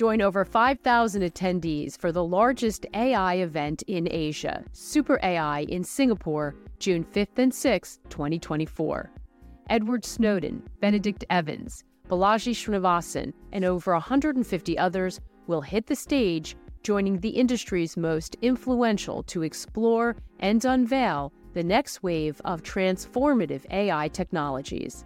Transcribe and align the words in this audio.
Join 0.00 0.22
over 0.22 0.46
5,000 0.46 1.20
attendees 1.20 1.98
for 1.98 2.10
the 2.10 2.24
largest 2.24 2.86
AI 2.94 3.34
event 3.34 3.82
in 3.86 4.08
Asia, 4.10 4.64
Super 4.72 5.20
AI 5.22 5.66
in 5.68 5.84
Singapore, 5.84 6.54
June 6.78 7.04
5th 7.04 7.36
and 7.38 7.52
6th, 7.52 7.98
2024. 8.08 9.10
Edward 9.68 10.06
Snowden, 10.06 10.62
Benedict 10.80 11.26
Evans, 11.28 11.84
Balaji 12.08 12.54
Srinivasan, 12.54 13.34
and 13.52 13.62
over 13.62 13.92
150 13.92 14.78
others 14.78 15.20
will 15.46 15.60
hit 15.60 15.86
the 15.86 15.94
stage, 15.94 16.56
joining 16.82 17.18
the 17.18 17.28
industry's 17.28 17.98
most 17.98 18.38
influential 18.40 19.22
to 19.24 19.42
explore 19.42 20.16
and 20.38 20.64
unveil 20.64 21.30
the 21.52 21.62
next 21.62 22.02
wave 22.02 22.40
of 22.46 22.62
transformative 22.62 23.66
AI 23.70 24.08
technologies. 24.08 25.04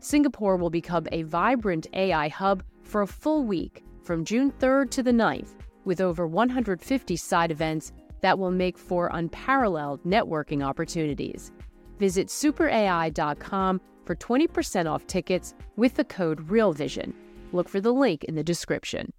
Singapore 0.00 0.56
will 0.56 0.68
become 0.68 1.06
a 1.12 1.22
vibrant 1.22 1.86
AI 1.92 2.26
hub 2.26 2.64
for 2.82 3.02
a 3.02 3.06
full 3.06 3.44
week 3.44 3.84
from 4.04 4.24
June 4.24 4.52
3rd 4.52 4.90
to 4.90 5.02
the 5.02 5.10
9th, 5.10 5.54
with 5.84 6.00
over 6.00 6.26
150 6.26 7.16
side 7.16 7.50
events 7.50 7.92
that 8.20 8.38
will 8.38 8.50
make 8.50 8.78
for 8.78 9.10
unparalleled 9.12 10.02
networking 10.04 10.64
opportunities. 10.64 11.52
Visit 11.98 12.28
superai.com 12.28 13.80
for 14.04 14.14
20% 14.16 14.90
off 14.90 15.06
tickets 15.06 15.54
with 15.76 15.94
the 15.94 16.04
code 16.04 16.50
REALVISION. 16.50 17.14
Look 17.52 17.68
for 17.68 17.80
the 17.80 17.92
link 17.92 18.24
in 18.24 18.34
the 18.34 18.44
description. 18.44 19.12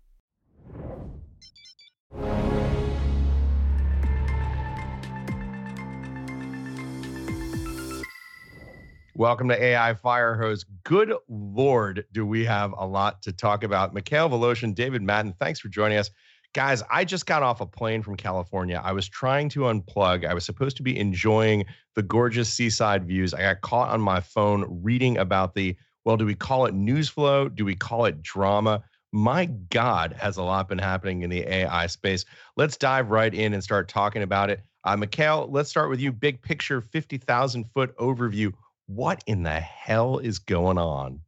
Welcome 9.16 9.47
to 9.50 9.64
AI 9.64 9.94
Fire 9.94 10.36
Hose. 10.36 10.66
Good 10.83 11.14
Lord, 11.30 12.03
do 12.14 12.25
we 12.25 12.44
have 12.45 12.73
a 12.75 12.88
lot 12.88 13.22
to 13.22 13.31
talk 13.31 13.64
about. 13.64 13.94
Mikhail 13.94 14.28
Voloshin, 14.28 14.73
David 14.73 15.03
Mattin, 15.03 15.36
thanks 15.39 15.59
for 15.59 15.67
joining 15.67 16.00
us. 16.00 16.09
Guys, 16.55 16.81
I 16.89 17.05
just 17.05 17.28
got 17.28 17.44
off 17.44 17.61
a 17.61 17.67
plane 17.67 18.02
from 18.02 18.16
California. 18.16 18.81
I 18.83 18.92
was 18.92 19.08
trying 19.08 19.50
to 19.50 19.61
unplug. 19.61 20.25
I 20.25 20.33
was 20.33 20.45
supposed 20.45 20.78
to 20.78 20.83
be 20.83 20.97
enjoying 20.97 21.66
the 21.94 22.02
gorgeous 22.02 22.52
seaside 22.52 23.05
views. 23.05 23.36
I 23.36 23.42
got 23.42 23.61
caught 23.61 23.89
on 23.89 24.02
my 24.02 24.20
phone 24.20 24.66
reading 24.81 25.20
about 25.20 25.53
the, 25.53 25.77
well, 26.05 26.17
do 26.17 26.25
we 26.25 26.33
call 26.33 26.66
it 26.66 26.73
news 26.73 27.08
flow? 27.08 27.50
Do 27.50 27.66
we 27.66 27.75
call 27.75 28.05
it 28.05 28.23
drama? 28.23 28.83
My 29.11 29.45
God, 29.45 30.16
has 30.17 30.38
a 30.38 30.44
lot 30.44 30.70
been 30.70 30.80
happening 30.80 31.22
in 31.22 31.30
the 31.30 31.48
AI 31.48 31.86
space. 31.86 32.25
Let's 32.58 32.77
dive 32.77 33.11
right 33.11 33.31
in 33.33 33.53
and 33.53 33.64
start 33.64 33.89
talking 33.89 34.23
about 34.23 34.50
it. 34.50 34.61
Uh, 34.86 34.98
Mikhail, 34.98 35.48
let's 35.52 35.70
start 35.70 35.92
with 35.92 36.00
you. 36.00 36.11
Big 36.11 36.42
picture, 36.42 36.81
50,000 36.81 37.66
foot 37.75 37.95
overview. 37.98 38.52
What 38.88 39.23
in 39.28 39.44
the 39.44 39.59
hell 39.59 40.20
is 40.20 40.39
going 40.39 40.78
on? 40.78 41.22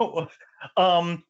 Oh, 0.00 0.28
um, 0.76 1.24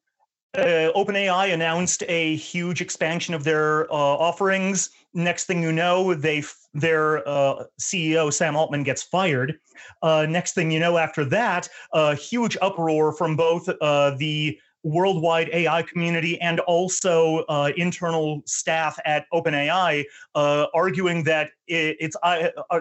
uh, 0.53 0.91
OpenAI 0.95 1.53
announced 1.53 2.03
a 2.07 2.35
huge 2.35 2.81
expansion 2.81 3.33
of 3.33 3.43
their 3.43 3.91
uh, 3.91 3.95
offerings. 3.95 4.89
Next 5.13 5.45
thing 5.45 5.61
you 5.61 5.71
know, 5.71 6.13
they 6.13 6.43
their 6.73 7.27
uh, 7.27 7.65
CEO 7.79 8.31
Sam 8.31 8.55
Altman 8.55 8.83
gets 8.83 9.03
fired. 9.03 9.59
Uh, 10.01 10.25
next 10.27 10.53
thing 10.53 10.69
you 10.69 10.79
know, 10.79 10.97
after 10.97 11.23
that, 11.25 11.69
a 11.93 12.15
huge 12.15 12.57
uproar 12.61 13.13
from 13.13 13.35
both 13.35 13.69
uh, 13.81 14.11
the 14.17 14.59
worldwide 14.83 15.49
AI 15.53 15.83
community 15.83 16.39
and 16.41 16.59
also 16.61 17.39
uh, 17.49 17.71
internal 17.77 18.41
staff 18.45 18.97
at 19.05 19.25
OpenAI, 19.33 20.03
arguing 20.35 21.23
that 21.23 21.51
it, 21.67 21.97
it's 21.99 22.17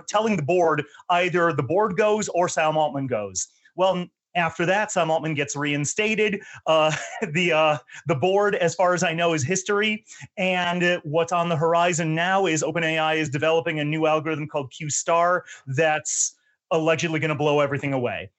telling 0.09 0.37
the 0.37 0.43
board 0.43 0.85
either 1.11 1.53
the 1.53 1.63
board 1.63 1.97
goes 1.97 2.29
or 2.29 2.49
Sam 2.49 2.77
Altman 2.77 3.07
goes. 3.07 3.49
Well, 3.77 4.07
after 4.35 4.65
that, 4.67 4.93
Sam 4.93 5.11
Altman 5.11 5.35
gets 5.35 5.57
reinstated. 5.57 6.41
Uh, 6.67 6.95
the 7.33 7.53
uh, 7.53 7.79
the 8.07 8.15
board, 8.15 8.55
as 8.57 8.75
far 8.75 8.95
as 8.95 9.03
I 9.03 9.13
know, 9.13 9.33
is 9.33 9.45
history. 9.45 10.05
And 10.37 11.01
what's 11.05 11.33
on 11.33 11.49
the 11.49 11.57
horizon 11.57 12.15
now 12.15 12.47
is 12.47 12.63
OpenAI 12.63 13.17
is 13.17 13.29
developing 13.29 13.81
a 13.81 13.85
new 13.85 14.07
algorithm 14.07 14.47
called 14.47 14.71
Q 14.71 14.91
Star 14.91 15.45
that's 15.67 16.37
allegedly 16.71 17.19
going 17.19 17.31
to 17.31 17.35
blow 17.35 17.61
everything 17.61 17.93
away. 17.93 18.31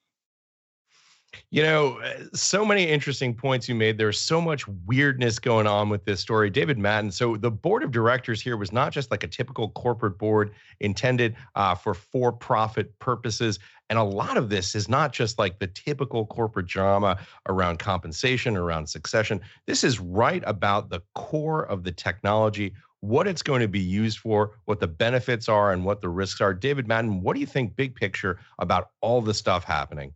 You 1.50 1.62
know, 1.62 1.98
uh, 2.00 2.24
so 2.34 2.64
many 2.64 2.84
interesting 2.88 3.34
points 3.34 3.68
you 3.68 3.74
made. 3.74 3.98
There's 3.98 4.20
so 4.20 4.40
much 4.40 4.66
weirdness 4.86 5.38
going 5.38 5.66
on 5.66 5.88
with 5.88 6.04
this 6.04 6.20
story. 6.20 6.50
David 6.50 6.78
Mattin. 6.78 7.10
So, 7.10 7.36
the 7.36 7.50
board 7.50 7.82
of 7.82 7.90
directors 7.90 8.40
here 8.40 8.56
was 8.56 8.72
not 8.72 8.92
just 8.92 9.10
like 9.10 9.24
a 9.24 9.28
typical 9.28 9.70
corporate 9.70 10.18
board 10.18 10.52
intended 10.80 11.36
uh, 11.54 11.74
for 11.74 11.94
for 11.94 12.32
profit 12.32 12.98
purposes. 12.98 13.58
And 13.90 13.98
a 13.98 14.02
lot 14.02 14.38
of 14.38 14.48
this 14.48 14.74
is 14.74 14.88
not 14.88 15.12
just 15.12 15.38
like 15.38 15.58
the 15.58 15.66
typical 15.66 16.24
corporate 16.24 16.66
drama 16.66 17.18
around 17.48 17.78
compensation, 17.78 18.56
around 18.56 18.88
succession. 18.88 19.40
This 19.66 19.84
is 19.84 20.00
right 20.00 20.42
about 20.46 20.88
the 20.88 21.02
core 21.14 21.64
of 21.66 21.84
the 21.84 21.92
technology, 21.92 22.74
what 23.00 23.26
it's 23.26 23.42
going 23.42 23.60
to 23.60 23.68
be 23.68 23.80
used 23.80 24.18
for, 24.18 24.52
what 24.64 24.80
the 24.80 24.86
benefits 24.86 25.48
are, 25.48 25.72
and 25.72 25.84
what 25.84 26.00
the 26.00 26.08
risks 26.08 26.40
are. 26.40 26.54
David 26.54 26.88
Mattin, 26.88 27.20
what 27.20 27.34
do 27.34 27.40
you 27.40 27.46
think, 27.46 27.76
big 27.76 27.94
picture, 27.94 28.38
about 28.58 28.90
all 29.02 29.20
the 29.20 29.34
stuff 29.34 29.64
happening? 29.64 30.14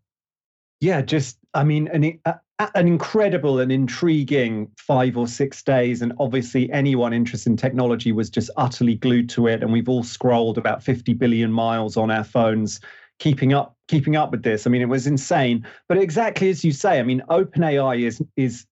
Yeah, 0.81 1.01
just, 1.01 1.39
I 1.55 1.65
mean, 1.65 1.89
an, 1.89 2.21
an 2.59 2.87
incredible 2.87 3.59
and 3.59 3.73
intriguing 3.73 4.71
five 4.77 5.17
or 5.17 5.27
six 5.27 5.63
days. 5.63 6.03
And 6.03 6.13
obviously, 6.19 6.71
anyone 6.71 7.13
interested 7.13 7.51
in 7.51 7.57
technology 7.57 8.13
was 8.13 8.31
just 8.31 8.51
utterly 8.57 8.95
glued 8.95 9.29
to 9.31 9.47
it. 9.47 9.63
And 9.63 9.73
we've 9.73 9.89
all 9.89 10.03
scrolled 10.03 10.59
about 10.59 10.83
50 10.83 11.15
billion 11.15 11.51
miles 11.51 11.97
on 11.97 12.11
our 12.11 12.25
phones 12.25 12.81
keeping 13.19 13.53
up 13.53 13.77
keeping 13.89 14.17
up 14.17 14.31
with 14.31 14.43
this. 14.43 14.67
I 14.67 14.71
mean, 14.71 14.83
it 14.83 14.89
was 14.89 15.07
insane. 15.07 15.67
But 15.89 15.99
exactly 15.99 16.51
as 16.51 16.65
you 16.65 16.73
say, 16.73 16.99
I 16.99 17.03
mean, 17.03 17.23
OpenAI 17.31 18.05
is 18.05 18.23
is 18.37 18.67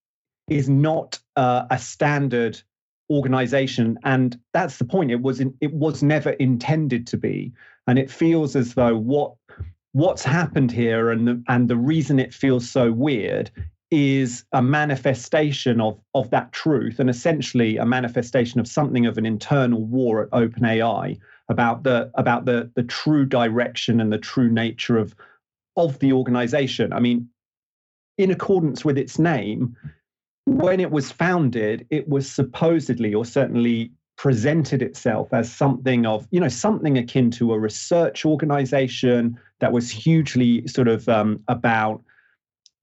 is 0.49 0.69
not 0.69 1.19
uh, 1.37 1.65
a 1.71 1.79
standard 1.79 2.61
organization, 3.11 3.99
and 4.05 4.39
that's 4.53 4.79
the 4.79 4.85
point. 4.85 5.11
It 5.11 5.23
was 5.23 5.41
in, 5.41 5.55
it 5.61 5.73
was 5.73 6.03
never 6.03 6.31
intended 6.31 7.07
to 7.09 7.17
be, 7.17 7.53
and 7.87 7.99
it 7.99 8.11
feels 8.11 8.57
as 8.57 8.75
though 8.75 8.97
what 8.97 9.35
what's 9.94 10.25
happened 10.25 10.72
here 10.72 11.10
and 11.10 11.27
the, 11.27 11.43
and 11.49 11.71
the 11.71 11.77
reason 11.77 12.19
it 12.19 12.34
feels 12.34 12.69
so 12.69 12.91
weird 12.93 13.50
is 13.93 14.44
a 14.53 14.60
manifestation 14.60 15.81
of 15.81 15.99
of 16.15 16.28
that 16.31 16.50
truth 16.53 16.99
and 16.99 17.09
essentially 17.09 17.77
a 17.77 17.87
manifestation 17.87 18.59
of 18.59 18.66
something 18.66 19.06
of 19.06 19.16
an 19.19 19.25
internal 19.25 19.84
war 19.84 20.22
at 20.22 20.31
OpenAI 20.31 21.16
about 21.49 21.84
the 21.84 22.10
about 22.15 22.44
the 22.44 22.69
the 22.75 22.82
true 22.82 23.25
direction 23.25 24.00
and 24.00 24.12
the 24.12 24.19
true 24.19 24.50
nature 24.50 24.99
of 24.99 25.15
of 25.77 25.99
the 26.00 26.12
organization. 26.12 26.93
I 26.93 26.99
mean, 26.99 27.28
in 28.19 28.32
accordance 28.32 28.84
with 28.84 28.99
its 28.99 29.19
name, 29.19 29.76
when 30.44 30.81
it 30.81 30.91
was 30.91 31.12
founded, 31.12 31.87
it 31.91 32.09
was 32.09 32.28
supposedly 32.28 33.15
or 33.15 33.25
certainly 33.25 33.93
presented 34.16 34.82
itself 34.82 35.32
as 35.32 35.53
something 35.53 36.05
of 36.05 36.26
you 36.32 36.41
know 36.41 36.49
something 36.49 36.99
akin 36.99 37.31
to 37.31 37.53
a 37.53 37.59
research 37.59 38.25
organization 38.25 39.38
that 39.65 39.73
was 39.73 39.91
hugely 39.91 40.67
sort 40.69 40.89
of 40.89 41.09
um, 41.09 41.43
about 41.49 42.03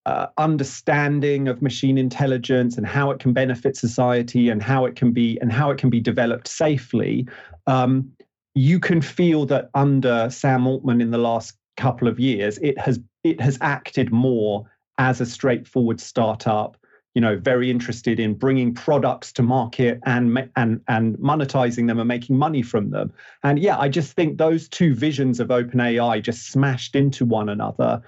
uh, 0.07 0.25
understanding 0.39 1.47
of 1.47 1.61
machine 1.61 1.95
intelligence 1.95 2.75
and 2.75 2.87
how 2.87 3.11
it 3.11 3.19
can 3.19 3.33
benefit 3.33 3.77
society 3.77 4.49
and 4.49 4.63
how 4.63 4.83
it 4.85 4.95
can 4.95 5.11
be 5.11 5.37
and 5.41 5.51
how 5.51 5.69
it 5.69 5.77
can 5.77 5.91
be 5.91 5.99
developed 5.99 6.47
safely 6.47 7.27
um, 7.67 8.11
you 8.55 8.79
can 8.79 9.01
feel 9.01 9.45
that 9.45 9.69
under 9.73 10.29
Sam 10.29 10.67
Altman 10.67 11.01
in 11.01 11.11
the 11.11 11.17
last 11.17 11.53
couple 11.77 12.07
of 12.07 12.19
years, 12.19 12.57
it 12.61 12.77
has 12.77 12.99
it 13.23 13.39
has 13.39 13.57
acted 13.61 14.11
more 14.11 14.65
as 14.97 15.21
a 15.21 15.25
straightforward 15.25 16.01
startup. 16.01 16.77
You 17.13 17.21
know, 17.21 17.37
very 17.37 17.69
interested 17.69 18.19
in 18.19 18.35
bringing 18.35 18.73
products 18.73 19.33
to 19.33 19.43
market 19.43 19.99
and 20.05 20.49
and 20.55 20.81
and 20.87 21.17
monetizing 21.17 21.87
them 21.87 21.99
and 21.99 22.07
making 22.07 22.37
money 22.37 22.61
from 22.61 22.89
them. 22.91 23.11
And 23.43 23.59
yeah, 23.59 23.77
I 23.77 23.89
just 23.89 24.13
think 24.13 24.37
those 24.37 24.69
two 24.69 24.95
visions 24.95 25.39
of 25.39 25.49
OpenAI 25.49 26.23
just 26.23 26.47
smashed 26.47 26.95
into 26.95 27.25
one 27.25 27.49
another 27.49 28.01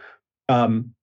um, 0.48 0.94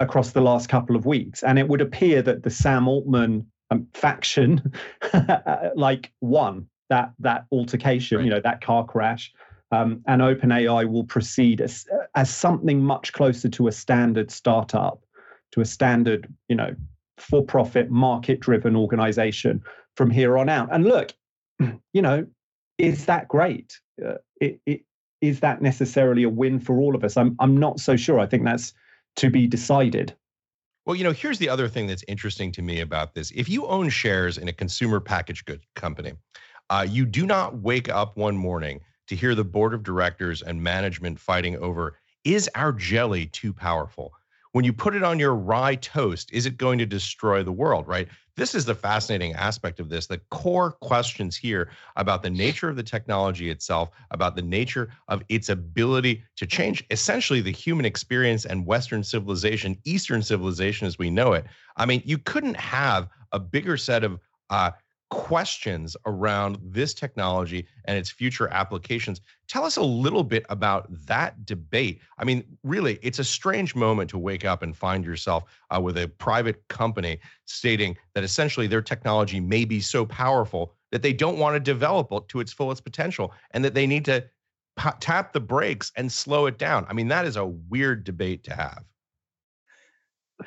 across 0.00 0.32
the 0.32 0.40
last 0.40 0.68
couple 0.68 0.96
of 0.96 1.06
weeks. 1.06 1.42
And 1.42 1.58
it 1.58 1.68
would 1.68 1.80
appear 1.80 2.22
that 2.22 2.42
the 2.42 2.50
Sam 2.50 2.88
Altman 2.88 3.46
um, 3.70 3.86
faction 3.94 4.72
like 5.76 6.12
won 6.20 6.66
that 6.88 7.12
that 7.20 7.46
altercation, 7.52 8.18
right. 8.18 8.24
you 8.24 8.30
know, 8.30 8.40
that 8.40 8.60
car 8.60 8.84
crash. 8.84 9.32
Um, 9.72 10.02
and 10.06 10.22
OpenAI 10.22 10.88
will 10.88 11.04
proceed 11.04 11.60
as, 11.60 11.86
as 12.14 12.30
something 12.30 12.80
much 12.80 13.12
closer 13.12 13.48
to 13.48 13.66
a 13.66 13.72
standard 13.72 14.30
startup, 14.30 15.02
to 15.50 15.60
a 15.60 15.64
standard, 15.64 16.32
you 16.48 16.54
know, 16.54 16.76
for 17.18 17.44
profit, 17.44 17.90
market 17.90 18.40
driven 18.40 18.76
organization 18.76 19.62
from 19.96 20.10
here 20.10 20.36
on 20.38 20.48
out. 20.48 20.68
And 20.72 20.84
look, 20.84 21.12
you 21.92 22.02
know, 22.02 22.26
is 22.78 23.06
that 23.06 23.28
great? 23.28 23.78
Uh, 24.04 24.14
it, 24.40 24.60
it, 24.66 24.82
is 25.22 25.40
that 25.40 25.62
necessarily 25.62 26.24
a 26.24 26.28
win 26.28 26.60
for 26.60 26.78
all 26.78 26.94
of 26.94 27.02
us? 27.02 27.16
I'm, 27.16 27.36
I'm 27.38 27.56
not 27.56 27.80
so 27.80 27.96
sure. 27.96 28.18
I 28.18 28.26
think 28.26 28.44
that's 28.44 28.74
to 29.16 29.30
be 29.30 29.46
decided. 29.46 30.14
Well, 30.84 30.94
you 30.94 31.04
know, 31.04 31.12
here's 31.12 31.38
the 31.38 31.48
other 31.48 31.68
thing 31.68 31.86
that's 31.86 32.04
interesting 32.06 32.52
to 32.52 32.62
me 32.62 32.80
about 32.80 33.14
this. 33.14 33.32
If 33.34 33.48
you 33.48 33.66
own 33.66 33.88
shares 33.88 34.38
in 34.38 34.48
a 34.48 34.52
consumer 34.52 35.00
packaged 35.00 35.46
good 35.46 35.62
company, 35.74 36.12
uh, 36.70 36.86
you 36.88 37.06
do 37.06 37.26
not 37.26 37.58
wake 37.58 37.88
up 37.88 38.16
one 38.16 38.36
morning 38.36 38.80
to 39.08 39.16
hear 39.16 39.34
the 39.34 39.44
board 39.44 39.72
of 39.72 39.82
directors 39.82 40.42
and 40.42 40.62
management 40.62 41.18
fighting 41.18 41.56
over 41.56 41.98
is 42.24 42.50
our 42.54 42.72
jelly 42.72 43.26
too 43.26 43.52
powerful? 43.52 44.12
When 44.56 44.64
you 44.64 44.72
put 44.72 44.96
it 44.96 45.02
on 45.02 45.18
your 45.18 45.34
rye 45.34 45.74
toast, 45.74 46.32
is 46.32 46.46
it 46.46 46.56
going 46.56 46.78
to 46.78 46.86
destroy 46.86 47.42
the 47.42 47.52
world, 47.52 47.86
right? 47.86 48.08
This 48.36 48.54
is 48.54 48.64
the 48.64 48.74
fascinating 48.74 49.34
aspect 49.34 49.80
of 49.80 49.90
this. 49.90 50.06
The 50.06 50.16
core 50.30 50.72
questions 50.72 51.36
here 51.36 51.68
about 51.96 52.22
the 52.22 52.30
nature 52.30 52.70
of 52.70 52.76
the 52.76 52.82
technology 52.82 53.50
itself, 53.50 53.90
about 54.12 54.34
the 54.34 54.40
nature 54.40 54.88
of 55.08 55.22
its 55.28 55.50
ability 55.50 56.24
to 56.36 56.46
change 56.46 56.82
essentially 56.90 57.42
the 57.42 57.52
human 57.52 57.84
experience 57.84 58.46
and 58.46 58.64
Western 58.64 59.04
civilization, 59.04 59.76
Eastern 59.84 60.22
civilization 60.22 60.86
as 60.86 60.98
we 60.98 61.10
know 61.10 61.34
it. 61.34 61.44
I 61.76 61.84
mean, 61.84 62.00
you 62.06 62.16
couldn't 62.16 62.56
have 62.56 63.10
a 63.32 63.38
bigger 63.38 63.76
set 63.76 64.04
of 64.04 64.18
uh, 64.48 64.70
questions 65.10 65.96
around 66.06 66.58
this 66.62 66.92
technology 66.92 67.66
and 67.84 67.96
its 67.96 68.10
future 68.10 68.48
applications. 68.48 69.20
Tell 69.46 69.64
us 69.64 69.76
a 69.76 69.82
little 69.82 70.24
bit 70.24 70.44
about 70.48 70.86
that 71.06 71.46
debate. 71.46 72.00
I 72.18 72.24
mean, 72.24 72.44
really, 72.64 72.98
it's 73.02 73.18
a 73.18 73.24
strange 73.24 73.74
moment 73.74 74.10
to 74.10 74.18
wake 74.18 74.44
up 74.44 74.62
and 74.62 74.76
find 74.76 75.04
yourself 75.04 75.44
uh, 75.74 75.80
with 75.80 75.96
a 75.98 76.08
private 76.08 76.66
company 76.68 77.20
stating 77.44 77.96
that 78.14 78.24
essentially 78.24 78.66
their 78.66 78.82
technology 78.82 79.38
may 79.38 79.64
be 79.64 79.80
so 79.80 80.04
powerful 80.04 80.74
that 80.90 81.02
they 81.02 81.12
don't 81.12 81.38
want 81.38 81.54
to 81.54 81.60
develop 81.60 82.08
it 82.12 82.28
to 82.28 82.40
its 82.40 82.52
fullest 82.52 82.84
potential 82.84 83.32
and 83.52 83.64
that 83.64 83.74
they 83.74 83.86
need 83.86 84.04
to 84.06 84.24
p- 84.78 84.90
tap 85.00 85.32
the 85.32 85.40
brakes 85.40 85.92
and 85.96 86.10
slow 86.10 86.46
it 86.46 86.58
down. 86.58 86.86
I 86.88 86.92
mean, 86.92 87.08
that 87.08 87.26
is 87.26 87.36
a 87.36 87.46
weird 87.46 88.04
debate 88.04 88.44
to 88.44 88.54
have. 88.54 88.84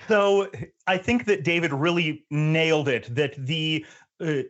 So 0.07 0.51
I 0.87 0.97
think 0.97 1.25
that 1.25 1.43
David 1.43 1.73
really 1.73 2.25
nailed 2.29 2.87
it 2.87 3.13
that 3.15 3.33
the 3.37 3.85
uh, 4.21 4.43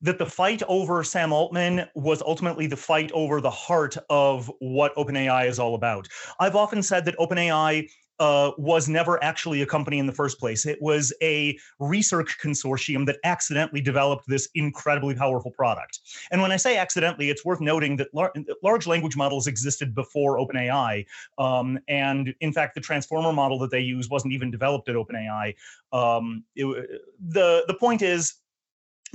that 0.00 0.18
the 0.18 0.26
fight 0.26 0.62
over 0.68 1.02
Sam 1.04 1.32
Altman 1.32 1.86
was 1.94 2.22
ultimately 2.22 2.66
the 2.66 2.76
fight 2.76 3.10
over 3.12 3.40
the 3.40 3.50
heart 3.50 3.96
of 4.08 4.50
what 4.60 4.94
OpenAI 4.96 5.48
is 5.48 5.58
all 5.58 5.74
about. 5.74 6.08
I've 6.40 6.56
often 6.56 6.82
said 6.82 7.04
that 7.06 7.16
OpenAI 7.18 7.88
uh, 8.18 8.52
was 8.56 8.88
never 8.88 9.22
actually 9.22 9.62
a 9.62 9.66
company 9.66 9.98
in 9.98 10.06
the 10.06 10.12
first 10.12 10.38
place. 10.38 10.64
It 10.64 10.80
was 10.80 11.12
a 11.22 11.58
research 11.78 12.38
consortium 12.42 13.04
that 13.06 13.18
accidentally 13.24 13.80
developed 13.80 14.24
this 14.26 14.48
incredibly 14.54 15.14
powerful 15.14 15.50
product. 15.50 16.00
And 16.30 16.40
when 16.40 16.52
I 16.52 16.56
say 16.56 16.78
accidentally, 16.78 17.28
it's 17.28 17.44
worth 17.44 17.60
noting 17.60 17.96
that 17.96 18.08
lar- 18.14 18.32
large 18.62 18.86
language 18.86 19.16
models 19.16 19.46
existed 19.46 19.94
before 19.94 20.38
OpenAI. 20.38 21.04
Um, 21.38 21.78
and 21.88 22.34
in 22.40 22.52
fact, 22.52 22.74
the 22.74 22.80
transformer 22.80 23.32
model 23.32 23.58
that 23.58 23.70
they 23.70 23.80
use 23.80 24.08
wasn't 24.08 24.32
even 24.32 24.50
developed 24.50 24.88
at 24.88 24.96
OpenAI. 24.96 25.54
Um, 25.92 26.44
it, 26.54 27.00
the 27.28 27.64
the 27.68 27.74
point 27.74 28.02
is 28.02 28.34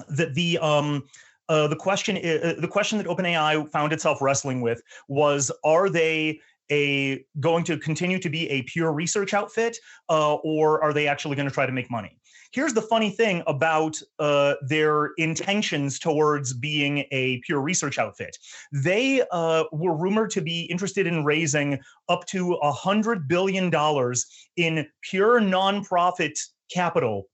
that 0.09 0.33
the 0.33 0.57
um, 0.59 1.03
uh, 1.49 1.67
the 1.67 1.75
question 1.75 2.17
uh, 2.17 2.55
the 2.57 2.67
question 2.67 2.97
that 2.97 3.07
OpenAI 3.07 3.69
found 3.71 3.93
itself 3.93 4.21
wrestling 4.21 4.61
with 4.61 4.81
was: 5.07 5.51
Are 5.63 5.89
they 5.89 6.39
a 6.71 7.25
going 7.39 7.63
to 7.65 7.77
continue 7.77 8.17
to 8.19 8.29
be 8.29 8.49
a 8.49 8.61
pure 8.63 8.93
research 8.93 9.33
outfit, 9.33 9.77
uh, 10.09 10.35
or 10.35 10.81
are 10.81 10.93
they 10.93 11.07
actually 11.07 11.35
going 11.35 11.47
to 11.47 11.53
try 11.53 11.65
to 11.65 11.71
make 11.71 11.91
money? 11.91 12.17
Here's 12.53 12.73
the 12.73 12.81
funny 12.81 13.09
thing 13.09 13.43
about 13.47 14.01
uh, 14.19 14.55
their 14.67 15.11
intentions 15.17 15.99
towards 15.99 16.53
being 16.53 17.05
a 17.11 17.39
pure 17.45 17.61
research 17.61 17.97
outfit. 17.97 18.37
They 18.73 19.23
uh, 19.31 19.65
were 19.71 19.95
rumored 19.95 20.31
to 20.31 20.41
be 20.41 20.63
interested 20.63 21.07
in 21.07 21.23
raising 21.23 21.79
up 22.09 22.25
to 22.27 22.53
a 22.55 22.71
hundred 22.71 23.27
billion 23.27 23.69
dollars 23.69 24.25
in 24.57 24.85
pure 25.01 25.39
nonprofit 25.39 26.37
capital 26.69 27.27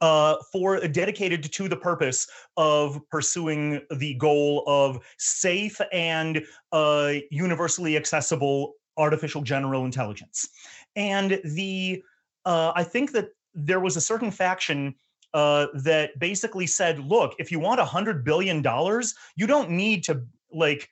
uh, 0.00 0.36
for 0.52 0.80
dedicated 0.88 1.42
to 1.52 1.68
the 1.68 1.76
purpose 1.76 2.26
of 2.56 3.00
pursuing 3.10 3.80
the 3.96 4.14
goal 4.14 4.64
of 4.66 4.98
safe 5.18 5.80
and 5.92 6.42
uh, 6.72 7.14
universally 7.30 7.96
accessible 7.96 8.74
artificial 8.96 9.42
general 9.42 9.84
intelligence. 9.84 10.48
And 10.96 11.40
the 11.44 12.02
uh, 12.44 12.72
I 12.74 12.84
think 12.84 13.12
that 13.12 13.28
there 13.54 13.80
was 13.80 13.96
a 13.96 14.00
certain 14.00 14.30
faction 14.30 14.94
uh, 15.34 15.66
that 15.74 16.18
basically 16.18 16.66
said, 16.66 16.98
look, 16.98 17.34
if 17.38 17.52
you 17.52 17.60
want 17.60 17.80
a 17.80 17.84
hundred 17.84 18.24
billion 18.24 18.62
dollars, 18.62 19.14
you 19.36 19.46
don't 19.46 19.70
need 19.70 20.02
to 20.04 20.22
like 20.52 20.88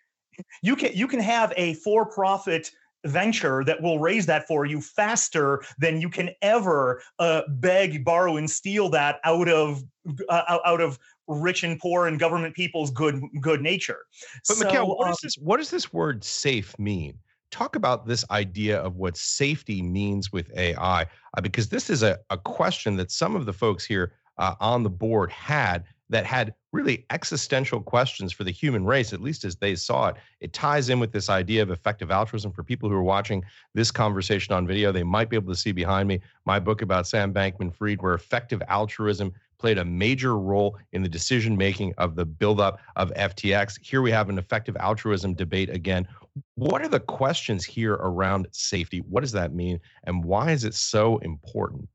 you 0.62 0.77
can 0.77 0.93
you 0.94 1.09
can 1.09 1.21
have 1.21 1.53
a 1.56 1.75
for-profit 1.75 2.71
venture 3.05 3.65
that 3.65 3.81
will 3.81 3.99
raise 3.99 4.27
that 4.27 4.47
for 4.47 4.65
you 4.65 4.81
faster 4.81 5.62
than 5.79 6.00
you 6.00 6.09
can 6.09 6.31
ever 6.43 7.03
uh, 7.19 7.43
beg, 7.49 8.05
borrow, 8.05 8.37
and 8.37 8.50
steal 8.50 8.89
that 8.91 9.21
out 9.25 9.49
of 9.49 9.83
uh, 10.29 10.59
out 10.65 10.81
of 10.81 10.99
rich 11.27 11.62
and 11.62 11.79
poor 11.79 12.06
and 12.06 12.19
government 12.19 12.55
people's 12.55 12.91
good 12.91 13.23
good 13.41 13.61
nature. 13.61 14.00
But 14.49 14.56
so, 14.56 14.65
Mikhail, 14.65 14.89
what 14.89 15.06
um, 15.06 15.11
does 15.11 15.21
this 15.23 15.35
what 15.37 15.59
does 15.59 15.71
this 15.71 15.93
word 15.93 16.25
safe 16.25 16.79
mean? 16.79 17.19
Talk 17.50 17.77
about 17.77 18.06
this 18.06 18.25
idea 18.31 18.79
of 18.79 18.97
what 18.97 19.17
safety 19.17 19.81
means 19.81 20.33
with 20.33 20.51
AI, 20.55 21.03
uh, 21.03 21.41
because 21.41 21.69
this 21.69 21.89
is 21.89 22.03
a, 22.03 22.19
a 22.29 22.37
question 22.37 22.97
that 22.97 23.11
some 23.11 23.35
of 23.35 23.47
the 23.47 23.55
folks 23.55 23.87
here 23.87 24.12
uh, 24.37 24.55
on 24.61 24.83
the 24.83 24.91
board 24.91 25.31
had 25.31 25.85
that 26.11 26.27
had 26.27 26.55
really 26.73 27.06
existential 27.11 27.81
questions 27.81 28.32
for 28.32 28.44
the 28.44 28.50
human 28.50 28.85
race, 28.85 29.12
at 29.12 29.23
least 29.23 29.44
as 29.44 29.56
they 29.56 29.75
saw 29.75 30.09
it. 30.09 30.17
It 30.41 30.53
ties 30.53 30.88
in 30.88 31.00
with 31.00 31.12
this 31.12 31.31
idea 31.31 31.62
of 31.62 31.70
effective 31.70 32.11
altruism. 32.11 32.53
For 32.53 32.62
people 32.62 32.88
who 32.88 32.94
are 32.94 33.03
watching 33.03 33.43
this 33.75 33.91
conversation 33.91 34.55
on 34.55 34.67
video, 34.67 34.93
they 34.93 35.03
might 35.03 35.31
be 35.31 35.37
able 35.37 35.53
to 35.53 35.59
see 35.59 35.73
behind 35.73 36.09
me 36.09 36.20
my 36.44 36.59
book 36.59 36.82
about 36.82 37.06
Sam 37.06 37.32
Bankman 37.32 37.75
Fried, 37.75 38.03
where 38.03 38.15
effective 38.15 38.62
altruism 38.69 39.32
played 39.59 39.79
a 39.79 39.85
major 39.85 40.38
role 40.38 40.79
in 40.93 41.03
the 41.03 41.09
decision 41.09 41.56
making 41.56 41.93
of 41.99 42.15
the 42.15 42.25
buildup 42.25 42.81
of 42.97 43.12
FTX. 43.15 43.79
Here 43.82 44.03
we 44.03 44.11
have 44.11 44.29
an 44.29 44.38
effective 44.38 44.76
altruism 44.76 45.35
debate 45.35 45.70
again. 45.70 46.06
What 46.55 46.82
are 46.82 46.88
the 46.88 47.00
questions 47.00 47.65
here 47.65 47.94
around 47.94 48.47
safety? 48.53 49.00
What 49.00 49.23
does 49.23 49.32
that 49.32 49.55
mean? 49.55 49.81
And 50.05 50.23
why 50.23 50.53
is 50.53 50.65
it 50.65 50.75
so 50.75 51.19
important? 51.19 51.88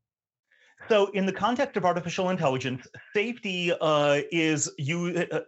So, 0.89 1.07
in 1.11 1.25
the 1.25 1.33
context 1.33 1.77
of 1.77 1.85
artificial 1.85 2.29
intelligence, 2.29 2.85
safety 3.13 3.71
uh, 3.79 4.21
is 4.31 4.71
you. 4.77 5.27
Uh, 5.31 5.39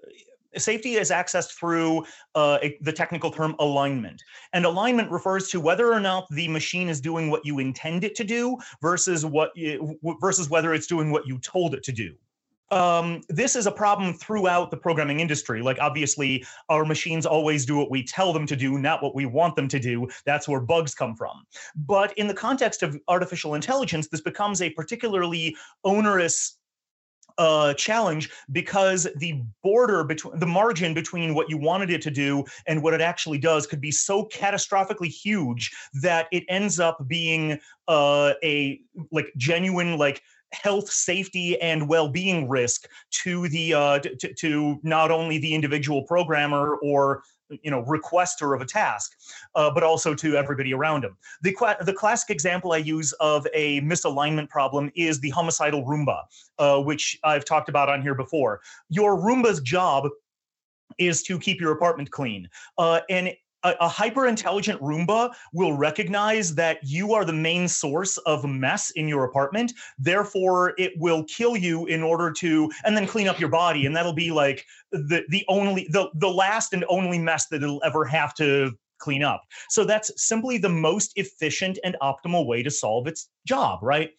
safety 0.58 0.96
is 0.96 1.12
accessed 1.12 1.52
through 1.58 2.06
uh, 2.36 2.58
a, 2.64 2.78
the 2.82 2.94
technical 2.94 3.30
term 3.30 3.56
alignment. 3.60 4.24
And 4.54 4.66
alignment 4.66 5.12
refers 5.12 5.50
to 5.50 5.60
whether 5.60 5.92
or 5.92 6.00
not 6.00 6.28
the 6.32 6.48
machine 6.48 6.88
is 6.88 7.02
doing 7.02 7.30
what 7.30 7.46
you 7.46 7.60
intend 7.60 8.06
it 8.06 8.16
to 8.16 8.24
do 8.24 8.58
versus 8.82 9.26
what 9.26 9.52
you, 9.56 10.00
versus 10.22 10.50
whether 10.50 10.74
it's 10.74 10.88
doing 10.88 11.12
what 11.12 11.28
you 11.28 11.38
told 11.40 11.74
it 11.76 11.84
to 11.84 11.92
do 11.92 12.16
um, 12.72 13.22
this 13.30 13.56
is 13.56 13.68
a 13.68 13.72
problem 13.72 14.14
throughout 14.14 14.72
the 14.72 14.78
programming 14.78 15.20
industry. 15.20 15.62
Like, 15.62 15.78
obviously, 15.80 16.46
our 16.70 16.86
machines 16.86 17.26
always 17.26 17.66
do 17.66 17.78
what 17.78 17.92
we 17.92 18.04
tell 18.04 18.34
them 18.34 18.46
to 18.48 18.56
do, 18.56 18.78
not 18.78 19.04
what 19.04 19.16
we 19.16 19.26
want 19.26 19.56
them 19.56 19.68
to 19.68 19.80
do. 19.80 20.08
That's 20.26 20.48
where 20.48 20.60
bugs 20.60 20.96
come 20.96 21.16
from. 21.16 21.46
But 21.76 22.18
in 22.18 22.28
the 22.28 22.34
context 22.34 22.84
of 22.84 23.00
artificial 23.08 23.56
intelligence, 23.56 24.08
this 24.08 24.22
becomes 24.22 24.62
a 24.62 24.70
particularly 24.72 25.56
onerous 25.84 26.58
uh, 27.38 27.74
challenge 27.74 28.30
because 28.52 29.08
the 29.18 29.42
border 29.62 30.04
between 30.04 30.40
the 30.40 30.46
margin 30.46 30.94
between 30.94 31.34
what 31.34 31.50
you 31.50 31.58
wanted 31.58 31.90
it 31.90 32.02
to 32.02 32.12
do 32.12 32.44
and 32.66 32.82
what 32.82 32.94
it 32.94 33.02
actually 33.02 33.38
does 33.38 33.68
could 33.68 33.82
be 33.82 33.92
so 33.92 34.26
catastrophically 34.28 35.08
huge 35.08 35.72
that 36.02 36.28
it 36.32 36.44
ends 36.48 36.80
up 36.80 36.98
being 37.08 37.60
uh, 37.88 38.34
a 38.44 38.80
like 39.12 39.28
genuine 39.38 39.98
like 39.98 40.22
health, 40.52 40.90
safety, 40.90 41.60
and 41.62 41.88
well-being 41.88 42.48
risk 42.50 42.88
to 43.24 43.48
the 43.50 43.74
uh, 43.74 44.00
to, 44.00 44.34
to 44.34 44.80
not 44.84 45.12
only 45.12 45.38
the 45.38 45.54
individual 45.54 46.04
programmer 46.04 46.76
or 46.78 47.24
you 47.50 47.70
know 47.70 47.84
requester 47.84 48.56
of 48.56 48.62
a 48.62 48.66
task 48.66 49.12
uh, 49.54 49.70
but 49.70 49.84
also 49.84 50.14
to 50.16 50.36
everybody 50.36 50.74
around 50.74 51.04
him. 51.04 51.16
The, 51.42 51.56
the 51.82 51.94
classic 51.94 52.30
example 52.30 52.74
i 52.74 52.78
use 52.78 53.12
of 53.14 53.46
a 53.54 53.82
misalignment 53.82 54.50
problem 54.50 54.92
is 54.96 55.20
the 55.20 55.30
homicidal 55.30 55.86
roomba 55.86 56.24
uh, 56.58 56.82
which 56.82 57.20
i've 57.24 57.46
talked 57.46 57.70
about 57.70 57.90
on 57.90 58.02
here 58.02 58.16
before. 58.16 58.62
Your 58.90 59.18
roomba's 59.18 59.62
job 59.62 60.10
is 60.98 61.24
to 61.24 61.38
keep 61.40 61.60
your 61.60 61.72
apartment 61.72 62.10
clean 62.12 62.48
uh, 62.78 63.02
and 63.10 63.34
a, 63.66 63.76
a 63.82 63.88
hyper 63.90 64.28
intelligent 64.28 64.80
Roomba 64.82 65.34
will 65.52 65.74
recognize 65.74 66.56
that 66.56 66.80
you 66.84 67.14
are 67.14 67.26
the 67.26 67.34
main 67.34 67.68
source 67.68 68.18
of 68.20 68.46
mess 68.46 68.92
in 68.92 69.08
your 69.08 69.26
apartment. 69.26 69.74
Therefore, 69.98 70.74
it 70.78 70.94
will 70.98 71.24
kill 71.26 71.58
you 71.58 71.88
in 71.88 72.04
order 72.04 72.32
to, 72.34 72.72
and 72.86 72.96
then 72.96 73.08
clean 73.08 73.28
up 73.28 73.40
your 73.40 73.50
body. 73.50 73.86
And 73.86 73.96
that'll 73.96 74.14
be 74.14 74.32
like 74.32 74.66
the 74.92 75.24
the 75.30 75.44
only 75.48 75.88
the 75.90 76.10
the 76.16 76.30
last 76.30 76.74
and 76.74 76.86
only 76.88 77.20
mess 77.20 77.48
that 77.48 77.64
it'll 77.64 77.84
ever 77.84 78.06
have 78.06 78.34
to 78.36 78.72
clean 79.00 79.24
up. 79.24 79.44
So 79.70 79.84
that's 79.84 80.12
simply 80.16 80.58
the 80.58 80.70
most 80.70 81.12
efficient 81.16 81.80
and 81.84 81.98
optimal 82.02 82.48
way 82.48 82.64
to 82.64 82.72
solve 82.72 83.08
its 83.08 83.30
job, 83.46 83.80
right? 83.82 84.12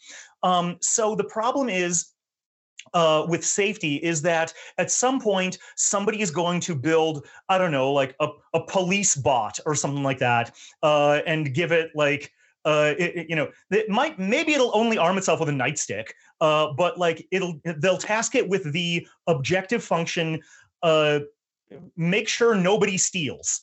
Um, 0.42 0.76
so 0.80 1.14
the 1.14 1.24
problem 1.24 1.68
is 1.68 2.12
uh, 2.94 3.26
with 3.28 3.44
safety 3.44 3.96
is 3.96 4.22
that 4.22 4.52
at 4.78 4.90
some 4.90 5.20
point 5.20 5.58
somebody 5.76 6.20
is 6.20 6.30
going 6.30 6.60
to 6.60 6.74
build 6.74 7.26
i 7.48 7.58
don't 7.58 7.72
know 7.72 7.92
like 7.92 8.14
a, 8.20 8.28
a 8.54 8.64
police 8.66 9.16
bot 9.16 9.58
or 9.66 9.74
something 9.74 10.02
like 10.02 10.18
that 10.18 10.54
uh, 10.82 11.20
and 11.26 11.54
give 11.54 11.72
it 11.72 11.90
like 11.94 12.32
uh, 12.66 12.94
it, 12.98 13.16
it, 13.16 13.30
you 13.30 13.36
know, 13.36 13.48
it 13.70 13.88
might 13.88 14.18
maybe 14.18 14.52
it'll 14.52 14.72
only 14.74 14.98
arm 14.98 15.16
itself 15.16 15.38
with 15.38 15.48
a 15.48 15.52
nightstick, 15.52 16.08
uh, 16.40 16.72
but 16.72 16.98
like 16.98 17.24
it'll 17.30 17.60
they'll 17.78 17.96
task 17.96 18.34
it 18.34 18.46
with 18.46 18.72
the 18.72 19.06
objective 19.28 19.84
function, 19.84 20.42
uh, 20.82 21.20
make 21.96 22.28
sure 22.28 22.56
nobody 22.56 22.98
steals. 22.98 23.62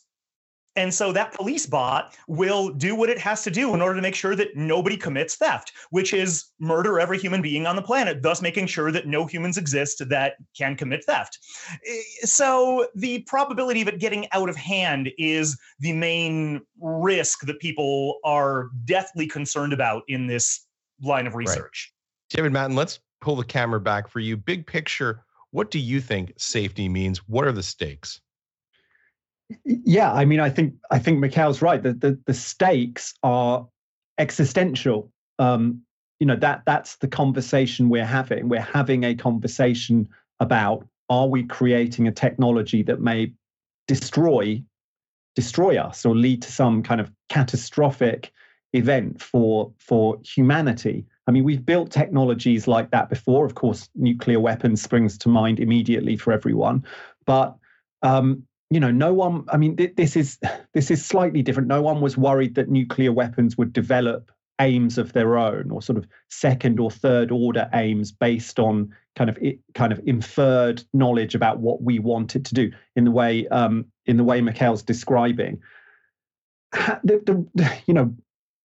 And 0.75 0.93
so 0.93 1.11
that 1.11 1.33
police 1.33 1.65
bot 1.65 2.15
will 2.27 2.69
do 2.69 2.95
what 2.95 3.09
it 3.09 3.19
has 3.19 3.43
to 3.43 3.51
do 3.51 3.73
in 3.73 3.81
order 3.81 3.95
to 3.95 4.01
make 4.01 4.15
sure 4.15 4.35
that 4.35 4.55
nobody 4.55 4.97
commits 4.97 5.35
theft, 5.35 5.71
which 5.91 6.13
is 6.13 6.45
murder 6.59 6.99
every 6.99 7.19
human 7.19 7.41
being 7.41 7.67
on 7.67 7.75
the 7.75 7.81
planet, 7.81 8.23
thus 8.23 8.41
making 8.41 8.67
sure 8.67 8.91
that 8.91 9.07
no 9.07 9.25
humans 9.25 9.57
exist 9.57 10.01
that 10.09 10.35
can 10.57 10.75
commit 10.75 11.03
theft. 11.05 11.39
Eh, 11.87 12.01
so 12.23 12.87
the 12.95 13.19
probability 13.27 13.81
of 13.81 13.87
it 13.87 13.99
getting 13.99 14.27
out 14.31 14.49
of 14.49 14.55
hand 14.55 15.11
is 15.17 15.59
the 15.79 15.93
main 15.93 16.61
risk 16.81 17.41
that 17.41 17.59
people 17.59 18.19
are 18.23 18.69
deathly 18.85 19.27
concerned 19.27 19.73
about 19.73 20.03
in 20.07 20.25
this 20.25 20.65
line 21.01 21.27
of 21.27 21.35
research. 21.35 21.93
Right. 22.31 22.37
David 22.37 22.51
Mattin, 22.51 22.75
let's 22.75 22.99
pull 23.21 23.35
the 23.35 23.43
camera 23.43 23.79
back 23.79 24.07
for 24.07 24.19
you. 24.19 24.35
Big 24.35 24.65
picture, 24.65 25.23
what 25.51 25.69
do 25.69 25.77
you 25.77 26.01
think 26.01 26.33
safety 26.37 26.89
means? 26.89 27.19
What 27.27 27.45
are 27.45 27.51
the 27.51 27.61
stakes? 27.61 28.21
Yeah, 29.65 30.11
I 30.11 30.25
mean, 30.25 30.39
I 30.39 30.49
think 30.49 30.75
I 30.91 30.99
think 30.99 31.19
Mikhail's 31.19 31.61
right. 31.61 31.81
The 31.81 31.93
the, 31.93 32.19
the 32.25 32.33
stakes 32.33 33.13
are 33.23 33.67
existential. 34.17 35.11
Um, 35.39 35.81
you 36.19 36.27
know 36.27 36.35
that 36.37 36.63
that's 36.65 36.97
the 36.97 37.07
conversation 37.07 37.89
we're 37.89 38.05
having. 38.05 38.49
We're 38.49 38.61
having 38.61 39.03
a 39.03 39.15
conversation 39.15 40.07
about 40.39 40.87
are 41.09 41.27
we 41.27 41.43
creating 41.43 42.07
a 42.07 42.11
technology 42.11 42.83
that 42.83 43.01
may 43.01 43.33
destroy 43.87 44.63
destroy 45.35 45.77
us 45.77 46.05
or 46.05 46.15
lead 46.15 46.41
to 46.43 46.51
some 46.51 46.83
kind 46.83 47.01
of 47.01 47.11
catastrophic 47.29 48.31
event 48.73 49.21
for 49.21 49.71
for 49.77 50.19
humanity. 50.23 51.05
I 51.27 51.31
mean, 51.31 51.43
we've 51.43 51.65
built 51.65 51.91
technologies 51.91 52.67
like 52.67 52.91
that 52.91 53.09
before. 53.09 53.45
Of 53.45 53.55
course, 53.55 53.89
nuclear 53.95 54.39
weapons 54.39 54.81
springs 54.81 55.17
to 55.19 55.29
mind 55.29 55.59
immediately 55.59 56.17
for 56.17 56.33
everyone, 56.33 56.85
but 57.25 57.55
um, 58.01 58.43
you 58.73 58.79
know, 58.79 58.91
no 58.91 59.13
one. 59.13 59.45
I 59.49 59.57
mean, 59.57 59.75
th- 59.75 59.95
this 59.95 60.15
is 60.15 60.39
this 60.73 60.89
is 60.89 61.05
slightly 61.05 61.41
different. 61.43 61.67
No 61.67 61.81
one 61.81 62.01
was 62.01 62.17
worried 62.17 62.55
that 62.55 62.69
nuclear 62.69 63.11
weapons 63.11 63.57
would 63.57 63.71
develop 63.71 64.31
aims 64.59 64.97
of 64.97 65.13
their 65.13 65.37
own 65.37 65.71
or 65.71 65.81
sort 65.81 65.97
of 65.97 66.07
second 66.29 66.79
or 66.79 66.89
third 66.89 67.31
order 67.31 67.69
aims 67.73 68.11
based 68.11 68.59
on 68.59 68.93
kind 69.15 69.29
of 69.29 69.37
it, 69.41 69.59
kind 69.73 69.91
of 69.91 69.99
inferred 70.05 70.83
knowledge 70.93 71.35
about 71.35 71.59
what 71.59 71.81
we 71.81 71.99
wanted 71.99 72.45
to 72.45 72.53
do 72.53 72.71
in 72.95 73.03
the 73.03 73.11
way 73.11 73.47
um, 73.49 73.85
in 74.05 74.17
the 74.17 74.23
way 74.23 74.41
Mikhail's 74.41 74.83
describing. 74.83 75.61
The, 77.03 77.47
the, 77.53 77.71
you 77.85 77.93
know, 77.93 78.15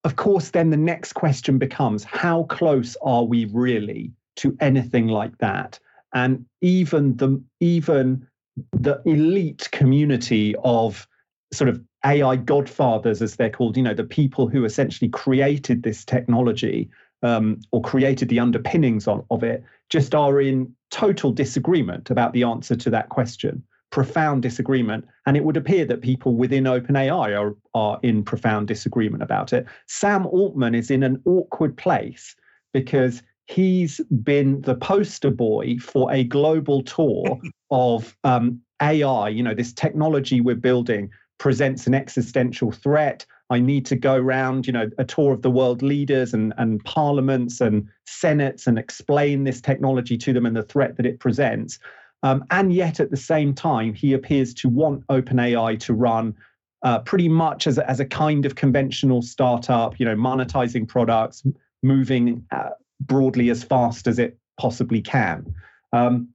of 0.03 0.15
course, 0.15 0.51
then 0.51 0.69
the 0.69 0.77
next 0.77 1.13
question 1.13 1.57
becomes: 1.57 2.03
How 2.03 2.43
close 2.43 2.95
are 3.01 3.23
we 3.23 3.45
really 3.45 4.11
to 4.35 4.55
anything 4.59 5.07
like 5.07 5.35
that? 5.39 5.79
And 6.13 6.45
even 6.61 7.17
the 7.17 7.41
even 7.59 8.27
the 8.71 9.01
elite 9.05 9.69
community 9.71 10.55
of 10.63 11.07
sort 11.53 11.69
of 11.69 11.81
AI 12.05 12.35
godfathers, 12.35 13.21
as 13.21 13.35
they're 13.35 13.49
called, 13.49 13.77
you 13.77 13.83
know, 13.83 13.93
the 13.93 14.03
people 14.03 14.47
who 14.47 14.65
essentially 14.65 15.09
created 15.09 15.83
this 15.83 16.05
technology 16.05 16.89
um, 17.23 17.59
or 17.71 17.81
created 17.81 18.29
the 18.29 18.39
underpinnings 18.39 19.07
on, 19.07 19.25
of 19.31 19.43
it, 19.43 19.63
just 19.89 20.13
are 20.13 20.39
in 20.39 20.73
total 20.91 21.31
disagreement 21.31 22.09
about 22.09 22.33
the 22.33 22.43
answer 22.43 22.75
to 22.75 22.89
that 22.89 23.09
question. 23.09 23.63
Profound 23.91 24.41
disagreement. 24.41 25.05
And 25.25 25.35
it 25.35 25.43
would 25.43 25.57
appear 25.57 25.85
that 25.85 26.01
people 26.01 26.35
within 26.35 26.65
OpenAI 26.65 27.39
are, 27.39 27.55
are 27.73 27.99
in 28.03 28.23
profound 28.23 28.67
disagreement 28.67 29.23
about 29.23 29.53
it. 29.53 29.65
Sam 29.87 30.25
Altman 30.27 30.75
is 30.75 30.91
in 30.91 31.03
an 31.03 31.21
awkward 31.25 31.77
place 31.77 32.35
because 32.73 33.23
he's 33.47 34.01
been 34.23 34.61
the 34.61 34.75
poster 34.75 35.31
boy 35.31 35.77
for 35.79 36.11
a 36.11 36.23
global 36.23 36.81
tour 36.83 37.39
of 37.71 38.15
um, 38.23 38.61
AI. 38.81 39.29
You 39.29 39.43
know, 39.43 39.53
this 39.53 39.73
technology 39.73 40.41
we're 40.41 40.55
building 40.55 41.09
presents 41.37 41.87
an 41.87 41.93
existential 41.93 42.71
threat. 42.71 43.25
I 43.49 43.59
need 43.59 43.85
to 43.87 43.95
go 43.95 44.15
around, 44.15 44.65
you 44.65 44.73
know, 44.73 44.89
a 44.97 45.03
tour 45.03 45.31
of 45.31 45.43
the 45.43 45.51
world 45.51 45.83
leaders 45.83 46.33
and, 46.33 46.53
and 46.57 46.83
parliaments 46.83 47.61
and 47.61 47.87
senates 48.05 48.65
and 48.65 48.79
explain 48.79 49.43
this 49.43 49.61
technology 49.61 50.17
to 50.17 50.33
them 50.33 50.45
and 50.45 50.55
the 50.55 50.63
threat 50.63 50.97
that 50.97 51.05
it 51.05 51.19
presents. 51.19 51.77
Um, 52.23 52.43
and 52.49 52.73
yet, 52.73 52.99
at 52.99 53.11
the 53.11 53.17
same 53.17 53.53
time, 53.53 53.93
he 53.93 54.13
appears 54.13 54.53
to 54.55 54.69
want 54.69 55.05
OpenAI 55.07 55.79
to 55.81 55.93
run 55.93 56.35
uh, 56.81 56.99
pretty 56.99 57.29
much 57.29 57.67
as 57.67 57.77
a, 57.77 57.87
as 57.87 57.99
a 57.99 58.05
kind 58.05 58.45
of 58.45 58.55
conventional 58.55 59.21
startup, 59.21 59.99
you 59.99 60.05
know, 60.05 60.15
monetizing 60.15 60.87
products, 60.87 61.43
moving 61.83 62.43
uh, 62.49 62.69
broadly 62.99 63.49
as 63.49 63.63
fast 63.63 64.07
as 64.07 64.19
it 64.19 64.37
possibly 64.59 65.01
can. 65.01 65.53
Um, 65.93 66.29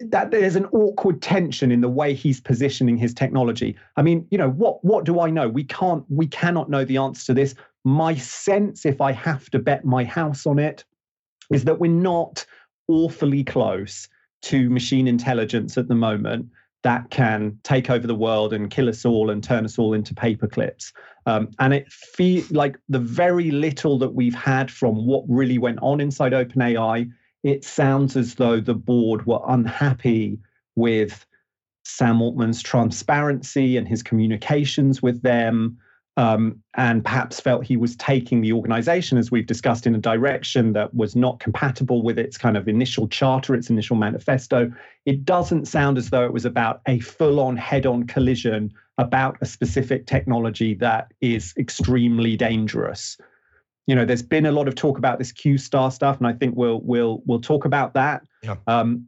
that 0.00 0.30
there's 0.30 0.54
an 0.54 0.66
awkward 0.66 1.20
tension 1.20 1.72
in 1.72 1.80
the 1.80 1.88
way 1.88 2.14
he's 2.14 2.40
positioning 2.40 2.96
his 2.96 3.12
technology. 3.12 3.76
I 3.96 4.02
mean, 4.02 4.26
you 4.30 4.38
know, 4.38 4.50
what 4.50 4.84
what 4.84 5.04
do 5.04 5.20
I 5.20 5.30
know? 5.30 5.48
We 5.48 5.64
can't 5.64 6.04
we 6.08 6.26
cannot 6.26 6.70
know 6.70 6.84
the 6.84 6.98
answer 6.98 7.26
to 7.26 7.34
this. 7.34 7.54
My 7.84 8.14
sense, 8.14 8.86
if 8.86 9.00
I 9.00 9.12
have 9.12 9.50
to 9.50 9.58
bet 9.58 9.84
my 9.84 10.04
house 10.04 10.46
on 10.46 10.58
it, 10.58 10.84
is 11.52 11.64
that 11.64 11.80
we're 11.80 11.90
not 11.90 12.46
awfully 12.86 13.42
close 13.42 14.08
to 14.42 14.70
machine 14.70 15.08
intelligence 15.08 15.76
at 15.76 15.88
the 15.88 15.94
moment 15.94 16.46
that 16.82 17.10
can 17.10 17.58
take 17.64 17.90
over 17.90 18.06
the 18.06 18.14
world 18.14 18.52
and 18.52 18.70
kill 18.70 18.88
us 18.88 19.04
all 19.04 19.30
and 19.30 19.42
turn 19.42 19.64
us 19.64 19.78
all 19.78 19.94
into 19.94 20.14
paperclips. 20.14 20.92
Um, 21.26 21.50
and 21.58 21.74
it 21.74 21.90
feels 21.92 22.50
like 22.50 22.78
the 22.88 23.00
very 23.00 23.50
little 23.50 23.98
that 23.98 24.14
we've 24.14 24.34
had 24.34 24.70
from 24.70 25.06
what 25.06 25.24
really 25.28 25.58
went 25.58 25.80
on 25.82 26.00
inside 26.00 26.32
OpenAI, 26.32 27.10
it 27.42 27.64
sounds 27.64 28.16
as 28.16 28.36
though 28.36 28.60
the 28.60 28.74
board 28.74 29.26
were 29.26 29.40
unhappy 29.48 30.38
with 30.76 31.26
Sam 31.84 32.22
Altman's 32.22 32.62
transparency 32.62 33.76
and 33.76 33.88
his 33.88 34.02
communications 34.02 35.02
with 35.02 35.22
them 35.22 35.78
um, 36.18 36.60
and 36.76 37.04
perhaps 37.04 37.38
felt 37.38 37.64
he 37.64 37.76
was 37.76 37.94
taking 37.94 38.40
the 38.40 38.52
organization, 38.52 39.18
as 39.18 39.30
we've 39.30 39.46
discussed, 39.46 39.86
in 39.86 39.94
a 39.94 39.98
direction 39.98 40.72
that 40.72 40.92
was 40.92 41.14
not 41.14 41.38
compatible 41.38 42.02
with 42.02 42.18
its 42.18 42.36
kind 42.36 42.56
of 42.56 42.66
initial 42.66 43.06
charter, 43.06 43.54
its 43.54 43.70
initial 43.70 43.94
manifesto. 43.94 44.68
It 45.06 45.24
doesn't 45.24 45.68
sound 45.68 45.96
as 45.96 46.10
though 46.10 46.24
it 46.24 46.32
was 46.32 46.44
about 46.44 46.80
a 46.88 46.98
full 46.98 47.38
on 47.38 47.56
head 47.56 47.86
on 47.86 48.02
collision 48.08 48.74
about 48.98 49.38
a 49.40 49.46
specific 49.46 50.06
technology 50.06 50.74
that 50.74 51.12
is 51.20 51.54
extremely 51.56 52.36
dangerous. 52.36 53.16
You 53.86 53.94
know, 53.94 54.04
there's 54.04 54.20
been 54.20 54.44
a 54.44 54.52
lot 54.52 54.66
of 54.66 54.74
talk 54.74 54.98
about 54.98 55.20
this 55.20 55.30
Q 55.30 55.56
star 55.56 55.92
stuff, 55.92 56.18
and 56.18 56.26
I 56.26 56.32
think 56.32 56.56
we'll 56.56 56.80
we'll 56.80 57.22
we'll 57.26 57.40
talk 57.40 57.64
about 57.64 57.94
that. 57.94 58.22
Yeah. 58.42 58.56
Um, 58.66 59.06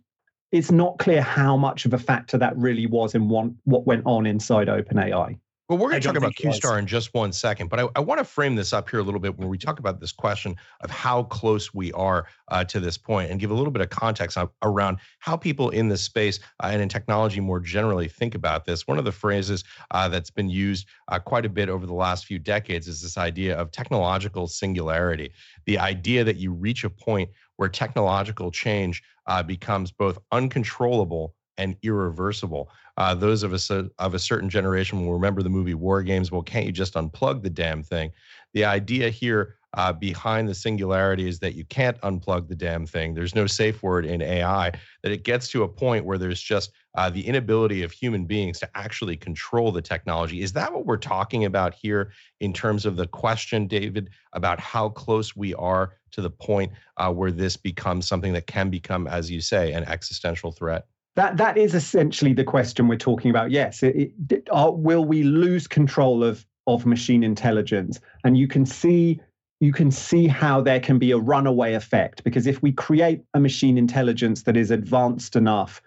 it's 0.52 0.70
not 0.70 1.00
clear 1.00 1.22
how 1.22 1.56
much 1.56 1.86
of 1.86 1.92
a 1.92 1.98
factor 1.98 2.38
that 2.38 2.56
really 2.56 2.86
was 2.86 3.16
in 3.16 3.28
one, 3.28 3.58
what 3.64 3.84
went 3.84 4.02
on 4.06 4.26
inside 4.26 4.68
OpenAI. 4.68 5.36
Well, 5.70 5.78
we're 5.78 5.90
going 5.90 6.02
to 6.02 6.08
talk 6.08 6.16
about 6.16 6.34
QStar 6.34 6.80
in 6.80 6.86
just 6.88 7.14
one 7.14 7.32
second, 7.32 7.68
but 7.68 7.78
I, 7.78 7.86
I, 7.94 8.00
want 8.00 8.18
to 8.18 8.24
frame 8.24 8.56
this 8.56 8.72
up 8.72 8.90
here 8.90 8.98
a 8.98 9.04
little 9.04 9.20
bit 9.20 9.38
when 9.38 9.46
we 9.46 9.56
talk 9.56 9.78
about 9.78 10.00
this 10.00 10.10
question 10.10 10.56
of 10.80 10.90
how 10.90 11.22
close 11.22 11.72
we 11.72 11.92
are 11.92 12.26
uh, 12.48 12.64
to 12.64 12.80
this 12.80 12.98
point 12.98 13.30
and 13.30 13.38
give 13.38 13.52
a 13.52 13.54
little 13.54 13.70
bit 13.70 13.80
of 13.80 13.88
context 13.88 14.36
around 14.62 14.98
how 15.20 15.36
people 15.36 15.70
in 15.70 15.88
this 15.88 16.02
space 16.02 16.40
uh, 16.60 16.70
and 16.72 16.82
in 16.82 16.88
technology 16.88 17.38
more 17.38 17.60
generally 17.60 18.08
think 18.08 18.34
about 18.34 18.64
this. 18.64 18.88
One 18.88 18.98
of 18.98 19.04
the 19.04 19.12
phrases 19.12 19.62
uh, 19.92 20.08
that's 20.08 20.28
been 20.28 20.48
used 20.48 20.88
uh, 21.06 21.20
quite 21.20 21.46
a 21.46 21.48
bit 21.48 21.68
over 21.68 21.86
the 21.86 21.94
last 21.94 22.26
few 22.26 22.40
decades 22.40 22.88
is 22.88 23.00
this 23.00 23.16
idea 23.16 23.56
of 23.56 23.70
technological 23.70 24.48
singularity, 24.48 25.30
the 25.66 25.78
idea 25.78 26.24
that 26.24 26.34
you 26.34 26.52
reach 26.52 26.82
a 26.82 26.90
point 26.90 27.30
where 27.58 27.68
technological 27.68 28.50
change 28.50 29.04
uh, 29.28 29.40
becomes 29.40 29.92
both 29.92 30.18
uncontrollable 30.32 31.36
and 31.60 31.76
irreversible. 31.82 32.70
Uh, 32.96 33.14
those 33.14 33.42
of 33.42 33.52
us 33.52 33.70
uh, 33.70 33.84
of 33.98 34.14
a 34.14 34.18
certain 34.18 34.48
generation 34.48 35.04
will 35.04 35.12
remember 35.12 35.42
the 35.42 35.50
movie 35.50 35.74
War 35.74 36.02
Games. 36.02 36.32
Well, 36.32 36.42
can't 36.42 36.66
you 36.66 36.72
just 36.72 36.94
unplug 36.94 37.42
the 37.42 37.50
damn 37.50 37.82
thing? 37.82 38.10
The 38.54 38.64
idea 38.64 39.10
here 39.10 39.56
uh, 39.74 39.92
behind 39.92 40.48
the 40.48 40.54
singularity 40.54 41.28
is 41.28 41.38
that 41.38 41.54
you 41.54 41.64
can't 41.64 42.00
unplug 42.00 42.48
the 42.48 42.56
damn 42.56 42.86
thing. 42.86 43.14
There's 43.14 43.34
no 43.34 43.46
safe 43.46 43.82
word 43.82 44.04
in 44.04 44.20
AI. 44.20 44.72
That 45.02 45.12
it 45.12 45.22
gets 45.22 45.48
to 45.50 45.62
a 45.62 45.68
point 45.68 46.04
where 46.04 46.18
there's 46.18 46.40
just 46.40 46.72
uh, 46.96 47.10
the 47.10 47.24
inability 47.24 47.82
of 47.82 47.92
human 47.92 48.24
beings 48.24 48.58
to 48.60 48.70
actually 48.74 49.16
control 49.16 49.70
the 49.70 49.82
technology. 49.82 50.42
Is 50.42 50.52
that 50.54 50.72
what 50.72 50.86
we're 50.86 50.96
talking 50.96 51.44
about 51.44 51.74
here 51.74 52.10
in 52.40 52.52
terms 52.52 52.84
of 52.84 52.96
the 52.96 53.06
question, 53.06 53.68
David, 53.68 54.10
about 54.32 54.58
how 54.58 54.88
close 54.88 55.36
we 55.36 55.54
are 55.54 55.94
to 56.12 56.22
the 56.22 56.30
point 56.30 56.72
uh, 56.96 57.12
where 57.12 57.30
this 57.30 57.56
becomes 57.56 58.08
something 58.08 58.32
that 58.32 58.46
can 58.46 58.70
become, 58.70 59.06
as 59.06 59.30
you 59.30 59.40
say, 59.40 59.72
an 59.72 59.84
existential 59.84 60.50
threat? 60.50 60.86
That 61.16 61.36
that 61.38 61.58
is 61.58 61.74
essentially 61.74 62.32
the 62.32 62.44
question 62.44 62.88
we're 62.88 62.96
talking 62.96 63.30
about. 63.30 63.50
Yes, 63.50 63.82
it, 63.82 64.12
it, 64.30 64.48
are, 64.50 64.72
will 64.72 65.04
we 65.04 65.22
lose 65.22 65.66
control 65.66 66.22
of 66.22 66.46
of 66.66 66.86
machine 66.86 67.24
intelligence? 67.24 68.00
And 68.24 68.36
you 68.36 68.46
can 68.46 68.64
see 68.64 69.20
you 69.60 69.72
can 69.72 69.90
see 69.90 70.26
how 70.26 70.60
there 70.62 70.80
can 70.80 70.98
be 70.98 71.10
a 71.10 71.18
runaway 71.18 71.74
effect 71.74 72.24
because 72.24 72.46
if 72.46 72.62
we 72.62 72.72
create 72.72 73.22
a 73.34 73.40
machine 73.40 73.76
intelligence 73.76 74.44
that 74.44 74.56
is 74.56 74.70
advanced 74.70 75.36
enough 75.36 75.82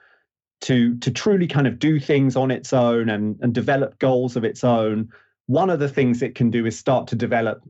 to 0.62 0.96
to 1.00 1.12
truly 1.12 1.48
kind 1.48 1.68
of 1.68 1.80
do 1.80 2.00
things 2.00 2.36
on 2.36 2.52
its 2.52 2.72
own 2.74 3.10
and 3.10 3.38
and 3.42 3.54
develop 3.54 4.00
goals 4.00 4.36
of 4.36 4.44
its 4.44 4.64
own 4.64 5.10
one 5.48 5.70
of 5.70 5.80
the 5.80 5.90
things 5.90 6.22
it 6.22 6.36
can 6.36 6.50
do 6.50 6.66
is 6.66 6.78
start 6.78 7.08
to 7.08 7.16
develop 7.16 7.62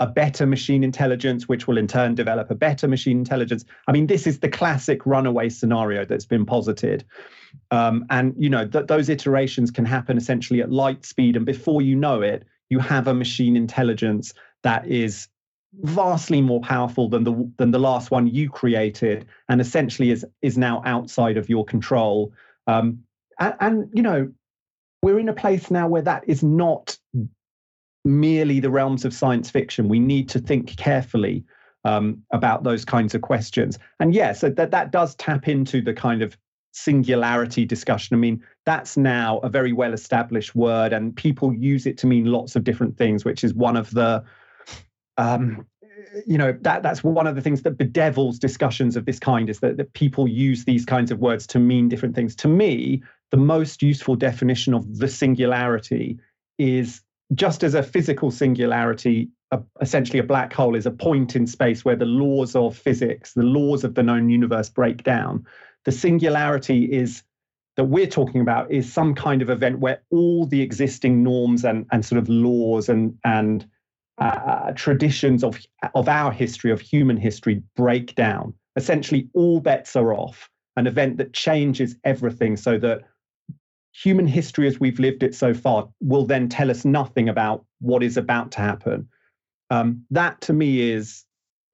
a 0.00 0.06
better 0.06 0.46
machine 0.46 0.84
intelligence 0.84 1.48
which 1.48 1.66
will 1.66 1.78
in 1.78 1.86
turn 1.86 2.14
develop 2.14 2.50
a 2.50 2.54
better 2.54 2.86
machine 2.86 3.18
intelligence. 3.18 3.64
I 3.86 3.92
mean 3.92 4.06
this 4.06 4.26
is 4.26 4.40
the 4.40 4.48
classic 4.48 5.04
runaway 5.06 5.48
scenario 5.48 6.04
that's 6.04 6.26
been 6.26 6.46
posited. 6.46 7.04
Um, 7.70 8.04
and 8.10 8.34
you 8.38 8.50
know 8.50 8.66
th- 8.66 8.86
those 8.86 9.08
iterations 9.08 9.70
can 9.70 9.84
happen 9.84 10.16
essentially 10.16 10.60
at 10.60 10.70
light 10.70 11.04
speed. 11.04 11.36
And 11.36 11.46
before 11.46 11.82
you 11.82 11.96
know 11.96 12.22
it 12.22 12.44
you 12.70 12.78
have 12.78 13.08
a 13.08 13.14
machine 13.14 13.56
intelligence 13.56 14.34
that 14.62 14.86
is 14.86 15.28
vastly 15.80 16.40
more 16.40 16.60
powerful 16.60 17.08
than 17.08 17.24
the 17.24 17.52
than 17.56 17.70
the 17.70 17.78
last 17.78 18.10
one 18.10 18.26
you 18.26 18.48
created, 18.48 19.26
and 19.48 19.60
essentially 19.60 20.10
is 20.10 20.24
is 20.42 20.58
now 20.58 20.82
outside 20.84 21.36
of 21.36 21.48
your 21.48 21.64
control. 21.64 22.32
Um, 22.66 23.04
and, 23.38 23.54
and 23.60 23.90
you 23.92 24.02
know, 24.02 24.30
we're 25.02 25.18
in 25.18 25.28
a 25.28 25.34
place 25.34 25.70
now 25.70 25.88
where 25.88 26.02
that 26.02 26.24
is 26.26 26.42
not 26.42 26.97
merely 28.04 28.60
the 28.60 28.70
realms 28.70 29.04
of 29.04 29.12
science 29.12 29.50
fiction. 29.50 29.88
We 29.88 29.98
need 29.98 30.28
to 30.30 30.38
think 30.38 30.76
carefully 30.76 31.44
um, 31.84 32.22
about 32.32 32.64
those 32.64 32.84
kinds 32.84 33.14
of 33.14 33.22
questions. 33.22 33.78
And 34.00 34.14
yes, 34.14 34.36
yeah, 34.36 34.40
so 34.40 34.50
that 34.50 34.70
that 34.70 34.90
does 34.90 35.14
tap 35.16 35.48
into 35.48 35.80
the 35.80 35.94
kind 35.94 36.22
of 36.22 36.36
singularity 36.72 37.64
discussion. 37.64 38.16
I 38.16 38.18
mean, 38.18 38.42
that's 38.66 38.96
now 38.96 39.38
a 39.38 39.48
very 39.48 39.72
well 39.72 39.92
established 39.92 40.54
word, 40.54 40.92
and 40.92 41.14
people 41.14 41.52
use 41.52 41.86
it 41.86 41.98
to 41.98 42.06
mean 42.06 42.26
lots 42.26 42.56
of 42.56 42.64
different 42.64 42.96
things, 42.96 43.24
which 43.24 43.44
is 43.44 43.54
one 43.54 43.76
of 43.76 43.90
the 43.90 44.24
um, 45.16 45.66
you 46.26 46.38
know 46.38 46.56
that 46.62 46.82
that's 46.82 47.02
one 47.04 47.26
of 47.26 47.34
the 47.34 47.42
things 47.42 47.62
that 47.62 47.76
bedevils 47.76 48.38
discussions 48.38 48.96
of 48.96 49.04
this 49.04 49.18
kind 49.18 49.50
is 49.50 49.60
that, 49.60 49.76
that 49.76 49.92
people 49.92 50.28
use 50.28 50.64
these 50.64 50.84
kinds 50.84 51.10
of 51.10 51.18
words 51.18 51.46
to 51.48 51.58
mean 51.58 51.88
different 51.88 52.14
things 52.14 52.34
to 52.36 52.48
me 52.48 53.02
the 53.30 53.36
most 53.36 53.82
useful 53.82 54.16
definition 54.16 54.74
of 54.74 54.98
the 54.98 55.08
singularity 55.08 56.18
is 56.58 57.02
just 57.34 57.62
as 57.62 57.74
a 57.74 57.82
physical 57.82 58.30
singularity 58.30 59.28
a, 59.50 59.60
essentially 59.80 60.18
a 60.18 60.24
black 60.24 60.52
hole 60.52 60.74
is 60.74 60.86
a 60.86 60.90
point 60.90 61.34
in 61.34 61.46
space 61.46 61.84
where 61.84 61.96
the 61.96 62.04
laws 62.04 62.54
of 62.54 62.76
physics 62.76 63.34
the 63.34 63.42
laws 63.42 63.84
of 63.84 63.94
the 63.94 64.02
known 64.02 64.28
universe 64.28 64.68
break 64.68 65.02
down 65.04 65.44
the 65.84 65.92
singularity 65.92 66.84
is 66.84 67.22
that 67.76 67.84
we're 67.84 68.06
talking 68.06 68.40
about 68.40 68.70
is 68.70 68.92
some 68.92 69.14
kind 69.14 69.40
of 69.40 69.48
event 69.48 69.78
where 69.78 70.02
all 70.10 70.46
the 70.46 70.60
existing 70.60 71.22
norms 71.22 71.64
and, 71.64 71.86
and 71.92 72.04
sort 72.04 72.18
of 72.18 72.28
laws 72.28 72.88
and 72.88 73.16
and 73.24 73.66
uh, 74.18 74.72
traditions 74.72 75.44
of, 75.44 75.58
of 75.94 76.08
our 76.08 76.32
history, 76.32 76.72
of 76.72 76.80
human 76.80 77.16
history, 77.16 77.62
break 77.76 78.14
down. 78.16 78.52
Essentially, 78.76 79.28
all 79.32 79.60
bets 79.60 79.94
are 79.96 80.12
off. 80.12 80.50
An 80.76 80.86
event 80.86 81.18
that 81.18 81.32
changes 81.32 81.96
everything 82.04 82.56
so 82.56 82.78
that 82.78 83.02
human 84.02 84.26
history 84.26 84.66
as 84.66 84.78
we've 84.78 84.98
lived 84.98 85.22
it 85.22 85.34
so 85.34 85.52
far 85.52 85.88
will 86.00 86.26
then 86.26 86.48
tell 86.48 86.70
us 86.70 86.84
nothing 86.84 87.28
about 87.28 87.64
what 87.80 88.02
is 88.02 88.16
about 88.16 88.52
to 88.52 88.60
happen. 88.60 89.08
Um, 89.70 90.04
that 90.10 90.40
to 90.42 90.52
me 90.52 90.90
is 90.90 91.24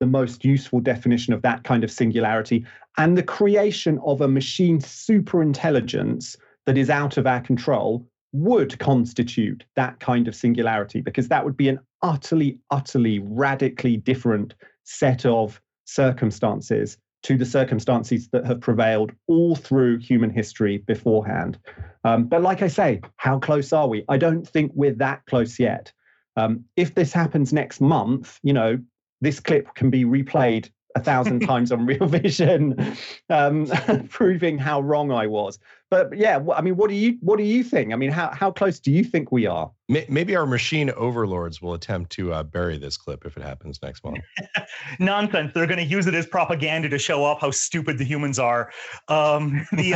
the 0.00 0.06
most 0.06 0.44
useful 0.44 0.80
definition 0.80 1.32
of 1.32 1.42
that 1.42 1.64
kind 1.64 1.84
of 1.84 1.90
singularity 1.90 2.64
and 2.96 3.16
the 3.16 3.22
creation 3.22 3.98
of 4.04 4.20
a 4.20 4.28
machine 4.28 4.78
superintelligence 4.80 6.36
that 6.66 6.78
is 6.78 6.90
out 6.90 7.16
of 7.16 7.26
our 7.26 7.40
control 7.40 8.06
would 8.32 8.78
constitute 8.78 9.64
that 9.76 10.00
kind 10.00 10.26
of 10.26 10.34
singularity 10.34 11.00
because 11.00 11.28
that 11.28 11.44
would 11.44 11.56
be 11.56 11.68
an 11.68 11.78
utterly, 12.02 12.58
utterly 12.70 13.20
radically 13.20 13.96
different 13.96 14.54
set 14.82 15.24
of 15.24 15.60
circumstances 15.84 16.98
to 17.24 17.38
the 17.38 17.46
circumstances 17.46 18.28
that 18.28 18.46
have 18.46 18.60
prevailed 18.60 19.10
all 19.26 19.56
through 19.56 19.98
human 19.98 20.30
history 20.30 20.78
beforehand. 20.78 21.58
Um, 22.04 22.24
but 22.24 22.42
like 22.42 22.62
I 22.62 22.68
say, 22.68 23.00
how 23.16 23.38
close 23.38 23.72
are 23.72 23.88
we? 23.88 24.04
I 24.08 24.18
don't 24.18 24.46
think 24.46 24.72
we're 24.74 24.94
that 24.94 25.22
close 25.26 25.58
yet. 25.58 25.90
Um, 26.36 26.64
if 26.76 26.94
this 26.94 27.12
happens 27.12 27.52
next 27.52 27.80
month, 27.80 28.38
you 28.42 28.52
know, 28.52 28.78
this 29.22 29.40
clip 29.40 29.74
can 29.74 29.88
be 29.88 30.04
replayed 30.04 30.68
a 30.94 31.00
thousand 31.00 31.40
times 31.46 31.72
on 31.72 31.86
Real 31.86 32.06
Vision, 32.06 32.96
um, 33.30 33.66
proving 34.10 34.58
how 34.58 34.82
wrong 34.82 35.10
I 35.10 35.26
was. 35.26 35.58
But 35.94 36.18
yeah, 36.18 36.44
I 36.52 36.60
mean, 36.60 36.74
what 36.74 36.90
do 36.90 36.96
you 36.96 37.18
what 37.20 37.36
do 37.36 37.44
you 37.44 37.62
think? 37.62 37.92
I 37.92 37.96
mean, 37.96 38.10
how 38.10 38.28
how 38.34 38.50
close 38.50 38.80
do 38.80 38.90
you 38.90 39.04
think 39.04 39.30
we 39.30 39.46
are? 39.46 39.70
Maybe 39.88 40.34
our 40.34 40.44
machine 40.44 40.90
overlords 40.90 41.62
will 41.62 41.74
attempt 41.74 42.10
to 42.12 42.32
uh, 42.32 42.42
bury 42.42 42.78
this 42.78 42.96
clip 42.96 43.24
if 43.24 43.36
it 43.36 43.44
happens 43.44 43.80
next 43.80 44.02
month. 44.02 44.18
Nonsense. 44.98 45.52
They're 45.54 45.68
going 45.68 45.78
to 45.78 45.84
use 45.84 46.08
it 46.08 46.14
as 46.14 46.26
propaganda 46.26 46.88
to 46.88 46.98
show 46.98 47.22
off 47.22 47.40
how 47.40 47.52
stupid 47.52 47.98
the 47.98 48.04
humans 48.04 48.40
are. 48.40 48.72
Um, 49.06 49.64
the, 49.72 49.94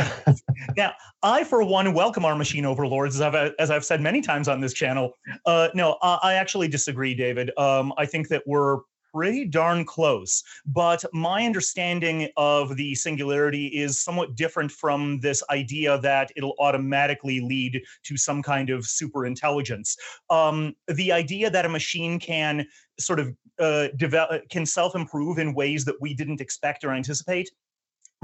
now, 0.77 0.93
I 1.21 1.43
for 1.43 1.65
one 1.65 1.93
welcome 1.93 2.23
our 2.23 2.35
machine 2.35 2.65
overlords, 2.65 3.15
as 3.15 3.21
I've 3.21 3.53
as 3.59 3.69
I've 3.69 3.83
said 3.83 3.99
many 3.99 4.21
times 4.21 4.47
on 4.47 4.61
this 4.61 4.71
channel. 4.71 5.11
Uh, 5.45 5.67
no, 5.73 5.97
I, 6.01 6.19
I 6.23 6.33
actually 6.35 6.69
disagree, 6.69 7.13
David. 7.13 7.51
Um, 7.57 7.91
I 7.97 8.05
think 8.05 8.29
that 8.29 8.43
we're 8.45 8.77
pretty 9.13 9.45
darn 9.45 9.85
close. 9.85 10.43
But 10.65 11.03
my 11.13 11.45
understanding 11.45 12.29
of 12.37 12.75
the 12.75 12.95
singularity 12.95 13.67
is 13.67 13.99
somewhat 13.99 14.35
different 14.35 14.71
from 14.71 15.19
this 15.19 15.43
idea 15.49 15.99
that 15.99 16.31
it'll 16.35 16.55
automatically 16.59 17.39
lead 17.39 17.81
to 18.03 18.17
some 18.17 18.41
kind 18.41 18.69
of 18.69 18.85
super 18.85 19.25
intelligence. 19.25 19.97
Um, 20.29 20.75
the 20.87 21.11
idea 21.11 21.49
that 21.49 21.65
a 21.65 21.69
machine 21.69 22.19
can 22.19 22.65
sort 22.99 23.19
of 23.19 23.33
uh, 23.59 23.87
develop 23.97 24.47
can 24.49 24.65
self 24.65 24.95
improve 24.95 25.37
in 25.37 25.53
ways 25.53 25.85
that 25.85 25.99
we 25.99 26.13
didn't 26.13 26.41
expect 26.41 26.83
or 26.83 26.91
anticipate 26.91 27.49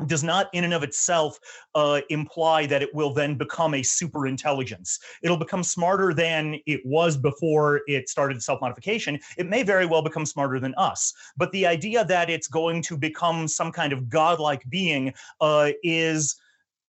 does 0.08 0.24
not 0.24 0.50
in 0.54 0.64
and 0.64 0.74
of 0.74 0.84
itself 0.84 1.40
uh, 1.74 2.02
imply 2.10 2.66
that 2.66 2.82
it 2.82 2.94
will 2.94 3.14
then 3.14 3.36
become 3.38 3.74
a 3.74 3.84
super 3.84 4.28
intelligence. 4.28 5.00
It'll 5.24 5.38
become 5.38 5.64
smarter 5.64 6.14
than 6.14 6.60
it 6.66 6.82
was 6.86 7.18
before 7.18 7.82
it 7.88 8.10
started 8.10 8.42
self 8.44 8.62
modification. 8.62 9.20
It 9.38 9.48
may 9.48 9.64
very 9.64 9.86
well 9.86 10.02
become 10.02 10.26
smarter 10.26 10.60
than 10.60 10.74
us. 10.76 11.14
But 11.38 11.52
the 11.52 11.66
idea 11.66 12.04
that 12.06 12.30
it's 12.30 12.48
going 12.48 12.82
to 12.84 12.98
become 12.98 13.48
some 13.48 13.72
kind 13.72 13.94
of 13.94 14.10
godlike 14.10 14.64
being 14.70 15.14
uh, 15.42 15.72
is. 15.84 16.36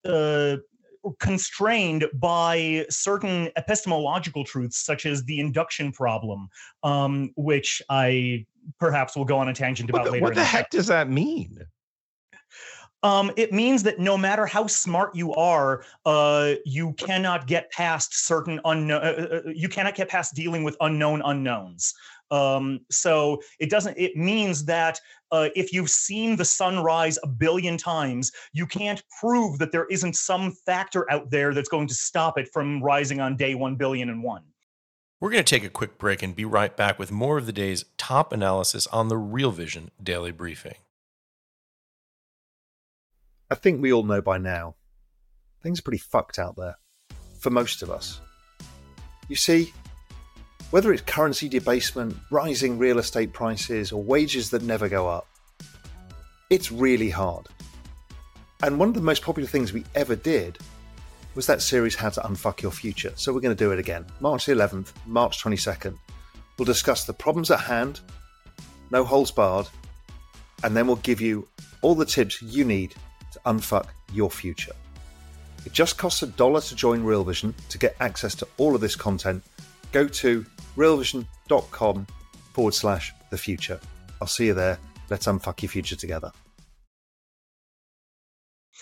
Uh, 0.05 0.57
constrained 1.21 2.05
by 2.14 2.85
certain 2.90 3.49
epistemological 3.57 4.42
truths, 4.42 4.85
such 4.85 5.07
as 5.07 5.23
the 5.25 5.38
induction 5.38 5.92
problem, 5.92 6.49
um, 6.83 7.31
which 7.37 7.81
I 7.88 8.45
perhaps 8.81 9.16
will 9.16 9.25
go 9.25 9.38
on 9.38 9.49
a 9.49 9.55
tangent 9.55 9.88
about 9.88 10.03
what 10.03 10.12
later. 10.12 10.25
What 10.25 10.35
the 10.35 10.45
heck 10.45 10.71
does 10.71 10.88
that 10.88 11.09
mean? 11.09 11.61
Um, 13.07 13.31
it 13.37 13.53
means 13.53 13.85
that 13.85 14.01
no 14.01 14.19
matter 14.19 14.47
how 14.47 14.66
smart 14.66 15.14
you 15.14 15.33
are, 15.35 15.85
uh, 16.07 16.55
you 16.64 16.92
cannot 16.95 17.47
get 17.47 17.71
past 17.71 18.27
certain 18.27 18.61
unknown. 18.64 19.01
Uh, 19.01 19.05
uh, 19.05 19.37
uh, 19.37 19.53
you 19.55 19.69
cannot 19.69 19.95
get 19.95 20.09
past 20.09 20.35
dealing 20.35 20.64
with 20.64 20.77
unknown 20.81 21.23
unknowns. 21.25 21.95
Um, 22.33 22.81
so 22.90 23.40
it 23.61 23.71
doesn't. 23.71 23.97
It 23.97 24.16
means 24.16 24.64
that 24.64 25.01
uh, 25.31 25.51
if 25.55 25.73
you've 25.73 25.88
seen 25.88 26.35
the 26.35 26.45
sun 26.45 26.81
rise 26.81 27.16
a 27.23 27.29
billion 27.29 27.77
times, 27.77 28.33
you 28.53 28.66
can't 28.66 29.01
prove 29.21 29.61
that 29.61 29.71
there 29.71 29.87
isn't 29.87 30.16
some 30.16 30.51
factor 30.51 31.09
out 31.09 31.31
there 31.31 31.55
that's 31.55 31.69
going 31.69 31.87
to 31.87 31.95
stop 31.95 32.37
it 32.37 32.49
from 32.53 32.83
rising 32.83 33.21
on 33.21 33.37
day 33.37 33.55
one 33.55 33.77
billion 33.77 34.11
and 34.11 34.21
one. 34.21 34.42
We're 35.21 35.31
going 35.31 35.45
to 35.45 35.49
take 35.49 35.64
a 35.64 35.71
quick 35.71 35.97
break 35.97 36.25
and 36.25 36.35
be 36.35 36.45
right 36.45 36.77
back 36.77 36.99
with 36.99 37.12
more 37.12 37.38
of 37.38 37.47
the 37.47 37.53
day's 37.53 37.85
top 37.99 38.33
analysis 38.33 38.88
on 38.88 39.07
the 39.07 39.16
Real 39.16 39.53
Vision 39.53 39.92
Daily 40.03 40.33
Briefing. 40.33 40.75
I 43.48 43.54
think 43.54 43.80
we 43.80 43.92
all 43.92 44.02
know 44.02 44.20
by 44.20 44.38
now, 44.38 44.74
things 45.62 45.78
are 45.78 45.82
pretty 45.82 45.98
fucked 45.98 46.38
out 46.38 46.56
there. 46.56 46.76
For 47.38 47.50
most 47.50 47.82
of 47.82 47.90
us. 47.90 48.20
You 49.28 49.37
see, 49.37 49.72
whether 50.70 50.92
it's 50.92 51.02
currency 51.02 51.48
debasement, 51.48 52.16
rising 52.30 52.76
real 52.76 52.98
estate 52.98 53.32
prices, 53.32 53.92
or 53.92 54.02
wages 54.02 54.50
that 54.50 54.62
never 54.62 54.88
go 54.88 55.09
up, 55.09 55.28
it's 56.50 56.72
really 56.72 57.11
hard. 57.11 57.46
And 58.62 58.78
one 58.78 58.88
of 58.88 58.94
the 58.94 59.00
most 59.00 59.22
popular 59.22 59.48
things 59.48 59.72
we 59.72 59.85
ever 59.94 60.16
did 60.16 60.59
was 61.37 61.46
that 61.46 61.62
series 61.62 61.94
How 61.94 62.09
to 62.09 62.20
Unfuck 62.22 62.62
Your 62.62 62.72
Future. 62.72 63.12
So 63.14 63.32
we're 63.32 63.40
going 63.40 63.54
to 63.54 63.64
do 63.64 63.70
it 63.70 63.78
again. 63.78 64.06
March 64.20 64.46
11th, 64.46 64.92
March 65.06 65.42
22nd. 65.42 65.96
We'll 66.59 66.66
discuss 66.66 67.04
the 67.04 67.12
problems 67.12 67.50
at 67.50 67.61
hand, 67.61 68.00
no 68.90 69.04
holds 69.04 69.30
barred, 69.30 69.68
and 70.64 70.76
then 70.76 70.87
we'll 70.87 70.96
give 70.96 71.20
you 71.20 71.46
all 71.82 71.94
the 71.94 72.06
tips 72.06 72.42
you 72.42 72.64
need 72.64 72.94
unfuck 73.46 73.87
your 74.12 74.30
future. 74.30 74.72
It 75.64 75.72
just 75.72 75.98
costs 75.98 76.22
a 76.22 76.28
dollar 76.28 76.61
to 76.61 76.76
join 76.76 77.02
Real 77.02 77.24
Vision 77.24 77.54
to 77.70 77.78
get 77.78 77.96
access 78.00 78.35
to 78.37 78.48
all 78.56 78.74
of 78.74 78.80
this 78.80 78.94
content. 78.94 79.42
Go 79.90 80.06
to 80.06 80.44
realvision.com 80.76 82.06
forward 82.52 82.74
slash 82.74 83.12
the 83.30 83.38
future. 83.38 83.80
I'll 84.20 84.28
see 84.28 84.46
you 84.46 84.54
there. 84.54 84.78
Let's 85.11 85.26
unfuck 85.26 85.62
your 85.62 85.68
future 85.70 85.96
together. 85.96 86.30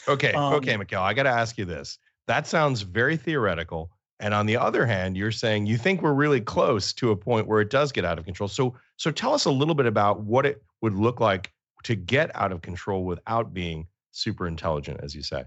Okay, 0.08 0.32
um, 0.32 0.54
okay, 0.54 0.76
Mikhail, 0.76 1.00
I 1.00 1.14
got 1.14 1.22
to 1.22 1.30
ask 1.30 1.56
you 1.56 1.64
this. 1.64 1.98
That 2.26 2.46
sounds 2.46 2.82
very 2.82 3.16
theoretical 3.16 3.90
And 4.20 4.32
on 4.32 4.46
the 4.46 4.56
other 4.56 4.86
hand, 4.86 5.16
you're 5.16 5.32
saying 5.32 5.66
you 5.66 5.76
think 5.76 6.00
we're 6.02 6.14
really 6.14 6.40
close 6.40 6.92
to 6.94 7.10
a 7.10 7.16
point 7.16 7.46
where 7.46 7.60
it 7.60 7.70
does 7.70 7.92
get 7.92 8.04
out 8.04 8.18
of 8.18 8.24
control. 8.24 8.48
So, 8.48 8.74
so 8.96 9.10
tell 9.10 9.34
us 9.34 9.44
a 9.44 9.50
little 9.50 9.74
bit 9.74 9.86
about 9.86 10.20
what 10.20 10.46
it 10.46 10.62
would 10.82 10.94
look 10.94 11.20
like 11.20 11.52
to 11.84 11.94
get 11.94 12.30
out 12.34 12.52
of 12.52 12.62
control 12.62 13.04
without 13.04 13.52
being 13.52 13.86
super 14.14 14.46
intelligent, 14.46 15.00
as 15.02 15.14
you 15.14 15.22
say. 15.22 15.44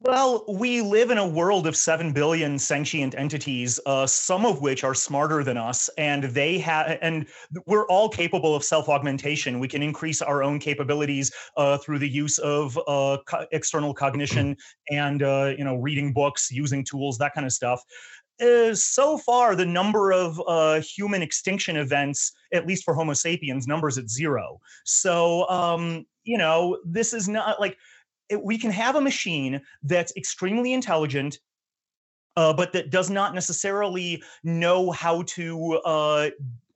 Well, 0.00 0.44
we 0.46 0.82
live 0.82 1.10
in 1.10 1.16
a 1.16 1.26
world 1.26 1.66
of 1.66 1.74
7 1.74 2.12
billion 2.12 2.58
sentient 2.58 3.14
entities, 3.14 3.80
uh, 3.86 4.06
some 4.06 4.44
of 4.44 4.60
which 4.60 4.84
are 4.84 4.94
smarter 4.94 5.42
than 5.42 5.56
us, 5.56 5.88
and 5.96 6.24
they 6.24 6.58
have, 6.58 6.98
and 7.00 7.26
we're 7.66 7.86
all 7.86 8.10
capable 8.10 8.54
of 8.54 8.62
self 8.62 8.90
augmentation. 8.90 9.58
We 9.58 9.68
can 9.68 9.82
increase 9.82 10.20
our 10.20 10.42
own 10.42 10.58
capabilities 10.58 11.32
uh, 11.56 11.78
through 11.78 12.00
the 12.00 12.08
use 12.08 12.36
of 12.38 12.78
uh, 12.86 13.16
co- 13.26 13.46
external 13.52 13.94
cognition 13.94 14.58
and, 14.90 15.22
uh, 15.22 15.54
you 15.56 15.64
know, 15.64 15.76
reading 15.76 16.12
books, 16.12 16.50
using 16.52 16.84
tools, 16.84 17.16
that 17.18 17.32
kind 17.32 17.46
of 17.46 17.52
stuff. 17.52 17.82
Uh, 18.38 18.74
so 18.74 19.16
far, 19.16 19.56
the 19.56 19.64
number 19.64 20.12
of 20.12 20.40
uh, 20.46 20.80
human 20.82 21.22
extinction 21.22 21.76
events, 21.76 22.32
at 22.52 22.66
least 22.66 22.84
for 22.84 22.94
Homo 22.94 23.14
sapiens, 23.14 23.66
numbers 23.66 23.96
at 23.96 24.10
zero. 24.10 24.60
So, 24.84 25.48
um, 25.48 26.04
you 26.24 26.36
know, 26.36 26.78
this 26.84 27.14
is 27.14 27.30
not 27.30 27.60
like, 27.60 27.78
it, 28.28 28.42
we 28.42 28.58
can 28.58 28.70
have 28.70 28.96
a 28.96 29.00
machine 29.00 29.60
that's 29.82 30.12
extremely 30.16 30.72
intelligent 30.72 31.38
uh, 32.36 32.52
but 32.52 32.72
that 32.72 32.90
does 32.90 33.10
not 33.10 33.34
necessarily 33.34 34.22
know 34.44 34.90
how 34.90 35.22
to 35.22 35.74
uh, 35.84 36.28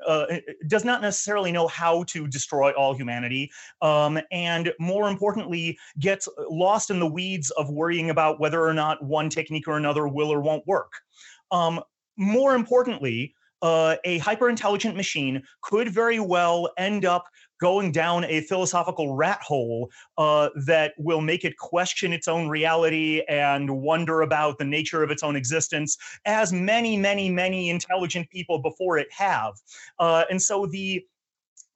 uh, 0.06 0.26
does 0.66 0.84
not 0.84 1.02
necessarily 1.02 1.52
know 1.52 1.68
how 1.68 2.02
to 2.04 2.26
destroy 2.26 2.70
all 2.72 2.94
humanity, 2.94 3.50
um, 3.82 4.18
and 4.30 4.72
more 4.78 5.08
importantly, 5.08 5.78
gets 5.98 6.26
lost 6.48 6.90
in 6.90 6.98
the 6.98 7.06
weeds 7.06 7.50
of 7.50 7.70
worrying 7.70 8.08
about 8.08 8.40
whether 8.40 8.64
or 8.64 8.72
not 8.72 9.02
one 9.04 9.28
technique 9.28 9.68
or 9.68 9.76
another 9.76 10.08
will 10.08 10.32
or 10.32 10.40
won't 10.40 10.66
work. 10.66 10.92
Um, 11.50 11.80
more 12.16 12.54
importantly, 12.54 13.34
uh, 13.62 13.96
a 14.04 14.18
hyper 14.18 14.48
intelligent 14.48 14.96
machine 14.96 15.42
could 15.60 15.90
very 15.90 16.20
well 16.20 16.70
end 16.78 17.04
up 17.04 17.26
going 17.60 17.92
down 17.92 18.24
a 18.24 18.40
philosophical 18.42 19.14
rat 19.14 19.40
hole 19.42 19.90
uh, 20.18 20.48
that 20.66 20.92
will 20.98 21.20
make 21.20 21.44
it 21.44 21.56
question 21.58 22.12
its 22.12 22.28
own 22.28 22.48
reality 22.48 23.22
and 23.28 23.70
wonder 23.70 24.22
about 24.22 24.58
the 24.58 24.64
nature 24.64 25.02
of 25.02 25.10
its 25.10 25.22
own 25.22 25.36
existence, 25.36 25.96
as 26.24 26.52
many, 26.52 26.96
many, 26.96 27.30
many 27.30 27.70
intelligent 27.70 28.28
people 28.30 28.58
before 28.58 28.98
it 28.98 29.08
have. 29.12 29.54
Uh, 29.98 30.24
and 30.30 30.40
so 30.40 30.66
the 30.66 31.04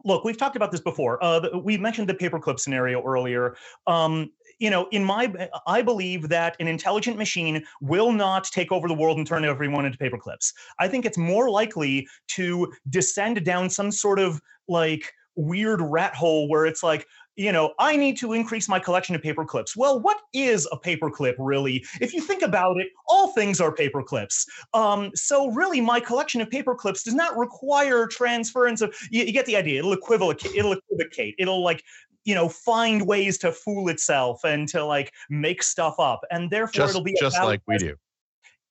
look, 0.04 0.22
we've 0.24 0.36
talked 0.36 0.56
about 0.56 0.70
this 0.70 0.80
before. 0.80 1.22
Uh, 1.24 1.48
we 1.62 1.78
mentioned 1.78 2.08
the 2.08 2.14
paperclip 2.14 2.60
scenario 2.60 3.02
earlier. 3.02 3.56
Um, 3.86 4.30
you 4.58 4.70
know, 4.70 4.86
in 4.92 5.02
my, 5.02 5.32
I 5.66 5.82
believe 5.82 6.28
that 6.28 6.56
an 6.60 6.68
intelligent 6.68 7.16
machine 7.16 7.64
will 7.80 8.12
not 8.12 8.44
take 8.44 8.70
over 8.70 8.86
the 8.86 8.94
world 8.94 9.18
and 9.18 9.26
turn 9.26 9.44
everyone 9.44 9.86
into 9.86 9.98
paperclips. 9.98 10.52
I 10.78 10.88
think 10.88 11.04
it's 11.04 11.18
more 11.18 11.50
likely 11.50 12.06
to 12.28 12.72
descend 12.90 13.44
down 13.44 13.70
some 13.70 13.90
sort 13.90 14.18
of 14.18 14.40
like 14.68 15.12
weird 15.36 15.80
rat 15.80 16.14
hole 16.14 16.48
where 16.48 16.66
it's 16.66 16.82
like, 16.82 17.06
you 17.36 17.50
know, 17.50 17.74
I 17.78 17.96
need 17.96 18.16
to 18.18 18.32
increase 18.32 18.68
my 18.68 18.78
collection 18.78 19.14
of 19.14 19.22
paper 19.22 19.44
clips. 19.44 19.76
Well, 19.76 19.98
what 19.98 20.20
is 20.32 20.68
a 20.70 20.76
paper 20.76 21.10
clip 21.10 21.34
really? 21.38 21.84
If 22.00 22.14
you 22.14 22.20
think 22.20 22.42
about 22.42 22.76
it, 22.78 22.88
all 23.08 23.32
things 23.32 23.60
are 23.60 23.72
paper 23.72 24.02
clips. 24.02 24.46
Um, 24.72 25.10
so 25.14 25.50
really, 25.50 25.80
my 25.80 25.98
collection 25.98 26.40
of 26.40 26.50
paper 26.50 26.74
clips 26.74 27.02
does 27.02 27.14
not 27.14 27.36
require 27.36 28.06
transference 28.06 28.80
of. 28.80 28.94
You, 29.10 29.24
you 29.24 29.32
get 29.32 29.46
the 29.46 29.56
idea. 29.56 29.80
It'll 29.80 29.92
equivocate. 29.92 30.54
It'll 30.54 30.72
equivocate. 30.74 31.34
It'll 31.38 31.64
like 31.64 31.82
you 32.24 32.34
know 32.34 32.48
find 32.48 33.06
ways 33.06 33.36
to 33.38 33.52
fool 33.52 33.88
itself 33.88 34.44
and 34.44 34.68
to 34.68 34.84
like 34.84 35.12
make 35.28 35.62
stuff 35.62 35.96
up, 35.98 36.20
and 36.30 36.50
therefore 36.50 36.72
just, 36.72 36.90
it'll 36.90 37.04
be 37.04 37.16
just 37.18 37.42
like 37.42 37.62
we 37.66 37.78
do. 37.78 37.96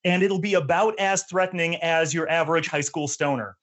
And 0.06 0.22
it'll 0.22 0.40
be 0.40 0.54
about 0.56 1.00
as 1.00 1.24
threatening 1.24 1.78
as 1.78 2.14
your 2.14 2.30
average 2.30 2.68
high 2.68 2.82
school 2.82 3.08
stoner 3.08 3.58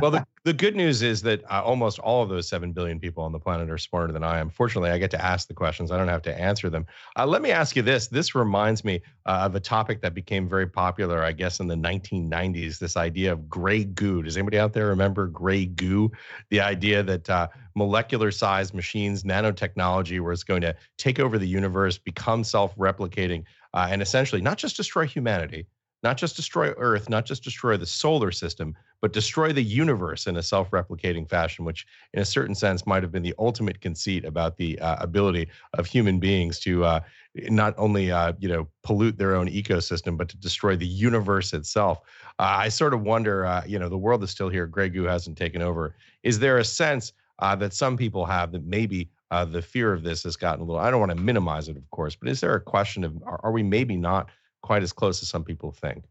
well, 0.00 0.10
the, 0.10 0.26
the 0.44 0.52
good 0.52 0.76
news 0.76 1.02
is 1.02 1.22
that 1.22 1.42
uh, 1.50 1.62
almost 1.62 1.98
all 1.98 2.22
of 2.22 2.28
those 2.28 2.48
7 2.48 2.72
billion 2.72 2.98
people 2.98 3.22
on 3.22 3.32
the 3.32 3.38
planet 3.38 3.70
are 3.70 3.78
smarter 3.78 4.12
than 4.12 4.22
I 4.22 4.38
am. 4.38 4.50
Fortunately, 4.50 4.90
I 4.90 4.98
get 4.98 5.10
to 5.12 5.24
ask 5.24 5.48
the 5.48 5.54
questions. 5.54 5.90
I 5.90 5.98
don't 5.98 6.08
have 6.08 6.22
to 6.22 6.40
answer 6.40 6.70
them. 6.70 6.86
Uh, 7.16 7.26
let 7.26 7.42
me 7.42 7.50
ask 7.50 7.76
you 7.76 7.82
this. 7.82 8.08
This 8.08 8.34
reminds 8.34 8.84
me 8.84 9.02
uh, 9.26 9.42
of 9.44 9.54
a 9.54 9.60
topic 9.60 10.00
that 10.02 10.14
became 10.14 10.48
very 10.48 10.66
popular, 10.66 11.22
I 11.22 11.32
guess, 11.32 11.60
in 11.60 11.66
the 11.66 11.74
1990s 11.74 12.78
this 12.78 12.96
idea 12.96 13.32
of 13.32 13.48
gray 13.48 13.84
goo. 13.84 14.22
Does 14.22 14.36
anybody 14.36 14.58
out 14.58 14.72
there 14.72 14.86
remember 14.86 15.26
gray 15.26 15.66
goo? 15.66 16.10
The 16.50 16.60
idea 16.60 17.02
that 17.02 17.28
uh, 17.28 17.48
molecular 17.74 18.30
sized 18.30 18.74
machines, 18.74 19.24
nanotechnology, 19.24 20.20
was 20.20 20.44
going 20.44 20.62
to 20.62 20.74
take 20.98 21.18
over 21.18 21.38
the 21.38 21.48
universe, 21.48 21.98
become 21.98 22.44
self 22.44 22.76
replicating, 22.76 23.44
uh, 23.74 23.88
and 23.90 24.02
essentially 24.02 24.40
not 24.40 24.58
just 24.58 24.76
destroy 24.76 25.06
humanity 25.06 25.66
not 26.02 26.16
just 26.16 26.36
destroy 26.36 26.70
Earth, 26.78 27.08
not 27.08 27.26
just 27.26 27.42
destroy 27.42 27.76
the 27.76 27.86
solar 27.86 28.30
system, 28.30 28.76
but 29.00 29.12
destroy 29.12 29.52
the 29.52 29.62
universe 29.62 30.26
in 30.26 30.36
a 30.36 30.42
self 30.42 30.70
replicating 30.70 31.28
fashion, 31.28 31.64
which, 31.64 31.86
in 32.14 32.20
a 32.20 32.24
certain 32.24 32.54
sense, 32.54 32.86
might 32.86 33.02
have 33.02 33.12
been 33.12 33.22
the 33.22 33.34
ultimate 33.38 33.80
conceit 33.80 34.24
about 34.24 34.56
the 34.56 34.78
uh, 34.80 34.96
ability 35.00 35.48
of 35.74 35.86
human 35.86 36.18
beings 36.18 36.58
to 36.60 36.84
uh, 36.84 37.00
not 37.48 37.74
only 37.76 38.10
uh, 38.10 38.32
you 38.38 38.48
know 38.48 38.68
pollute 38.82 39.18
their 39.18 39.34
own 39.34 39.48
ecosystem, 39.48 40.16
but 40.16 40.28
to 40.28 40.36
destroy 40.36 40.76
the 40.76 40.86
universe 40.86 41.52
itself. 41.52 42.00
Uh, 42.38 42.56
I 42.58 42.68
sort 42.68 42.94
of 42.94 43.02
wonder, 43.02 43.46
uh, 43.46 43.62
you 43.66 43.78
know, 43.78 43.88
the 43.88 43.98
world 43.98 44.22
is 44.22 44.30
still 44.30 44.48
here. 44.48 44.66
Grey 44.66 44.88
goo 44.88 45.04
hasn't 45.04 45.38
taken 45.38 45.62
over. 45.62 45.94
Is 46.22 46.38
there 46.38 46.58
a 46.58 46.64
sense 46.64 47.12
uh, 47.38 47.56
that 47.56 47.72
some 47.72 47.96
people 47.96 48.24
have 48.26 48.52
that 48.52 48.64
maybe 48.64 49.10
the 49.48 49.60
fear 49.60 49.92
of 49.92 50.02
this 50.02 50.22
has 50.22 50.36
gotten 50.36 50.62
a 50.62 50.64
little? 50.64 50.80
I 50.80 50.90
don't 50.90 51.00
want 51.00 51.12
to 51.12 51.18
minimize 51.18 51.68
it, 51.68 51.76
of 51.76 51.90
course, 51.90 52.16
but 52.16 52.28
is 52.28 52.40
there 52.40 52.54
a 52.54 52.60
question 52.60 53.04
of 53.04 53.22
are, 53.24 53.40
are 53.42 53.52
we 53.52 53.62
maybe 53.62 53.96
not 53.96 54.30
quite 54.66 54.82
as 54.82 54.92
close 54.92 55.22
as 55.22 55.28
some 55.28 55.44
people 55.44 55.70
think. 55.70 56.04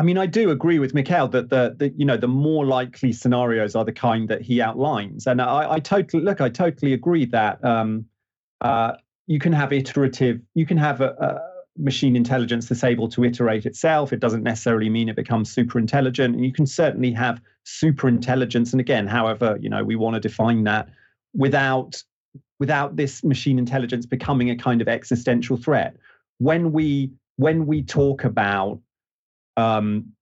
I 0.00 0.02
mean, 0.02 0.16
I 0.16 0.24
do 0.24 0.48
agree 0.48 0.78
with 0.78 0.94
Mikhail 0.94 1.28
that 1.28 1.50
the, 1.50 1.76
the 1.78 1.90
you 1.90 2.06
know 2.06 2.16
the 2.16 2.26
more 2.26 2.64
likely 2.64 3.12
scenarios 3.12 3.76
are 3.76 3.84
the 3.84 3.92
kind 3.92 4.30
that 4.30 4.40
he 4.40 4.62
outlines, 4.62 5.26
and 5.26 5.42
I, 5.42 5.72
I 5.72 5.78
totally 5.78 6.22
look. 6.22 6.40
I 6.40 6.48
totally 6.48 6.94
agree 6.94 7.26
that 7.26 7.62
um, 7.62 8.06
uh, 8.62 8.92
you 9.26 9.38
can 9.38 9.52
have 9.52 9.74
iterative, 9.74 10.40
you 10.54 10.64
can 10.64 10.78
have 10.78 11.02
a, 11.02 11.10
a, 11.20 11.50
machine 11.76 12.16
intelligence 12.16 12.66
that's 12.66 12.82
able 12.82 13.10
to 13.10 13.24
iterate 13.24 13.66
itself. 13.66 14.10
It 14.10 14.20
doesn't 14.20 14.42
necessarily 14.42 14.88
mean 14.88 15.10
it 15.10 15.16
becomes 15.16 15.52
super 15.52 15.78
intelligent, 15.78 16.34
and 16.34 16.46
you 16.46 16.52
can 16.52 16.66
certainly 16.66 17.12
have 17.12 17.38
super 17.64 18.08
intelligence. 18.08 18.72
And 18.72 18.80
again, 18.80 19.06
however 19.06 19.58
you 19.60 19.68
know 19.68 19.84
we 19.84 19.96
want 19.96 20.14
to 20.14 20.20
define 20.20 20.64
that 20.64 20.88
without 21.34 22.02
without 22.58 22.96
this 22.96 23.22
machine 23.22 23.58
intelligence 23.58 24.06
becoming 24.06 24.48
a 24.48 24.56
kind 24.56 24.80
of 24.80 24.88
existential 24.88 25.58
threat. 25.58 25.98
When 26.38 26.72
we 26.72 27.10
when 27.36 27.66
we 27.66 27.82
talk 27.82 28.24
about 28.24 28.80
um, 29.56 30.12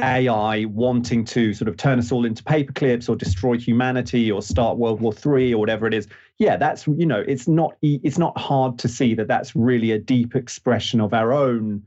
AI 0.00 0.66
wanting 0.66 1.24
to 1.24 1.54
sort 1.54 1.68
of 1.68 1.76
turn 1.76 1.98
us 1.98 2.12
all 2.12 2.26
into 2.26 2.42
paperclips 2.44 3.08
or 3.08 3.16
destroy 3.16 3.56
humanity 3.56 4.30
or 4.30 4.42
start 4.42 4.76
World 4.76 5.00
War 5.00 5.12
Three 5.12 5.54
or 5.54 5.58
whatever 5.58 5.86
it 5.86 5.94
is, 5.94 6.06
yeah, 6.38 6.56
that's 6.56 6.86
you 6.86 7.06
know, 7.06 7.24
it's 7.26 7.48
not 7.48 7.76
it's 7.80 8.18
not 8.18 8.36
hard 8.36 8.78
to 8.80 8.88
see 8.88 9.14
that 9.14 9.28
that's 9.28 9.56
really 9.56 9.92
a 9.92 9.98
deep 9.98 10.36
expression 10.36 11.00
of 11.00 11.14
our 11.14 11.32
own 11.32 11.82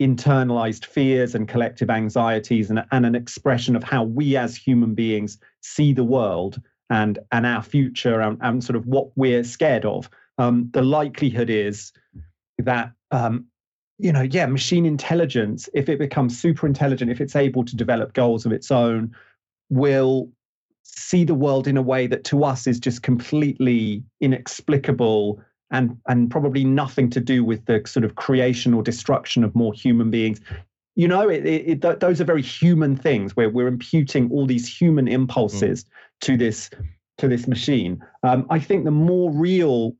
internalized 0.00 0.86
fears 0.86 1.34
and 1.34 1.46
collective 1.46 1.90
anxieties 1.90 2.70
and, 2.70 2.84
and 2.90 3.04
an 3.04 3.14
expression 3.14 3.76
of 3.76 3.84
how 3.84 4.02
we 4.02 4.36
as 4.36 4.56
human 4.56 4.94
beings 4.94 5.38
see 5.60 5.92
the 5.92 6.04
world 6.04 6.60
and 6.88 7.18
and 7.32 7.46
our 7.46 7.62
future 7.62 8.20
and, 8.20 8.38
and 8.40 8.62
sort 8.64 8.76
of 8.76 8.86
what 8.86 9.08
we're 9.16 9.44
scared 9.44 9.84
of. 9.84 10.08
Um, 10.38 10.70
the 10.72 10.82
likelihood 10.82 11.50
is 11.50 11.92
that 12.58 12.92
um, 13.10 13.46
you 14.00 14.12
know, 14.12 14.22
yeah, 14.22 14.46
machine 14.46 14.86
intelligence, 14.86 15.68
if 15.74 15.88
it 15.88 15.98
becomes 15.98 16.38
super 16.38 16.66
intelligent, 16.66 17.10
if 17.10 17.20
it's 17.20 17.36
able 17.36 17.64
to 17.64 17.76
develop 17.76 18.14
goals 18.14 18.46
of 18.46 18.52
its 18.52 18.70
own, 18.70 19.14
will 19.68 20.30
see 20.82 21.24
the 21.24 21.34
world 21.34 21.66
in 21.66 21.76
a 21.76 21.82
way 21.82 22.06
that 22.06 22.24
to 22.24 22.44
us 22.44 22.66
is 22.66 22.80
just 22.80 23.02
completely 23.02 24.02
inexplicable 24.20 25.40
and 25.70 25.96
and 26.08 26.30
probably 26.30 26.64
nothing 26.64 27.08
to 27.10 27.20
do 27.20 27.44
with 27.44 27.64
the 27.66 27.82
sort 27.86 28.04
of 28.04 28.16
creation 28.16 28.74
or 28.74 28.82
destruction 28.82 29.44
of 29.44 29.54
more 29.54 29.72
human 29.72 30.10
beings 30.10 30.40
you 30.96 31.06
know 31.06 31.28
it, 31.28 31.46
it, 31.46 31.84
it, 31.84 32.00
those 32.00 32.20
are 32.20 32.24
very 32.24 32.42
human 32.42 32.96
things 32.96 33.36
where 33.36 33.48
we're 33.48 33.68
imputing 33.68 34.28
all 34.32 34.46
these 34.46 34.66
human 34.66 35.06
impulses 35.06 35.84
mm. 35.84 35.88
to 36.22 36.36
this 36.36 36.70
to 37.18 37.28
this 37.28 37.46
machine 37.46 38.02
um, 38.24 38.44
i 38.50 38.58
think 38.58 38.84
the 38.84 38.90
more 38.90 39.30
real 39.30 39.94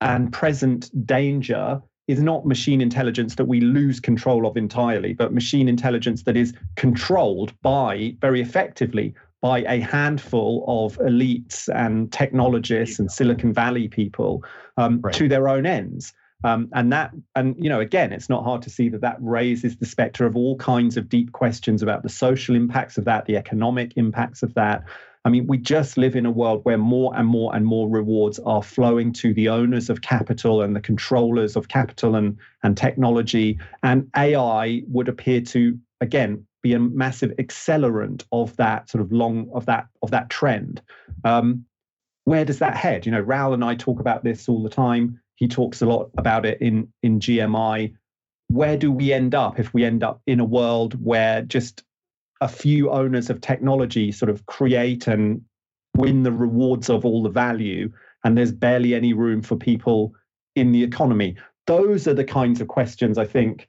and 0.00 0.32
present 0.32 0.90
danger 1.06 1.80
is 2.08 2.20
not 2.20 2.46
machine 2.46 2.80
intelligence 2.80 3.36
that 3.36 3.44
we 3.44 3.60
lose 3.60 4.00
control 4.00 4.46
of 4.46 4.56
entirely, 4.56 5.12
but 5.12 5.32
machine 5.32 5.68
intelligence 5.68 6.24
that 6.24 6.36
is 6.36 6.52
controlled 6.76 7.52
by 7.62 8.14
very 8.20 8.40
effectively 8.40 9.14
by 9.40 9.60
a 9.68 9.80
handful 9.80 10.64
of 10.68 10.96
elites 10.98 11.68
and 11.74 12.12
technologists 12.12 12.98
and 12.98 13.10
Silicon 13.10 13.52
Valley 13.52 13.88
people 13.88 14.44
um, 14.76 15.00
right. 15.00 15.14
to 15.14 15.28
their 15.28 15.48
own 15.48 15.66
ends. 15.66 16.12
Um, 16.44 16.68
and 16.72 16.92
that, 16.92 17.12
and 17.36 17.54
you 17.58 17.68
know, 17.68 17.80
again, 17.80 18.12
it's 18.12 18.28
not 18.28 18.44
hard 18.44 18.62
to 18.62 18.70
see 18.70 18.88
that 18.88 19.00
that 19.00 19.16
raises 19.20 19.76
the 19.76 19.86
specter 19.86 20.26
of 20.26 20.36
all 20.36 20.56
kinds 20.56 20.96
of 20.96 21.08
deep 21.08 21.32
questions 21.32 21.82
about 21.82 22.02
the 22.02 22.08
social 22.08 22.56
impacts 22.56 22.98
of 22.98 23.04
that, 23.04 23.26
the 23.26 23.36
economic 23.36 23.92
impacts 23.96 24.42
of 24.42 24.54
that, 24.54 24.84
I 25.24 25.30
mean, 25.30 25.46
we 25.46 25.56
just 25.58 25.96
live 25.96 26.16
in 26.16 26.26
a 26.26 26.30
world 26.30 26.64
where 26.64 26.78
more 26.78 27.14
and 27.16 27.28
more 27.28 27.54
and 27.54 27.64
more 27.64 27.88
rewards 27.88 28.40
are 28.40 28.62
flowing 28.62 29.12
to 29.14 29.32
the 29.32 29.48
owners 29.48 29.88
of 29.88 30.02
capital 30.02 30.62
and 30.62 30.74
the 30.74 30.80
controllers 30.80 31.54
of 31.54 31.68
capital 31.68 32.16
and, 32.16 32.36
and 32.64 32.76
technology. 32.76 33.58
And 33.84 34.08
AI 34.16 34.82
would 34.88 35.08
appear 35.08 35.40
to 35.42 35.78
again 36.00 36.44
be 36.62 36.74
a 36.74 36.78
massive 36.78 37.30
accelerant 37.38 38.24
of 38.32 38.56
that 38.56 38.88
sort 38.88 39.02
of 39.02 39.12
long 39.12 39.48
of 39.52 39.66
that 39.66 39.86
of 40.02 40.10
that 40.10 40.28
trend. 40.30 40.82
Um, 41.24 41.64
where 42.24 42.44
does 42.44 42.58
that 42.58 42.76
head? 42.76 43.06
You 43.06 43.12
know, 43.12 43.20
Raoul 43.20 43.54
and 43.54 43.64
I 43.64 43.74
talk 43.74 44.00
about 44.00 44.24
this 44.24 44.48
all 44.48 44.62
the 44.62 44.68
time. 44.68 45.20
He 45.36 45.48
talks 45.48 45.82
a 45.82 45.86
lot 45.86 46.10
about 46.18 46.44
it 46.46 46.60
in 46.60 46.92
in 47.02 47.20
GMI. 47.20 47.94
Where 48.48 48.76
do 48.76 48.90
we 48.90 49.12
end 49.12 49.34
up 49.34 49.60
if 49.60 49.72
we 49.72 49.84
end 49.84 50.02
up 50.02 50.20
in 50.26 50.40
a 50.40 50.44
world 50.44 51.02
where 51.02 51.42
just 51.42 51.84
a 52.42 52.48
few 52.48 52.90
owners 52.90 53.30
of 53.30 53.40
technology 53.40 54.10
sort 54.10 54.28
of 54.28 54.44
create 54.46 55.06
and 55.06 55.40
win 55.96 56.24
the 56.24 56.32
rewards 56.32 56.90
of 56.90 57.04
all 57.04 57.22
the 57.22 57.28
value, 57.30 57.90
and 58.24 58.36
there's 58.36 58.52
barely 58.52 58.94
any 58.94 59.12
room 59.12 59.42
for 59.42 59.56
people 59.56 60.12
in 60.56 60.72
the 60.72 60.82
economy? 60.82 61.36
Those 61.66 62.08
are 62.08 62.14
the 62.14 62.24
kinds 62.24 62.60
of 62.60 62.68
questions 62.68 63.16
I 63.16 63.26
think 63.26 63.68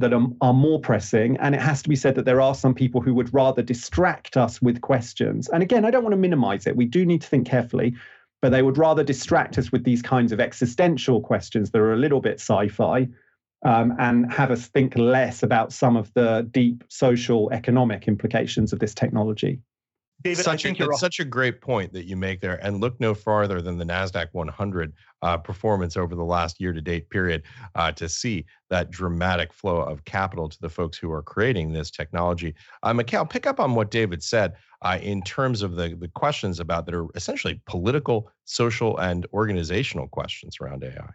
that 0.00 0.12
are, 0.12 0.26
are 0.40 0.52
more 0.52 0.80
pressing. 0.80 1.36
And 1.38 1.54
it 1.54 1.60
has 1.60 1.82
to 1.82 1.88
be 1.88 1.96
said 1.96 2.16
that 2.16 2.24
there 2.24 2.40
are 2.40 2.54
some 2.54 2.74
people 2.74 3.00
who 3.00 3.14
would 3.14 3.32
rather 3.32 3.62
distract 3.62 4.36
us 4.36 4.60
with 4.60 4.80
questions. 4.80 5.48
And 5.48 5.62
again, 5.62 5.84
I 5.84 5.90
don't 5.90 6.02
want 6.02 6.14
to 6.14 6.18
minimize 6.18 6.66
it. 6.66 6.76
We 6.76 6.84
do 6.84 7.06
need 7.06 7.22
to 7.22 7.28
think 7.28 7.46
carefully, 7.46 7.94
but 8.42 8.50
they 8.50 8.62
would 8.62 8.76
rather 8.76 9.04
distract 9.04 9.56
us 9.56 9.70
with 9.70 9.84
these 9.84 10.02
kinds 10.02 10.32
of 10.32 10.40
existential 10.40 11.20
questions 11.20 11.70
that 11.70 11.78
are 11.78 11.92
a 11.92 11.96
little 11.96 12.20
bit 12.20 12.40
sci 12.40 12.68
fi 12.68 13.08
um, 13.64 13.94
and 13.98 14.32
have 14.32 14.50
us 14.50 14.68
think 14.68 14.96
less 14.96 15.42
about 15.42 15.72
some 15.72 15.96
of 15.96 16.12
the 16.14 16.46
deep 16.50 16.84
social 16.88 17.50
economic 17.52 18.06
implications 18.06 18.72
of 18.72 18.78
this 18.78 18.94
technology. 18.94 19.60
David, 20.22 20.44
such 20.44 20.64
a, 20.64 20.74
it's 20.76 20.98
such 20.98 21.20
a 21.20 21.24
great 21.24 21.60
point 21.60 21.92
that 21.92 22.06
you 22.06 22.16
make 22.16 22.40
there. 22.40 22.58
And 22.64 22.80
look 22.80 22.98
no 22.98 23.14
farther 23.14 23.62
than 23.62 23.78
the 23.78 23.84
NASDAQ 23.84 24.28
100 24.32 24.92
uh, 25.22 25.36
performance 25.36 25.96
over 25.96 26.16
the 26.16 26.24
last 26.24 26.60
year 26.60 26.72
to 26.72 26.80
date 26.80 27.08
period 27.08 27.44
uh, 27.76 27.92
to 27.92 28.08
see 28.08 28.44
that 28.68 28.90
dramatic 28.90 29.52
flow 29.52 29.76
of 29.76 30.04
capital 30.06 30.48
to 30.48 30.60
the 30.60 30.68
folks 30.68 30.98
who 30.98 31.12
are 31.12 31.22
creating 31.22 31.72
this 31.72 31.90
technology. 31.90 32.54
Uh, 32.82 32.92
Mikhail, 32.92 33.26
pick 33.26 33.46
up 33.46 33.60
on 33.60 33.76
what 33.76 33.92
David 33.92 34.22
said 34.24 34.54
uh, 34.82 34.98
in 35.00 35.22
terms 35.22 35.62
of 35.62 35.76
the, 35.76 35.96
the 35.96 36.08
questions 36.08 36.58
about 36.58 36.86
that 36.86 36.96
are 36.96 37.06
essentially 37.14 37.60
political, 37.66 38.28
social, 38.44 38.98
and 38.98 39.24
organizational 39.32 40.08
questions 40.08 40.56
around 40.60 40.82
AI. 40.82 41.10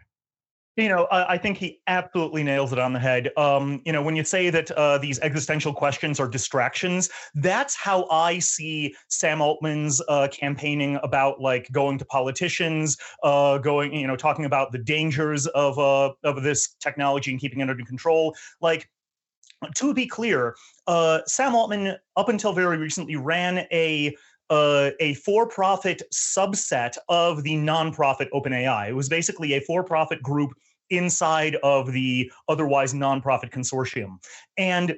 You 0.76 0.88
know, 0.88 1.04
I, 1.04 1.34
I 1.34 1.38
think 1.38 1.56
he 1.56 1.80
absolutely 1.86 2.42
nails 2.42 2.72
it 2.72 2.80
on 2.80 2.92
the 2.92 2.98
head. 2.98 3.30
Um, 3.36 3.80
you 3.84 3.92
know, 3.92 4.02
when 4.02 4.16
you 4.16 4.24
say 4.24 4.50
that 4.50 4.72
uh, 4.72 4.98
these 4.98 5.20
existential 5.20 5.72
questions 5.72 6.18
are 6.18 6.26
distractions, 6.26 7.10
that's 7.36 7.76
how 7.76 8.08
I 8.10 8.40
see 8.40 8.94
Sam 9.08 9.40
Altman's 9.40 10.02
uh, 10.08 10.26
campaigning 10.32 10.98
about 11.04 11.40
like 11.40 11.70
going 11.70 11.96
to 11.98 12.04
politicians, 12.04 12.96
uh, 13.22 13.58
going, 13.58 13.94
you 13.94 14.08
know, 14.08 14.16
talking 14.16 14.46
about 14.46 14.72
the 14.72 14.78
dangers 14.78 15.46
of 15.48 15.78
uh, 15.78 16.12
of 16.24 16.42
this 16.42 16.74
technology 16.80 17.30
and 17.30 17.40
keeping 17.40 17.60
it 17.60 17.70
under 17.70 17.84
control. 17.84 18.34
Like, 18.60 18.90
to 19.76 19.94
be 19.94 20.06
clear, 20.06 20.56
uh, 20.88 21.20
Sam 21.26 21.54
Altman, 21.54 21.96
up 22.16 22.28
until 22.28 22.52
very 22.52 22.78
recently, 22.78 23.16
ran 23.16 23.58
a 23.72 24.14
a 24.50 25.14
for-profit 25.24 26.02
subset 26.12 26.96
of 27.08 27.42
the 27.42 27.54
nonprofit 27.54 28.28
OpenAI. 28.32 28.88
It 28.88 28.94
was 28.94 29.08
basically 29.08 29.54
a 29.54 29.60
for-profit 29.60 30.22
group 30.22 30.52
inside 30.90 31.56
of 31.62 31.92
the 31.92 32.30
otherwise 32.48 32.92
nonprofit 32.94 33.50
consortium, 33.50 34.18
and 34.56 34.94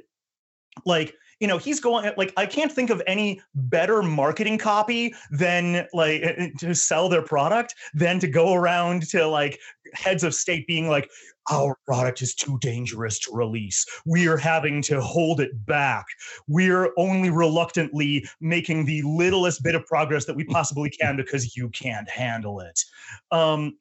like 0.84 1.14
you 1.40 1.46
know 1.46 1.58
he's 1.58 1.80
going 1.80 2.10
like 2.16 2.32
i 2.36 2.46
can't 2.46 2.72
think 2.72 2.90
of 2.90 3.02
any 3.06 3.40
better 3.54 4.02
marketing 4.02 4.58
copy 4.58 5.14
than 5.30 5.86
like 5.92 6.22
to 6.58 6.74
sell 6.74 7.08
their 7.08 7.22
product 7.22 7.74
than 7.94 8.18
to 8.18 8.26
go 8.26 8.54
around 8.54 9.02
to 9.08 9.26
like 9.26 9.58
heads 9.94 10.24
of 10.24 10.34
state 10.34 10.66
being 10.66 10.88
like 10.88 11.10
our 11.50 11.76
product 11.86 12.22
is 12.22 12.34
too 12.34 12.58
dangerous 12.60 13.18
to 13.20 13.34
release. 13.34 13.84
We're 14.04 14.36
having 14.36 14.82
to 14.82 15.00
hold 15.00 15.40
it 15.40 15.64
back. 15.66 16.06
We're 16.48 16.90
only 16.96 17.30
reluctantly 17.30 18.26
making 18.40 18.84
the 18.84 19.02
littlest 19.02 19.62
bit 19.62 19.74
of 19.74 19.84
progress 19.86 20.24
that 20.26 20.36
we 20.36 20.44
possibly 20.50 20.90
can 20.90 21.16
because 21.16 21.56
you 21.56 21.68
can't 21.70 22.08
handle 22.08 22.60
it. 22.60 22.80
Um, 23.30 23.78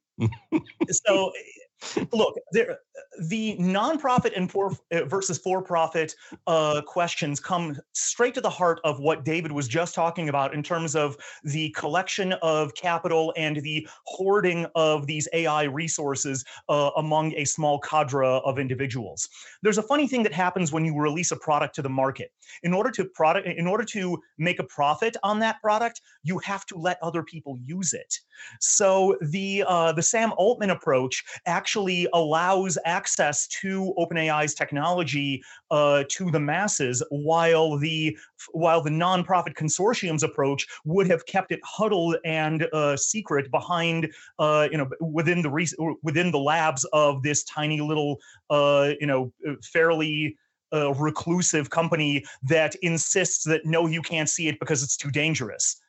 so 0.90 1.32
look 2.12 2.36
there 2.52 2.80
the 3.22 3.56
nonprofit 3.58 4.34
and 4.36 4.52
for 4.52 4.72
uh, 4.92 5.06
versus 5.06 5.38
for-profit 5.38 6.16
uh, 6.48 6.82
questions 6.86 7.40
come 7.40 7.78
straight 7.94 8.34
to 8.34 8.42
the 8.42 8.50
heart 8.50 8.80
of 8.84 9.00
what 9.00 9.24
david 9.24 9.52
was 9.52 9.68
just 9.68 9.96
talking 9.96 10.30
about 10.30 10.54
in 10.54 10.62
terms 10.62 10.96
of 10.96 11.18
the 11.44 11.70
collection 11.72 12.34
of 12.42 12.74
capital 12.76 13.34
and 13.38 13.58
the 13.58 13.88
hoarding 14.06 14.66
of 14.76 15.08
these 15.08 15.28
ai 15.34 15.64
resources 15.64 16.44
uh, 16.70 16.92
among 16.98 17.34
a 17.36 17.46
small 17.46 17.80
cadre 17.80 18.26
of 18.26 18.60
individuals. 18.60 19.30
There's 19.62 19.78
a 19.78 19.84
funny 19.84 20.08
thing 20.08 20.24
that 20.24 20.34
happens 20.34 20.72
when 20.72 20.86
you 20.86 20.98
release 20.98 21.32
a 21.32 21.36
product 21.38 21.76
to 21.76 21.82
the 21.82 21.90
market. 21.90 22.32
In 22.64 22.74
order 22.74 22.92
to 22.92 23.06
product 23.06 23.48
in 23.48 23.68
order 23.68 23.84
to 23.86 24.22
make 24.38 24.60
a 24.60 24.64
profit 24.64 25.16
on 25.24 25.40
that 25.40 25.62
product 25.62 26.02
you 26.24 26.40
have 26.40 26.66
to 26.68 26.78
let 26.78 26.98
other 27.02 27.24
people 27.24 27.58
use 27.64 27.94
it. 27.94 28.20
So 28.60 29.18
the 29.22 29.64
uh, 29.68 29.94
the 29.94 30.04
sam 30.04 30.34
altman 30.38 30.70
approach 30.70 31.24
actually 31.46 31.66
actually 31.66 32.08
allows 32.14 32.78
access 32.86 33.48
to 33.48 33.94
OpenAI's 33.98 34.54
technology 34.54 35.42
uh, 35.72 36.04
to 36.10 36.32
the 36.32 36.40
masses, 36.40 37.04
while 37.10 37.78
the 37.78 38.18
while 38.52 38.82
the 38.82 38.90
nonprofit 38.90 39.54
consortium's 39.56 40.24
approach 40.24 40.66
would 40.86 41.08
have 41.10 41.26
kept 41.26 41.52
it 41.52 41.60
huddled 41.64 42.16
and 42.24 42.68
uh, 42.74 42.96
secret 42.96 43.50
behind, 43.52 44.12
uh, 44.40 44.68
you 44.72 44.78
know, 44.78 44.90
within 45.02 45.42
the 45.42 45.98
within 46.04 46.32
the 46.32 46.40
labs 46.40 46.86
of 46.94 47.24
this 47.24 47.44
tiny 47.44 47.82
little, 47.82 48.18
uh, 48.50 48.92
you 49.00 49.08
know, 49.08 49.32
fairly. 49.64 50.38
Uh, 50.74 50.92
reclusive 50.96 51.70
company 51.70 52.26
that 52.42 52.76
insists 52.82 53.44
that 53.46 53.62
no, 53.66 53.86
you 53.86 54.02
can't 54.02 54.28
see 54.28 54.48
it 54.50 54.60
because 54.60 54.84
it's 54.84 54.98
too 54.98 55.12
dangerous. 55.12 55.80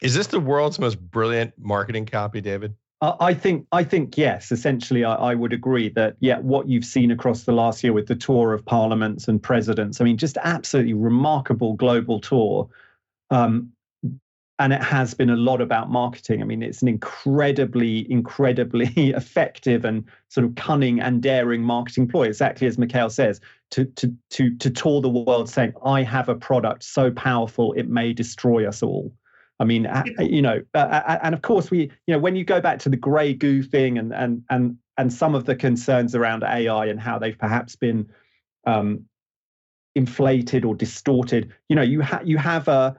Is 0.00 0.14
this 0.14 0.28
the 0.28 0.40
world's 0.40 0.78
most 0.78 0.98
brilliant 1.10 1.52
marketing 1.58 2.06
copy, 2.06 2.40
David? 2.40 2.74
I 3.02 3.34
think 3.34 3.66
I 3.72 3.84
think 3.84 4.16
yes. 4.16 4.50
Essentially, 4.50 5.04
I, 5.04 5.14
I, 5.14 5.34
would 5.34 5.52
agree 5.52 5.90
that 5.90 6.16
yeah, 6.20 6.38
what 6.38 6.66
you've 6.66 6.84
seen 6.84 7.10
across 7.10 7.42
the 7.42 7.52
last 7.52 7.84
year 7.84 7.92
with 7.92 8.06
the 8.06 8.14
tour 8.14 8.54
of 8.54 8.64
parliaments 8.64 9.28
and 9.28 9.42
presidents, 9.42 10.00
I 10.00 10.04
mean, 10.04 10.16
just 10.16 10.38
absolutely 10.42 10.94
remarkable 10.94 11.74
global 11.74 12.20
tour, 12.20 12.70
um, 13.30 13.70
and 14.58 14.72
it 14.72 14.82
has 14.82 15.12
been 15.12 15.28
a 15.28 15.36
lot 15.36 15.60
about 15.60 15.90
marketing. 15.90 16.40
I 16.40 16.46
mean, 16.46 16.62
it's 16.62 16.80
an 16.80 16.88
incredibly, 16.88 18.10
incredibly 18.10 18.86
effective 18.96 19.84
and 19.84 20.02
sort 20.30 20.46
of 20.46 20.54
cunning 20.54 20.98
and 20.98 21.22
daring 21.22 21.60
marketing 21.60 22.08
ploy. 22.08 22.28
Exactly 22.28 22.66
as 22.66 22.78
Mikhail 22.78 23.10
says, 23.10 23.42
to 23.72 23.84
to 23.84 24.14
to 24.30 24.56
to 24.56 24.70
tour 24.70 25.02
the 25.02 25.10
world 25.10 25.50
saying, 25.50 25.74
"I 25.84 26.02
have 26.02 26.30
a 26.30 26.34
product 26.34 26.82
so 26.82 27.10
powerful 27.10 27.74
it 27.74 27.90
may 27.90 28.14
destroy 28.14 28.66
us 28.66 28.82
all." 28.82 29.12
I 29.58 29.64
mean, 29.64 29.88
you 30.18 30.42
know, 30.42 30.60
uh, 30.74 31.18
and 31.22 31.34
of 31.34 31.42
course 31.42 31.70
we, 31.70 31.90
you 32.06 32.14
know, 32.14 32.18
when 32.18 32.36
you 32.36 32.44
go 32.44 32.60
back 32.60 32.78
to 32.80 32.88
the 32.88 32.96
grey 32.96 33.32
goo 33.32 33.62
thing 33.62 33.98
and 33.98 34.12
and 34.12 34.42
and 34.50 34.76
and 34.98 35.12
some 35.12 35.34
of 35.34 35.44
the 35.44 35.54
concerns 35.54 36.14
around 36.14 36.42
AI 36.42 36.86
and 36.86 37.00
how 37.00 37.18
they've 37.18 37.38
perhaps 37.38 37.76
been 37.76 38.08
um, 38.66 39.04
inflated 39.94 40.64
or 40.64 40.74
distorted, 40.74 41.52
you 41.68 41.76
know, 41.76 41.82
you 41.82 42.00
have 42.00 42.26
you 42.26 42.36
have 42.36 42.68
a 42.68 42.96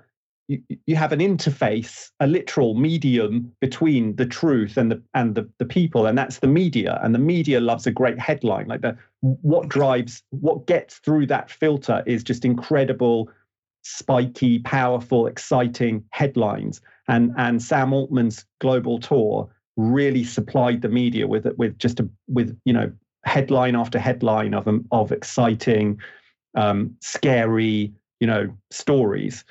you, 0.47 0.61
you 0.85 0.95
have 0.95 1.11
an 1.11 1.19
interface, 1.19 2.09
a 2.19 2.27
literal 2.27 2.73
medium 2.73 3.51
between 3.59 4.15
the 4.15 4.25
truth 4.25 4.77
and 4.77 4.91
the 4.91 5.01
and 5.13 5.35
the, 5.35 5.47
the 5.59 5.65
people, 5.65 6.07
and 6.07 6.17
that's 6.17 6.39
the 6.39 6.47
media. 6.47 6.99
And 7.03 7.13
the 7.13 7.19
media 7.19 7.59
loves 7.59 7.85
a 7.85 7.91
great 7.91 8.19
headline. 8.19 8.67
Like 8.67 8.81
the 8.81 8.97
what 9.21 9.67
drives, 9.69 10.23
what 10.31 10.65
gets 10.65 10.95
through 10.99 11.27
that 11.27 11.51
filter 11.51 12.03
is 12.07 12.23
just 12.23 12.45
incredible 12.45 13.29
spiky, 13.87 14.59
powerful, 14.59 15.27
exciting 15.27 16.03
headlines. 16.11 16.81
And 17.07 17.33
and 17.37 17.61
Sam 17.61 17.93
Altman's 17.93 18.45
global 18.59 18.99
tour 18.99 19.49
really 19.77 20.23
supplied 20.23 20.81
the 20.81 20.89
media 20.89 21.27
with 21.27 21.47
with 21.57 21.77
just 21.77 21.99
a 21.99 22.09
with 22.27 22.59
you 22.65 22.73
know 22.73 22.91
headline 23.25 23.75
after 23.75 23.99
headline 23.99 24.53
of 24.53 24.67
um, 24.67 24.85
of 24.91 25.11
exciting, 25.11 25.99
um, 26.55 26.95
scary 27.01 27.93
you 28.19 28.27
know 28.27 28.53
stories. 28.71 29.45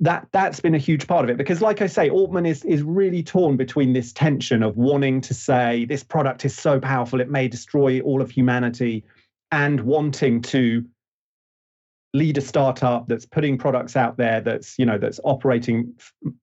That 0.00 0.26
that's 0.32 0.60
been 0.60 0.74
a 0.74 0.78
huge 0.78 1.06
part 1.06 1.24
of 1.24 1.30
it 1.30 1.36
because, 1.36 1.60
like 1.60 1.82
I 1.82 1.86
say, 1.86 2.08
Altman 2.10 2.46
is 2.46 2.64
is 2.64 2.82
really 2.82 3.22
torn 3.22 3.56
between 3.56 3.92
this 3.92 4.12
tension 4.12 4.62
of 4.62 4.76
wanting 4.76 5.20
to 5.20 5.34
say 5.34 5.84
this 5.84 6.02
product 6.02 6.44
is 6.44 6.56
so 6.56 6.80
powerful 6.80 7.20
it 7.20 7.30
may 7.30 7.48
destroy 7.48 8.00
all 8.00 8.22
of 8.22 8.30
humanity, 8.30 9.04
and 9.52 9.82
wanting 9.82 10.42
to 10.42 10.84
lead 12.12 12.36
a 12.38 12.40
startup 12.40 13.06
that's 13.08 13.26
putting 13.26 13.56
products 13.56 13.96
out 13.96 14.16
there 14.16 14.40
that's 14.40 14.78
you 14.78 14.84
know 14.84 14.98
that's 14.98 15.20
operating 15.24 15.92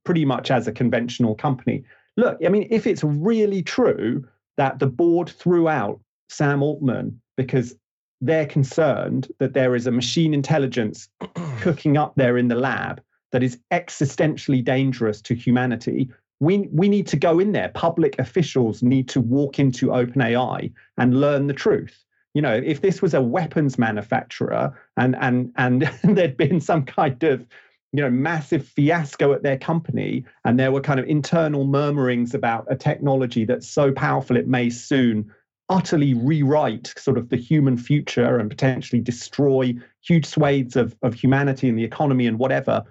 pretty 0.06 0.26
much 0.26 0.50
as 0.52 0.68
a 0.68 0.72
conventional 0.72 1.36
company. 1.36 1.84
Look 2.16 2.38
i 2.46 2.50
mean 2.50 2.68
if 2.72 2.88
it's 2.88 3.04
really 3.04 3.62
true 3.62 4.26
that 4.58 4.80
the 4.80 4.88
board 4.88 5.30
threw 5.30 5.68
out 5.68 6.00
sam 6.30 6.64
altman 6.64 7.22
because 7.36 7.76
they're 8.22 8.48
concerned 8.48 9.28
that 9.38 9.54
there 9.54 9.76
is 9.76 9.86
a 9.86 9.92
machine 9.92 10.34
intelligence 10.34 11.08
cooking 11.62 11.96
up 11.96 12.16
there 12.16 12.38
in 12.38 12.48
the 12.48 12.56
lab 12.56 13.02
that 13.32 13.44
is 13.44 13.60
existentially 13.72 14.64
dangerous 14.64 15.22
to 15.22 15.36
humanity 15.36 16.10
we 16.40 16.68
we 16.72 16.88
need 16.88 17.08
to 17.08 17.18
go 17.18 17.40
in 17.40 17.52
there. 17.52 17.70
Public 17.70 18.18
officials 18.20 18.84
need 18.84 19.10
to 19.10 19.22
walk 19.22 19.60
into 19.60 19.88
openai 19.88 20.72
and 20.98 21.20
learn 21.20 21.48
the 21.48 21.54
truth 21.54 22.04
you 22.38 22.42
know, 22.44 22.54
if 22.54 22.82
this 22.82 23.02
was 23.02 23.16
a 23.16 23.22
weapons 23.22 23.80
manufacturer 23.80 24.72
and 24.96 25.16
and 25.20 25.52
and 25.56 25.90
there'd 26.04 26.38
been 26.38 26.62
some 26.62 26.86
kind 26.86 27.24
of 27.24 27.48
you 27.94 28.04
know 28.04 28.12
massive 28.12 28.64
fiasco 28.64 29.34
at 29.34 29.42
their 29.42 29.58
company 29.58 30.24
and 30.46 30.60
there 30.60 30.72
were 30.72 30.80
kind 30.80 31.00
of 31.00 31.08
internal 31.08 31.66
murmurings 31.66 32.36
about 32.36 32.68
a 32.70 32.76
technology 32.76 33.44
that's 33.44 33.68
so 33.68 33.92
powerful 33.92 34.38
it 34.38 34.48
may 34.48 34.70
soon 34.70 35.34
utterly 35.70 36.14
rewrite 36.14 36.94
sort 36.96 37.18
of 37.18 37.30
the 37.30 37.38
human 37.38 37.76
future 37.76 38.38
and 38.38 38.52
potentially 38.52 39.02
destroy 39.02 39.74
huge 40.06 40.28
swathes 40.28 40.76
of, 40.76 40.96
of 41.02 41.16
humanity 41.16 41.68
and 41.68 41.76
the 41.76 41.84
economy 41.84 42.28
and 42.28 42.38
whatever 42.38 42.84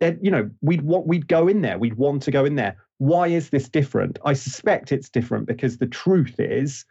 then 0.00 0.18
you 0.20 0.30
know 0.30 0.50
we'd 0.60 0.82
want 0.82 1.06
we'd 1.06 1.26
go 1.26 1.48
in 1.48 1.62
there. 1.62 1.78
We'd 1.78 1.94
want 1.96 2.22
to 2.24 2.30
go 2.30 2.44
in 2.44 2.56
there. 2.56 2.76
Why 2.98 3.28
is 3.28 3.48
this 3.48 3.66
different? 3.66 4.18
I 4.26 4.34
suspect 4.34 4.92
it's 4.92 5.08
different 5.08 5.46
because 5.46 5.78
the 5.78 5.86
truth 5.86 6.34
is 6.38 6.84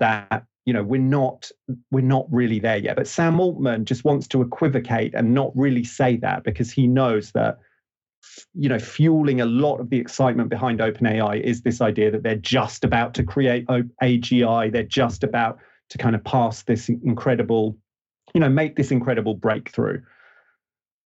that 0.00 0.44
you 0.66 0.72
know 0.72 0.82
we're 0.82 1.00
not 1.00 1.50
we're 1.90 2.00
not 2.00 2.26
really 2.30 2.58
there 2.58 2.76
yet. 2.76 2.96
But 2.96 3.08
sam 3.08 3.40
altman 3.40 3.84
just 3.84 4.04
wants 4.04 4.28
to 4.28 4.42
equivocate 4.42 5.14
and 5.14 5.34
not 5.34 5.52
really 5.54 5.84
say 5.84 6.16
that 6.18 6.44
because 6.44 6.70
he 6.70 6.86
knows 6.86 7.32
that 7.32 7.58
you 8.54 8.68
know 8.68 8.78
fueling 8.78 9.40
a 9.40 9.46
lot 9.46 9.78
of 9.78 9.90
the 9.90 9.98
excitement 9.98 10.50
behind 10.50 10.80
openai 10.80 11.40
is 11.40 11.62
this 11.62 11.80
idea 11.80 12.10
that 12.10 12.22
they're 12.22 12.36
just 12.36 12.84
about 12.84 13.14
to 13.14 13.24
create 13.24 13.66
agi 13.66 14.72
they're 14.72 14.82
just 14.82 15.24
about 15.24 15.58
to 15.88 15.98
kind 15.98 16.14
of 16.14 16.22
pass 16.24 16.62
this 16.64 16.88
incredible 16.88 17.76
you 18.34 18.40
know 18.40 18.48
make 18.48 18.76
this 18.76 18.90
incredible 18.90 19.34
breakthrough. 19.34 20.00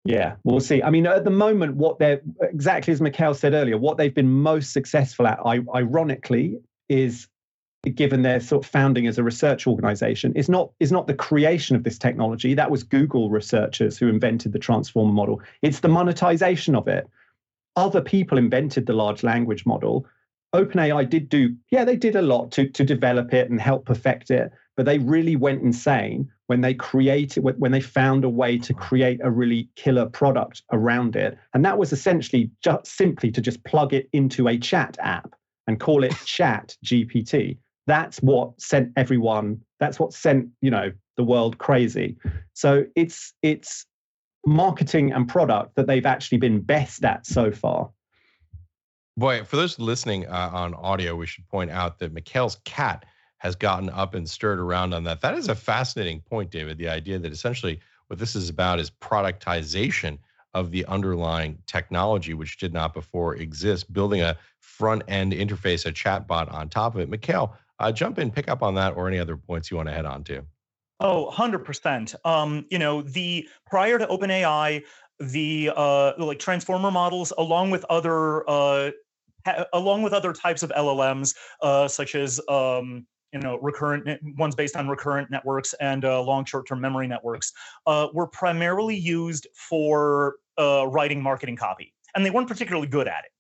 Yeah 0.05 0.37
we'll 0.45 0.61
see. 0.61 0.83
I 0.83 0.91
mean 0.91 1.07
at 1.07 1.25
the 1.25 1.31
moment 1.31 1.77
what 1.77 1.99
they're 1.99 2.23
exactly 2.43 2.93
as 2.93 3.01
mikhail 3.01 3.35
said 3.35 3.53
earlier 3.53 3.77
what 3.77 3.99
they've 3.99 4.15
been 4.15 4.31
most 4.31 4.73
successful 4.73 5.27
at 5.27 5.39
ironically 5.45 6.59
is 6.89 7.29
given 7.89 8.23
their 8.23 8.41
sort 8.41 8.65
of 8.65 8.71
founding 8.71 9.07
as 9.07 9.19
a 9.19 9.23
research 9.23 9.67
organization, 9.67 10.35
is 10.35 10.49
not 10.49 10.71
is 10.81 10.93
not 10.93 11.07
the 11.07 11.15
creation 11.15 11.77
of 11.77 11.83
this 11.83 11.99
technology. 11.99 12.55
That 12.55 12.71
was 12.71 12.83
Google 12.83 13.31
researchers 13.31 13.97
who 13.97 14.09
invented 14.09 14.53
the 14.53 14.59
transformer 14.59 15.13
model. 15.13 15.41
It's 15.63 15.81
the 15.81 15.89
monetization 15.89 16.75
of 16.75 16.89
it. 16.89 17.09
Other 17.77 18.03
people 18.03 18.37
invented 18.37 18.87
the 18.87 18.93
large 18.93 19.23
language 19.23 19.65
model. 19.65 20.07
OpenAI 20.55 21.09
did 21.09 21.29
do, 21.29 21.55
yeah, 21.71 21.85
they 21.85 21.97
did 21.97 22.17
a 22.17 22.23
lot 22.23 22.51
to, 22.53 22.69
to 22.69 22.85
develop 22.85 23.33
it 23.33 23.49
and 23.49 23.61
help 23.61 23.87
perfect 23.87 24.33
it, 24.33 24.51
but 24.77 24.85
they 24.85 24.99
really 24.99 25.37
went 25.37 25.63
insane 25.63 26.29
when 26.49 26.61
they 26.61 26.75
created 26.75 27.45
when 27.45 27.71
they 27.71 27.81
found 27.81 28.25
a 28.25 28.29
way 28.29 28.59
to 28.59 28.75
create 28.75 29.21
a 29.23 29.31
really 29.31 29.69
killer 29.77 30.07
product 30.07 30.63
around 30.73 31.15
it. 31.15 31.39
And 31.55 31.65
that 31.65 31.79
was 31.79 31.93
essentially 31.93 32.51
just 32.63 32.87
simply 32.87 33.31
to 33.31 33.41
just 33.41 33.63
plug 33.65 33.95
it 33.95 34.09
into 34.13 34.49
a 34.49 34.59
chat 34.59 34.99
app 35.01 35.35
and 35.67 35.79
call 35.79 36.03
it 36.03 36.13
chat 36.25 36.77
GPT 36.85 37.57
that's 37.91 38.19
what 38.19 38.61
sent 38.61 38.93
everyone 38.97 39.61
that's 39.81 39.99
what 39.99 40.13
sent 40.13 40.49
you 40.61 40.71
know 40.71 40.93
the 41.17 41.25
world 41.25 41.59
crazy. 41.59 42.17
So 42.55 42.85
it's 42.95 43.35
it's 43.43 43.85
marketing 44.47 45.13
and 45.13 45.29
product 45.29 45.75
that 45.75 45.87
they've 45.87 46.07
actually 46.07 46.39
been 46.39 46.61
best 46.61 47.05
at 47.05 47.27
so 47.27 47.51
far. 47.51 47.91
Boy 49.17 49.45
for 49.45 49.57
those 49.57 49.79
listening 49.79 50.27
uh, 50.29 50.51
on 50.53 50.75
audio 50.75 51.17
we 51.17 51.27
should 51.27 51.49
point 51.49 51.71
out 51.71 51.99
that 51.99 52.13
mikhail's 52.13 52.57
cat 52.65 53.05
has 53.39 53.57
gotten 53.57 53.91
up 53.91 54.15
and 54.15 54.29
stirred 54.29 54.61
around 54.61 54.95
on 54.95 55.03
that. 55.05 55.21
That 55.21 55.35
is 55.35 55.49
a 55.49 55.55
fascinating 55.55 56.21
point 56.21 56.51
david 56.51 56.79
the 56.79 56.89
idea 56.89 57.19
that 57.19 57.33
essentially 57.33 57.81
what 58.07 58.19
this 58.19 58.37
is 58.37 58.49
about 58.49 58.79
is 58.79 58.91
productization 58.91 60.19
of 60.55 60.71
the 60.71 60.85
underlying 60.87 61.59
technology 61.67 62.35
which 62.35 62.57
did 62.57 62.73
not 62.73 62.95
before 62.95 63.37
exist 63.37 63.93
building 63.93 64.21
a 64.23 64.37
front 64.61 65.03
end 65.09 65.33
interface 65.33 65.85
a 65.85 65.93
chatbot 65.93 66.53
on 66.53 66.69
top 66.69 66.95
of 66.95 67.01
it. 67.01 67.09
Mikhail 67.09 67.55
uh, 67.81 67.91
jump 67.93 68.19
in, 68.19 68.31
pick 68.31 68.49
up 68.49 68.63
on 68.63 68.75
that, 68.75 68.97
or 68.97 69.09
any 69.09 69.19
other 69.19 69.37
points 69.37 69.71
you 69.71 69.77
want 69.77 69.89
to 69.89 69.95
head 69.95 70.07
on 70.07 70.23
to. 70.25 70.45
Oh, 71.01 71.33
100%. 71.33 72.15
Um, 72.25 72.67
you 72.71 72.79
know, 72.79 73.03
the 73.03 73.49
prior 73.67 73.99
to 73.99 74.07
OpenAI, 74.07 74.83
the 75.19 75.71
uh, 75.75 76.13
like 76.19 76.39
transformer 76.39 76.91
models, 76.91 77.33
along 77.39 77.71
with 77.71 77.85
other 77.89 78.49
uh, 78.49 78.91
ha- 79.47 79.65
along 79.73 80.03
with 80.03 80.13
other 80.13 80.33
types 80.33 80.63
of 80.63 80.71
LLMs, 80.71 81.35
uh, 81.63 81.89
such 81.89 82.15
as 82.15 82.41
um, 82.49 83.07
you 83.33 83.41
know 83.41 83.59
recurrent 83.61 84.21
ones 84.37 84.55
based 84.55 84.77
on 84.77 84.89
recurrent 84.89 85.31
networks 85.31 85.75
and 85.81 86.05
uh, 86.05 86.21
long 86.23 86.45
short-term 86.45 86.81
memory 86.81 87.07
networks, 87.07 87.53
uh, 87.87 88.09
were 88.13 88.27
primarily 88.27 88.97
used 88.97 89.47
for 89.55 90.37
uh, 90.59 90.87
writing 90.87 91.23
marketing 91.23 91.57
copy, 91.57 91.95
and 92.15 92.25
they 92.25 92.31
weren't 92.31 92.49
particularly 92.49 92.89
good 92.89 93.09
at 93.09 93.25
it. 93.25 93.31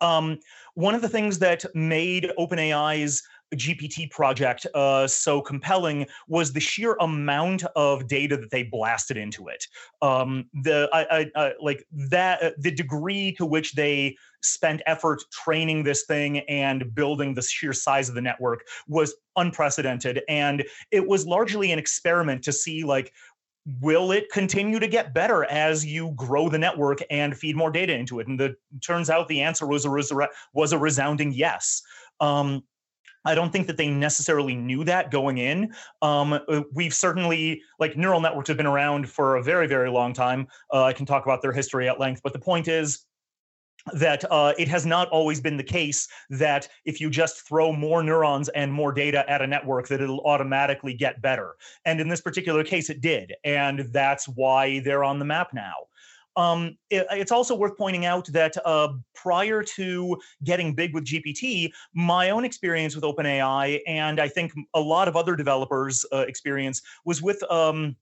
Um, 0.00 0.38
one 0.74 0.94
of 0.94 1.02
the 1.02 1.08
things 1.08 1.38
that 1.40 1.64
made 1.74 2.30
OpenAI's 2.38 3.22
GPT 3.56 4.10
project 4.10 4.66
uh, 4.74 5.06
so 5.06 5.40
compelling 5.40 6.06
was 6.28 6.52
the 6.52 6.60
sheer 6.60 6.96
amount 7.00 7.64
of 7.76 8.06
data 8.06 8.36
that 8.36 8.50
they 8.50 8.62
blasted 8.62 9.16
into 9.16 9.48
it. 9.48 9.66
Um, 10.02 10.48
the 10.62 10.88
I, 10.92 11.18
I, 11.18 11.30
I, 11.36 11.52
like 11.60 11.86
that 11.92 12.42
uh, 12.42 12.50
the 12.58 12.70
degree 12.70 13.32
to 13.32 13.46
which 13.46 13.72
they 13.72 14.16
spent 14.42 14.82
effort 14.86 15.22
training 15.32 15.82
this 15.82 16.04
thing 16.04 16.38
and 16.40 16.94
building 16.94 17.34
the 17.34 17.42
sheer 17.42 17.72
size 17.72 18.08
of 18.08 18.14
the 18.14 18.22
network 18.22 18.66
was 18.88 19.14
unprecedented, 19.36 20.22
and 20.28 20.64
it 20.90 21.06
was 21.06 21.26
largely 21.26 21.72
an 21.72 21.78
experiment 21.78 22.42
to 22.44 22.52
see 22.52 22.84
like 22.84 23.12
will 23.80 24.10
it 24.10 24.30
continue 24.32 24.78
to 24.78 24.88
get 24.88 25.12
better 25.12 25.44
as 25.44 25.84
you 25.84 26.12
grow 26.16 26.48
the 26.48 26.58
network 26.58 26.98
and 27.10 27.36
feed 27.36 27.56
more 27.56 27.70
data 27.70 27.94
into 27.94 28.18
it? 28.20 28.26
And 28.26 28.40
the 28.40 28.56
turns 28.80 29.10
out 29.10 29.28
the 29.28 29.42
answer 29.42 29.66
was 29.66 29.84
a 29.84 30.28
was 30.54 30.72
a 30.72 30.78
resounding 30.78 31.32
yes. 31.32 31.82
Um, 32.20 32.62
I 33.24 33.34
don't 33.34 33.52
think 33.52 33.66
that 33.66 33.76
they 33.76 33.88
necessarily 33.88 34.54
knew 34.54 34.84
that 34.84 35.10
going 35.10 35.38
in. 35.38 35.74
Um, 36.02 36.32
uh, 36.32 36.62
we've 36.72 36.94
certainly, 36.94 37.62
like, 37.78 37.96
neural 37.96 38.20
networks 38.20 38.48
have 38.48 38.56
been 38.56 38.66
around 38.66 39.08
for 39.08 39.36
a 39.36 39.42
very, 39.42 39.66
very 39.66 39.90
long 39.90 40.12
time. 40.12 40.48
Uh, 40.72 40.84
I 40.84 40.92
can 40.92 41.06
talk 41.06 41.24
about 41.24 41.42
their 41.42 41.52
history 41.52 41.88
at 41.88 42.00
length, 42.00 42.22
but 42.22 42.32
the 42.32 42.38
point 42.38 42.68
is, 42.68 43.04
that 43.94 44.24
uh, 44.30 44.52
it 44.58 44.68
has 44.68 44.84
not 44.84 45.08
always 45.08 45.40
been 45.40 45.56
the 45.56 45.64
case 45.64 46.06
that 46.28 46.68
if 46.84 47.00
you 47.00 47.10
just 47.10 47.46
throw 47.46 47.72
more 47.72 48.02
neurons 48.02 48.48
and 48.50 48.72
more 48.72 48.92
data 48.92 49.28
at 49.30 49.42
a 49.42 49.46
network 49.46 49.88
that 49.88 50.00
it'll 50.00 50.20
automatically 50.20 50.94
get 50.94 51.22
better 51.22 51.56
and 51.84 52.00
in 52.00 52.08
this 52.08 52.20
particular 52.20 52.62
case 52.62 52.90
it 52.90 53.00
did 53.00 53.32
and 53.44 53.80
that's 53.92 54.28
why 54.28 54.80
they're 54.80 55.04
on 55.04 55.18
the 55.18 55.24
map 55.24 55.54
now 55.54 55.74
um, 56.40 56.78
it, 56.88 57.06
it's 57.10 57.32
also 57.32 57.54
worth 57.54 57.76
pointing 57.76 58.06
out 58.06 58.26
that 58.28 58.56
uh, 58.64 58.94
prior 59.14 59.62
to 59.62 60.16
getting 60.42 60.74
big 60.74 60.94
with 60.94 61.04
GPT, 61.04 61.70
my 61.94 62.30
own 62.30 62.44
experience 62.44 62.94
with 62.94 63.04
OpenAI, 63.04 63.80
and 63.86 64.18
I 64.18 64.28
think 64.28 64.52
a 64.74 64.80
lot 64.80 65.06
of 65.06 65.16
other 65.16 65.36
developers' 65.36 66.04
uh, 66.12 66.24
experience, 66.28 66.80
was 67.04 67.20
with. 67.20 67.42
Um, 67.50 67.96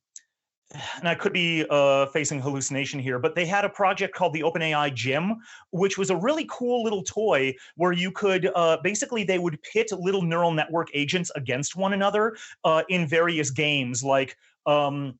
and 0.99 1.09
I 1.09 1.15
could 1.15 1.33
be 1.33 1.65
uh, 1.71 2.05
facing 2.07 2.43
hallucination 2.43 3.01
here, 3.01 3.19
but 3.19 3.35
they 3.35 3.47
had 3.47 3.65
a 3.65 3.71
project 3.71 4.15
called 4.15 4.35
the 4.35 4.43
OpenAI 4.43 4.95
Gym, 4.95 5.37
which 5.71 5.97
was 5.97 6.11
a 6.11 6.17
really 6.17 6.47
cool 6.51 6.85
little 6.85 7.03
toy 7.03 7.55
where 7.77 7.93
you 7.93 8.13
could 8.13 8.51
uh, 8.55 8.77
basically 8.83 9.25
they 9.25 9.39
would 9.39 9.59
pit 9.63 9.91
little 9.93 10.21
neural 10.21 10.53
network 10.53 10.89
agents 10.93 11.33
against 11.37 11.75
one 11.75 11.95
another 11.95 12.37
uh, 12.65 12.83
in 12.91 13.09
various 13.09 13.51
games, 13.51 14.05
like 14.05 14.37
um, 14.67 15.19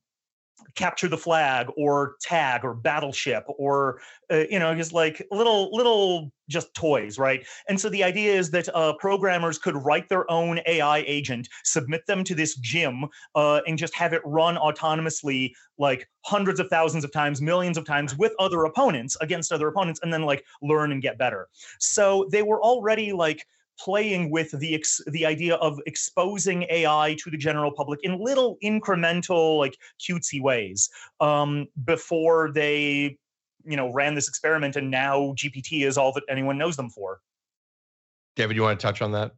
capture 0.75 1.07
the 1.07 1.17
flag 1.17 1.67
or 1.77 2.15
tag 2.21 2.63
or 2.63 2.73
battleship 2.73 3.43
or 3.57 3.99
uh, 4.31 4.43
you 4.49 4.59
know 4.59 4.73
just 4.75 4.93
like 4.93 5.25
little 5.31 5.75
little 5.75 6.31
just 6.47 6.73
toys 6.73 7.19
right? 7.19 7.45
And 7.67 7.79
so 7.79 7.89
the 7.89 8.03
idea 8.03 8.33
is 8.33 8.49
that 8.51 8.73
uh, 8.75 8.93
programmers 8.93 9.59
could 9.59 9.75
write 9.75 10.09
their 10.09 10.29
own 10.31 10.59
ai 10.65 11.03
agent 11.07 11.47
submit 11.63 12.05
them 12.07 12.23
to 12.23 12.35
this 12.35 12.55
gym 12.55 13.05
uh, 13.35 13.61
and 13.67 13.77
just 13.77 13.93
have 13.93 14.13
it 14.13 14.21
run 14.25 14.55
autonomously 14.55 15.51
like 15.77 16.09
hundreds 16.25 16.59
of 16.59 16.67
thousands 16.69 17.03
of 17.03 17.11
times 17.11 17.41
millions 17.41 17.77
of 17.77 17.85
times 17.85 18.17
with 18.17 18.33
other 18.39 18.65
opponents 18.65 19.15
against 19.21 19.51
other 19.51 19.67
opponents 19.67 19.99
and 20.03 20.11
then 20.11 20.23
like 20.23 20.43
learn 20.61 20.91
and 20.91 21.01
get 21.01 21.17
better. 21.17 21.47
So 21.79 22.27
they 22.31 22.43
were 22.43 22.61
already 22.61 23.13
like 23.13 23.45
playing 23.79 24.29
with 24.29 24.51
the 24.59 24.75
ex- 24.75 25.01
the 25.07 25.25
idea 25.25 25.55
of 25.55 25.79
exposing 25.85 26.65
AI 26.69 27.15
to 27.19 27.29
the 27.29 27.37
general 27.37 27.71
public 27.71 27.99
in 28.03 28.19
little 28.19 28.57
incremental, 28.63 29.57
like 29.57 29.77
cutesy 29.99 30.41
ways 30.41 30.89
um, 31.19 31.67
before 31.85 32.51
they, 32.51 33.17
you 33.63 33.77
know, 33.77 33.91
ran 33.91 34.15
this 34.15 34.27
experiment, 34.27 34.75
and 34.75 34.91
now 34.91 35.33
GPT 35.35 35.85
is 35.85 35.97
all 35.97 36.11
that 36.13 36.23
anyone 36.29 36.57
knows 36.57 36.75
them 36.75 36.89
for. 36.89 37.19
David, 38.35 38.55
you 38.55 38.63
want 38.63 38.79
to 38.79 38.85
touch 38.85 39.01
on 39.01 39.11
that? 39.13 39.31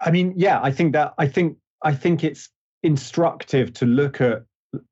I 0.00 0.10
mean, 0.10 0.34
yeah, 0.36 0.60
I 0.62 0.70
think 0.70 0.92
that 0.92 1.14
I 1.18 1.26
think 1.26 1.56
I 1.82 1.94
think 1.94 2.24
it's 2.24 2.48
instructive 2.82 3.72
to 3.74 3.86
look 3.86 4.20
at 4.20 4.44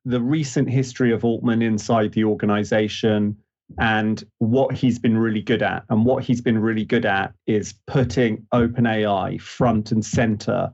the 0.05 0.21
recent 0.21 0.69
history 0.69 1.13
of 1.13 1.25
Altman 1.25 1.63
inside 1.63 2.13
the 2.13 2.25
organization 2.25 3.37
and 3.79 4.25
what 4.39 4.75
he's 4.75 4.99
been 4.99 5.19
really 5.19 5.43
good 5.43 5.63
at. 5.63 5.85
And 5.89 6.05
what 6.05 6.25
he's 6.25 6.41
been 6.41 6.59
really 6.59 6.85
good 6.85 7.07
at 7.07 7.33
is 7.47 7.75
putting 7.87 8.47
OpenAI 8.53 9.41
front 9.41 9.93
and 9.93 10.05
center 10.05 10.73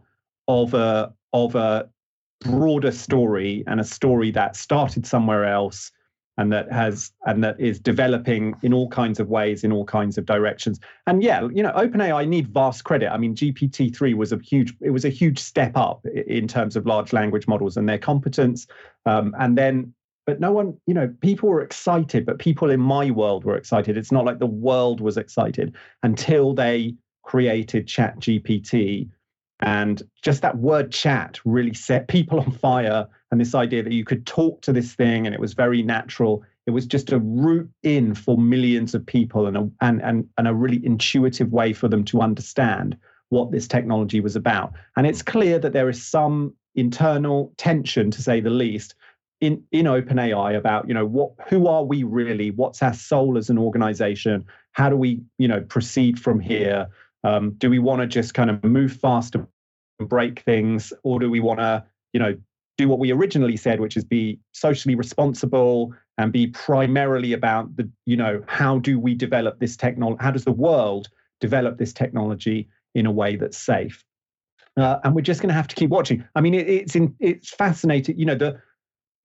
of 0.48 0.74
a 0.74 1.12
of 1.32 1.54
a 1.54 1.88
broader 2.40 2.90
story 2.90 3.62
and 3.66 3.80
a 3.80 3.84
story 3.84 4.30
that 4.32 4.56
started 4.56 5.06
somewhere 5.06 5.44
else 5.44 5.92
and 6.38 6.50
that 6.52 6.72
has 6.72 7.12
and 7.26 7.44
that 7.44 7.60
is 7.60 7.78
developing 7.78 8.54
in 8.62 8.72
all 8.72 8.88
kinds 8.88 9.20
of 9.20 9.28
ways 9.28 9.62
in 9.62 9.72
all 9.72 9.84
kinds 9.84 10.16
of 10.16 10.24
directions 10.24 10.80
and 11.06 11.22
yeah 11.22 11.46
you 11.52 11.62
know 11.62 11.72
openai 11.72 12.26
need 12.26 12.48
vast 12.48 12.84
credit 12.84 13.12
i 13.12 13.18
mean 13.18 13.34
gpt-3 13.34 14.14
was 14.14 14.32
a 14.32 14.38
huge 14.38 14.74
it 14.80 14.90
was 14.90 15.04
a 15.04 15.10
huge 15.10 15.38
step 15.38 15.76
up 15.76 16.04
in 16.26 16.48
terms 16.48 16.76
of 16.76 16.86
large 16.86 17.12
language 17.12 17.46
models 17.46 17.76
and 17.76 17.86
their 17.86 17.98
competence 17.98 18.66
um, 19.04 19.34
and 19.38 19.58
then 19.58 19.92
but 20.26 20.40
no 20.40 20.52
one 20.52 20.76
you 20.86 20.94
know 20.94 21.12
people 21.20 21.48
were 21.48 21.62
excited 21.62 22.24
but 22.26 22.38
people 22.38 22.70
in 22.70 22.80
my 22.80 23.10
world 23.10 23.44
were 23.44 23.56
excited 23.56 23.96
it's 23.96 24.12
not 24.12 24.24
like 24.24 24.38
the 24.38 24.46
world 24.46 25.00
was 25.00 25.16
excited 25.16 25.74
until 26.02 26.54
they 26.54 26.94
created 27.22 27.86
chat 27.86 28.18
gpt 28.20 29.08
and 29.60 30.02
just 30.22 30.42
that 30.42 30.58
word 30.58 30.90
chat 30.90 31.38
really 31.44 31.74
set 31.74 32.08
people 32.08 32.40
on 32.40 32.50
fire. 32.50 33.06
And 33.30 33.40
this 33.40 33.54
idea 33.54 33.82
that 33.82 33.92
you 33.92 34.04
could 34.04 34.26
talk 34.26 34.62
to 34.62 34.72
this 34.72 34.94
thing 34.94 35.26
and 35.26 35.34
it 35.34 35.40
was 35.40 35.54
very 35.54 35.82
natural. 35.82 36.42
It 36.66 36.70
was 36.70 36.86
just 36.86 37.12
a 37.12 37.18
route 37.18 37.70
in 37.82 38.14
for 38.14 38.38
millions 38.38 38.94
of 38.94 39.04
people 39.04 39.46
and 39.46 39.56
a, 39.56 39.70
and, 39.80 40.02
and, 40.02 40.28
and 40.38 40.48
a 40.48 40.54
really 40.54 40.84
intuitive 40.84 41.52
way 41.52 41.72
for 41.72 41.88
them 41.88 42.04
to 42.06 42.22
understand 42.22 42.96
what 43.28 43.52
this 43.52 43.68
technology 43.68 44.20
was 44.20 44.34
about. 44.34 44.72
And 44.96 45.06
it's 45.06 45.22
clear 45.22 45.58
that 45.58 45.72
there 45.72 45.88
is 45.88 46.04
some 46.04 46.54
internal 46.74 47.52
tension, 47.56 48.10
to 48.10 48.22
say 48.22 48.40
the 48.40 48.50
least, 48.50 48.94
in, 49.40 49.62
in 49.72 49.86
OpenAI 49.86 50.56
about, 50.56 50.86
you 50.86 50.94
know, 50.94 51.06
what 51.06 51.32
who 51.48 51.66
are 51.66 51.84
we 51.84 52.02
really? 52.02 52.50
What's 52.50 52.82
our 52.82 52.94
soul 52.94 53.38
as 53.38 53.50
an 53.50 53.58
organization? 53.58 54.44
How 54.72 54.90
do 54.90 54.96
we, 54.96 55.20
you 55.38 55.48
know, 55.48 55.60
proceed 55.60 56.18
from 56.20 56.40
here? 56.40 56.88
Um, 57.24 57.52
do 57.58 57.70
we 57.70 57.78
want 57.78 58.00
to 58.02 58.06
just 58.06 58.34
kind 58.34 58.50
of 58.50 58.62
move 58.64 58.92
faster 58.92 59.46
and 59.98 60.08
break 60.08 60.40
things, 60.40 60.92
or 61.02 61.18
do 61.18 61.30
we 61.30 61.40
want 61.40 61.60
to, 61.60 61.84
you 62.12 62.20
know, 62.20 62.36
do 62.78 62.88
what 62.88 62.98
we 62.98 63.12
originally 63.12 63.56
said, 63.56 63.80
which 63.80 63.96
is 63.96 64.04
be 64.04 64.38
socially 64.52 64.94
responsible 64.94 65.94
and 66.16 66.32
be 66.32 66.46
primarily 66.46 67.32
about 67.32 67.76
the, 67.76 67.88
you 68.06 68.16
know, 68.16 68.42
how 68.46 68.78
do 68.78 68.98
we 68.98 69.14
develop 69.14 69.58
this 69.58 69.76
technology? 69.76 70.22
How 70.22 70.30
does 70.30 70.44
the 70.44 70.52
world 70.52 71.08
develop 71.40 71.78
this 71.78 71.92
technology 71.92 72.68
in 72.94 73.06
a 73.06 73.10
way 73.10 73.36
that's 73.36 73.58
safe? 73.58 74.04
Uh, 74.76 74.98
and 75.04 75.14
we're 75.14 75.20
just 75.20 75.42
going 75.42 75.48
to 75.48 75.54
have 75.54 75.68
to 75.68 75.74
keep 75.74 75.90
watching. 75.90 76.24
I 76.34 76.40
mean, 76.40 76.54
it, 76.54 76.68
it's 76.68 76.94
in, 76.94 77.14
it's 77.20 77.50
fascinating. 77.50 78.18
You 78.18 78.24
know, 78.24 78.34
the 78.34 78.60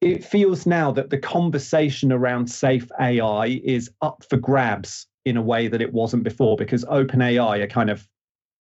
it 0.06 0.24
feels 0.24 0.68
now 0.68 0.92
that 0.92 1.10
the 1.10 1.18
conversation 1.18 2.12
around 2.12 2.48
safe 2.48 2.88
AI 3.02 3.60
is 3.64 3.90
up 4.04 4.24
for 4.30 4.38
grabs 4.38 5.08
in 5.26 5.36
a 5.36 5.42
way 5.42 5.68
that 5.68 5.82
it 5.82 5.92
wasn't 5.92 6.24
before 6.24 6.56
because 6.56 6.86
OpenAI 6.86 7.64
are 7.64 7.68
kind 7.68 7.90
of 7.90 8.08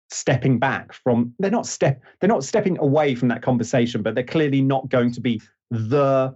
stepping 0.10 0.60
back 0.60 0.92
from 0.92 1.34
they're 1.40 1.50
not 1.50 1.66
step 1.66 2.02
they're 2.20 2.28
not 2.28 2.44
stepping 2.44 2.78
away 2.80 3.16
from 3.16 3.30
that 3.30 3.42
conversation 3.42 4.02
but 4.02 4.14
they're 4.14 4.26
clearly 4.26 4.62
not 4.62 4.90
going 4.90 5.10
to 5.10 5.22
be 5.22 5.42
the 5.70 6.36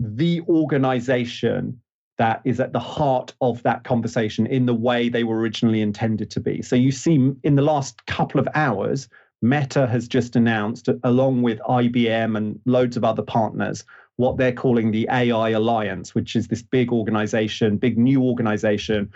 the 0.00 0.40
organization 0.48 1.80
that 2.18 2.42
is 2.44 2.58
at 2.58 2.72
the 2.72 2.80
heart 2.80 3.32
of 3.40 3.62
that 3.62 3.84
conversation 3.84 4.44
in 4.48 4.66
the 4.66 4.74
way 4.74 5.08
they 5.08 5.22
were 5.22 5.38
originally 5.38 5.80
intended 5.80 6.30
to 6.30 6.38
be. 6.38 6.60
So 6.60 6.76
you 6.76 6.92
see 6.92 7.32
in 7.44 7.54
the 7.54 7.62
last 7.62 8.04
couple 8.06 8.38
of 8.38 8.46
hours 8.54 9.08
meta 9.42 9.86
has 9.86 10.06
just 10.08 10.36
announced 10.36 10.88
along 11.04 11.42
with 11.42 11.58
IBM 11.60 12.36
and 12.36 12.60
loads 12.66 12.96
of 12.96 13.04
other 13.04 13.22
partners 13.22 13.84
what 14.16 14.36
they're 14.36 14.52
calling 14.52 14.90
the 14.90 15.08
AI 15.10 15.50
Alliance, 15.50 16.14
which 16.14 16.36
is 16.36 16.48
this 16.48 16.62
big 16.62 16.92
organization, 16.92 17.78
big 17.78 17.96
new 17.96 18.22
organization, 18.22 19.10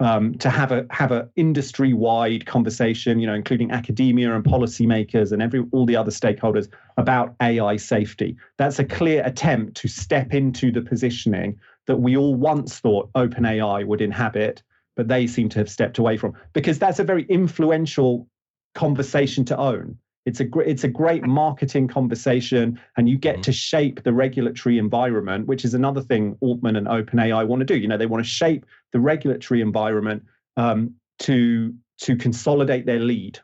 um, 0.00 0.34
to 0.38 0.50
have 0.50 0.72
a 0.72 0.86
have 0.90 1.12
an 1.12 1.28
industry 1.36 1.92
wide 1.92 2.46
conversation, 2.46 3.20
you 3.20 3.26
know, 3.26 3.34
including 3.34 3.70
academia 3.70 4.34
and 4.34 4.44
policymakers 4.44 5.30
and 5.30 5.40
every 5.40 5.64
all 5.72 5.86
the 5.86 5.94
other 5.94 6.10
stakeholders 6.10 6.68
about 6.96 7.34
AI 7.40 7.76
safety. 7.76 8.36
That's 8.56 8.78
a 8.78 8.84
clear 8.84 9.22
attempt 9.24 9.76
to 9.76 9.88
step 9.88 10.34
into 10.34 10.72
the 10.72 10.80
positioning 10.80 11.60
that 11.86 11.96
we 11.96 12.16
all 12.16 12.34
once 12.34 12.80
thought 12.80 13.12
OpenAI 13.12 13.86
would 13.86 14.00
inhabit, 14.00 14.62
but 14.96 15.08
they 15.08 15.26
seem 15.26 15.48
to 15.50 15.58
have 15.58 15.70
stepped 15.70 15.98
away 15.98 16.16
from 16.16 16.34
because 16.54 16.78
that's 16.78 16.98
a 16.98 17.04
very 17.04 17.24
influential 17.24 18.26
conversation 18.74 19.44
to 19.46 19.56
own. 19.56 19.98
It's 20.26 20.40
a 20.40 20.44
great, 20.44 20.68
it's 20.68 20.84
a 20.84 20.88
great 20.88 21.24
marketing 21.24 21.88
conversation, 21.88 22.78
and 22.96 23.08
you 23.08 23.16
get 23.16 23.36
mm-hmm. 23.36 23.42
to 23.42 23.52
shape 23.52 24.02
the 24.02 24.12
regulatory 24.12 24.78
environment, 24.78 25.46
which 25.46 25.64
is 25.64 25.74
another 25.74 26.02
thing 26.02 26.36
Altman 26.40 26.76
and 26.76 26.86
OpenAI 26.86 27.46
want 27.46 27.60
to 27.60 27.66
do. 27.66 27.76
You 27.76 27.88
know, 27.88 27.96
they 27.96 28.06
want 28.06 28.24
to 28.24 28.30
shape 28.30 28.66
the 28.92 29.00
regulatory 29.00 29.60
environment 29.60 30.24
um, 30.56 30.94
to 31.20 31.74
to 32.02 32.16
consolidate 32.16 32.86
their 32.86 33.00
lead. 33.00 33.38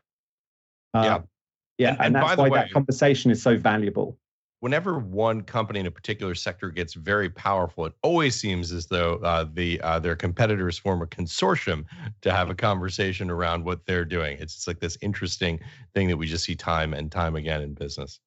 Uh, 0.95 1.03
yeah, 1.03 1.19
yeah, 1.79 1.89
and, 1.91 1.99
and, 1.99 2.07
and 2.07 2.17
that's 2.17 2.37
why 2.37 2.49
way, 2.49 2.59
that 2.59 2.71
conversation 2.73 3.31
is 3.31 3.43
so 3.43 3.57
valuable 3.57 4.19
whenever 4.61 4.99
one 4.99 5.43
company 5.43 5.81
in 5.81 5.87
a 5.87 5.91
particular 5.91 6.35
sector 6.35 6.71
gets 6.71 6.95
very 6.95 7.29
powerful, 7.29 7.87
it 7.87 7.93
always 8.03 8.35
seems 8.35 8.73
as 8.73 8.87
though 8.87 9.15
uh, 9.17 9.47
the 9.53 9.81
uh, 9.83 9.99
their 9.99 10.17
competitors 10.17 10.79
form 10.79 11.03
a 11.03 11.07
consortium 11.07 11.85
to 12.23 12.33
have 12.33 12.51
a 12.51 12.55
conversation 12.55 13.31
around 13.31 13.65
what 13.65 13.85
they're 13.87 14.05
doing. 14.05 14.39
It's 14.41 14.67
like 14.67 14.81
this 14.81 14.97
interesting 15.03 15.61
thing 15.95 16.09
that 16.09 16.17
we 16.17 16.27
just 16.27 16.45
see 16.45 16.55
time 16.55 16.95
and 16.95 17.11
time 17.11 17.37
again 17.37 17.61
in 17.63 17.75
business. 17.75 18.21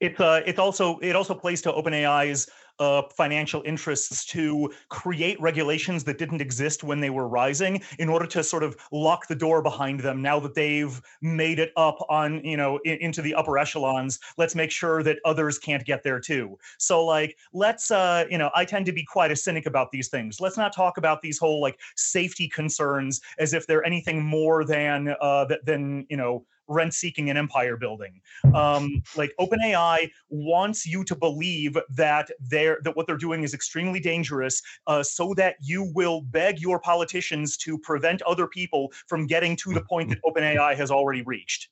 It's 0.00 0.20
uh, 0.20 0.42
it's 0.46 0.58
also 0.58 0.98
it 0.98 1.16
also 1.16 1.34
plays 1.34 1.60
to 1.62 1.72
OpenAI's 1.72 2.48
uh, 2.78 3.02
financial 3.16 3.62
interests 3.64 4.24
to 4.26 4.72
create 4.88 5.40
regulations 5.40 6.04
that 6.04 6.18
didn't 6.18 6.40
exist 6.40 6.84
when 6.84 7.00
they 7.00 7.10
were 7.10 7.28
rising 7.28 7.82
in 7.98 8.08
order 8.08 8.26
to 8.26 8.42
sort 8.42 8.62
of 8.62 8.76
lock 8.92 9.26
the 9.26 9.34
door 9.34 9.62
behind 9.62 10.00
them. 10.00 10.22
Now 10.22 10.38
that 10.40 10.54
they've 10.54 11.00
made 11.22 11.58
it 11.58 11.72
up 11.76 11.98
on 12.08 12.44
you 12.44 12.56
know 12.56 12.78
in, 12.84 12.98
into 12.98 13.22
the 13.22 13.34
upper 13.34 13.58
echelons 13.58 14.18
let's 14.36 14.54
make 14.54 14.70
sure 14.70 15.02
that 15.02 15.18
others 15.24 15.58
can't 15.58 15.84
get 15.84 16.02
there 16.02 16.20
too. 16.20 16.58
So 16.78 17.04
like 17.04 17.36
let's 17.52 17.90
uh 17.90 18.24
you 18.30 18.38
know 18.38 18.50
i 18.54 18.64
tend 18.64 18.86
to 18.86 18.92
be 18.92 19.04
quite 19.04 19.30
a 19.30 19.36
cynic 19.36 19.66
about 19.66 19.90
these 19.90 20.08
things. 20.08 20.40
Let's 20.40 20.56
not 20.56 20.74
talk 20.74 20.98
about 20.98 21.22
these 21.22 21.38
whole 21.38 21.60
like 21.60 21.78
safety 21.96 22.48
concerns 22.48 23.20
as 23.38 23.54
if 23.54 23.66
they're 23.66 23.84
anything 23.84 24.22
more 24.22 24.64
than 24.64 25.14
uh 25.20 25.46
than 25.64 26.06
you 26.08 26.16
know 26.16 26.44
rent 26.68 26.94
seeking 26.94 27.30
and 27.30 27.38
empire 27.38 27.76
building. 27.76 28.20
Um, 28.54 29.02
like 29.16 29.32
OpenAI 29.40 30.10
wants 30.28 30.86
you 30.86 31.04
to 31.04 31.16
believe 31.16 31.76
that 31.96 32.30
they're 32.50 32.78
that 32.84 32.96
what 32.96 33.06
they're 33.06 33.16
doing 33.16 33.42
is 33.42 33.54
extremely 33.54 34.00
dangerous, 34.00 34.62
uh, 34.86 35.02
so 35.02 35.34
that 35.34 35.56
you 35.60 35.90
will 35.94 36.22
beg 36.22 36.60
your 36.60 36.78
politicians 36.80 37.56
to 37.58 37.78
prevent 37.78 38.22
other 38.22 38.46
people 38.46 38.92
from 39.06 39.26
getting 39.26 39.56
to 39.56 39.72
the 39.72 39.82
point 39.82 40.10
that 40.10 40.18
OpenAI 40.22 40.76
has 40.76 40.90
already 40.90 41.22
reached. 41.22 41.68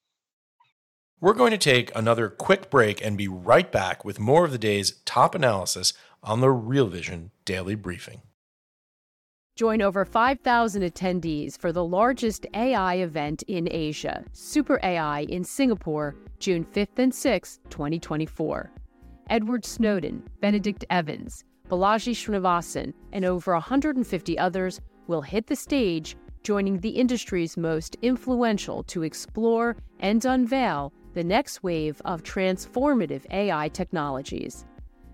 We're 1.18 1.32
going 1.32 1.52
to 1.52 1.58
take 1.58 1.90
another 1.96 2.28
quick 2.28 2.68
break 2.68 3.02
and 3.04 3.16
be 3.16 3.26
right 3.26 3.72
back 3.72 4.04
with 4.04 4.20
more 4.20 4.44
of 4.44 4.52
the 4.52 4.58
day's 4.58 5.00
top 5.06 5.34
analysis 5.34 5.94
on 6.22 6.40
the 6.40 6.50
Real 6.50 6.88
Vision 6.88 7.30
Daily 7.46 7.74
Briefing. 7.74 8.20
Join 9.56 9.80
over 9.80 10.04
5,000 10.04 10.82
attendees 10.82 11.58
for 11.58 11.72
the 11.72 11.82
largest 11.82 12.46
AI 12.52 12.96
event 12.96 13.42
in 13.44 13.66
Asia, 13.70 14.22
Super 14.32 14.78
AI 14.82 15.20
in 15.30 15.42
Singapore, 15.44 16.14
June 16.38 16.62
5th 16.62 16.98
and 16.98 17.10
6th, 17.10 17.60
2024. 17.70 18.70
Edward 19.30 19.64
Snowden, 19.64 20.22
Benedict 20.42 20.84
Evans, 20.90 21.42
Balaji 21.70 22.12
Srinivasan, 22.12 22.92
and 23.14 23.24
over 23.24 23.54
150 23.54 24.38
others 24.38 24.82
will 25.06 25.22
hit 25.22 25.46
the 25.46 25.56
stage, 25.56 26.18
joining 26.42 26.78
the 26.78 26.90
industry's 26.90 27.56
most 27.56 27.96
influential 28.02 28.82
to 28.82 29.04
explore 29.04 29.74
and 30.00 30.22
unveil 30.26 30.92
the 31.14 31.24
next 31.24 31.62
wave 31.62 32.02
of 32.04 32.22
transformative 32.22 33.24
AI 33.30 33.70
technologies. 33.70 34.66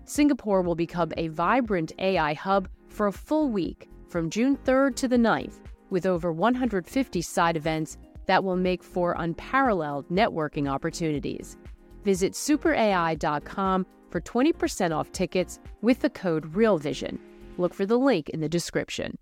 Singapore 0.03 0.61
will 0.61 0.75
become 0.75 1.13
a 1.15 1.29
vibrant 1.29 1.93
AI 1.97 2.33
hub 2.33 2.67
for 2.89 3.07
a 3.07 3.11
full 3.13 3.49
week 3.49 3.87
from 4.13 4.29
June 4.29 4.55
3rd 4.57 4.95
to 4.95 5.07
the 5.07 5.17
9th, 5.17 5.55
with 5.89 6.05
over 6.05 6.31
150 6.31 7.21
side 7.23 7.57
events 7.57 7.97
that 8.27 8.43
will 8.43 8.55
make 8.55 8.83
for 8.83 9.15
unparalleled 9.17 10.07
networking 10.09 10.69
opportunities. 10.69 11.57
Visit 12.05 12.33
superai.com 12.33 13.87
for 14.11 14.21
20% 14.21 14.95
off 14.95 15.11
tickets 15.13 15.59
with 15.81 15.99
the 16.01 16.11
code 16.11 16.45
REALVISION. 16.55 17.17
Look 17.57 17.73
for 17.73 17.87
the 17.87 17.97
link 17.97 18.29
in 18.29 18.39
the 18.39 18.47
description. 18.47 19.17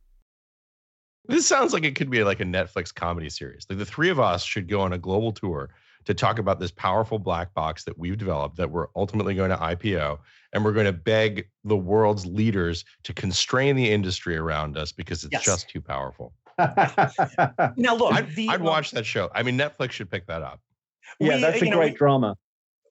This 1.25 1.47
sounds 1.47 1.71
like 1.71 1.85
it 1.85 1.95
could 1.95 2.09
be 2.09 2.25
like 2.25 2.41
a 2.41 2.45
Netflix 2.45 2.93
comedy 2.93 3.29
series. 3.29 3.65
Like 3.69 3.79
the 3.79 3.85
three 3.85 4.09
of 4.09 4.19
us 4.19 4.43
should 4.43 4.67
go 4.67 4.81
on 4.81 4.91
a 4.91 4.97
global 4.97 5.31
tour 5.31 5.69
to 6.03 6.13
talk 6.13 6.37
about 6.37 6.59
this 6.59 6.71
powerful 6.71 7.17
black 7.17 7.53
box 7.53 7.85
that 7.85 7.97
we've 7.97 8.17
developed 8.17 8.57
that 8.57 8.71
we're 8.71 8.87
ultimately 8.97 9.35
going 9.35 9.51
to 9.51 9.57
IPO. 9.57 10.19
And 10.53 10.65
we're 10.65 10.73
going 10.73 10.85
to 10.85 10.93
beg 10.93 11.49
the 11.63 11.77
world's 11.77 12.25
leaders 12.25 12.83
to 13.03 13.13
constrain 13.13 13.75
the 13.75 13.89
industry 13.89 14.35
around 14.35 14.77
us 14.77 14.91
because 14.91 15.23
it's 15.23 15.33
yes. 15.33 15.45
just 15.45 15.69
too 15.69 15.81
powerful. 15.81 16.33
now, 16.57 17.95
look, 17.95 18.13
I'd, 18.13 18.35
the, 18.35 18.49
I'd 18.49 18.61
watch 18.61 18.91
that 18.91 19.05
show. 19.05 19.29
I 19.33 19.43
mean, 19.43 19.57
Netflix 19.57 19.91
should 19.91 20.11
pick 20.11 20.27
that 20.27 20.41
up. 20.41 20.59
Yeah, 21.19 21.33
uh, 21.33 21.35
we, 21.35 21.41
that's 21.41 21.61
a 21.61 21.69
great 21.69 21.93
know, 21.93 21.97
drama 21.97 22.37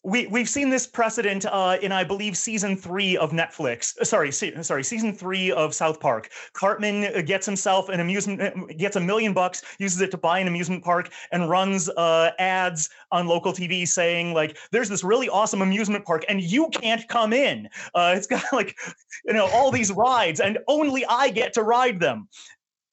we 0.03 0.27
we've 0.29 0.49
seen 0.49 0.71
this 0.71 0.87
precedent 0.87 1.45
uh, 1.47 1.77
in 1.83 1.93
I 1.93 2.05
believe 2.05 2.37
season 2.37 2.77
three 2.77 3.17
of 3.17 3.33
Netflix. 3.33 3.99
Uh, 3.99 4.05
sorry, 4.05 4.33
se- 4.33 4.63
sorry, 4.63 4.83
season 4.83 5.15
three 5.15 5.53
of 5.53 5.75
South 5.75 6.01
Park. 6.01 6.31
Cartman 6.55 7.05
uh, 7.05 7.21
gets 7.21 7.45
himself 7.45 7.89
an 7.91 8.01
amusement, 8.01 8.41
uh, 8.41 8.51
gets 8.79 8.97
a 8.97 9.01
million 9.01 9.35
bucks, 9.35 9.63
uses 9.79 10.01
it 10.01 10.11
to 10.13 10.17
buy 10.17 10.39
an 10.39 10.49
amusement 10.49 10.83
park, 10.83 11.13
and 11.33 11.51
runs 11.51 11.91
uh, 11.91 12.31
ads 12.39 12.89
on 13.13 13.27
local 13.27 13.53
TV 13.53 13.87
saying 13.87 14.33
like, 14.33 14.57
"There's 14.73 14.89
this 14.89 15.05
really 15.05 15.29
awesome 15.29 15.61
amusement 15.61 16.05
park, 16.07 16.25
and 16.29 16.41
you 16.41 16.69
can't 16.69 17.07
come 17.09 17.33
in. 17.33 17.69
Uh, 17.95 18.15
it's 18.17 18.27
got 18.27 18.45
like, 18.53 18.79
you 19.27 19.35
know, 19.35 19.49
all 19.49 19.71
these 19.71 19.93
rides, 19.93 20.41
and 20.41 20.59
only 20.67 21.05
I 21.07 21.29
get 21.29 21.53
to 21.55 21.63
ride 21.63 22.01
them." 22.01 22.29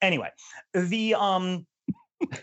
Anyway, 0.02 0.30
the 0.74 1.16
um 1.16 1.66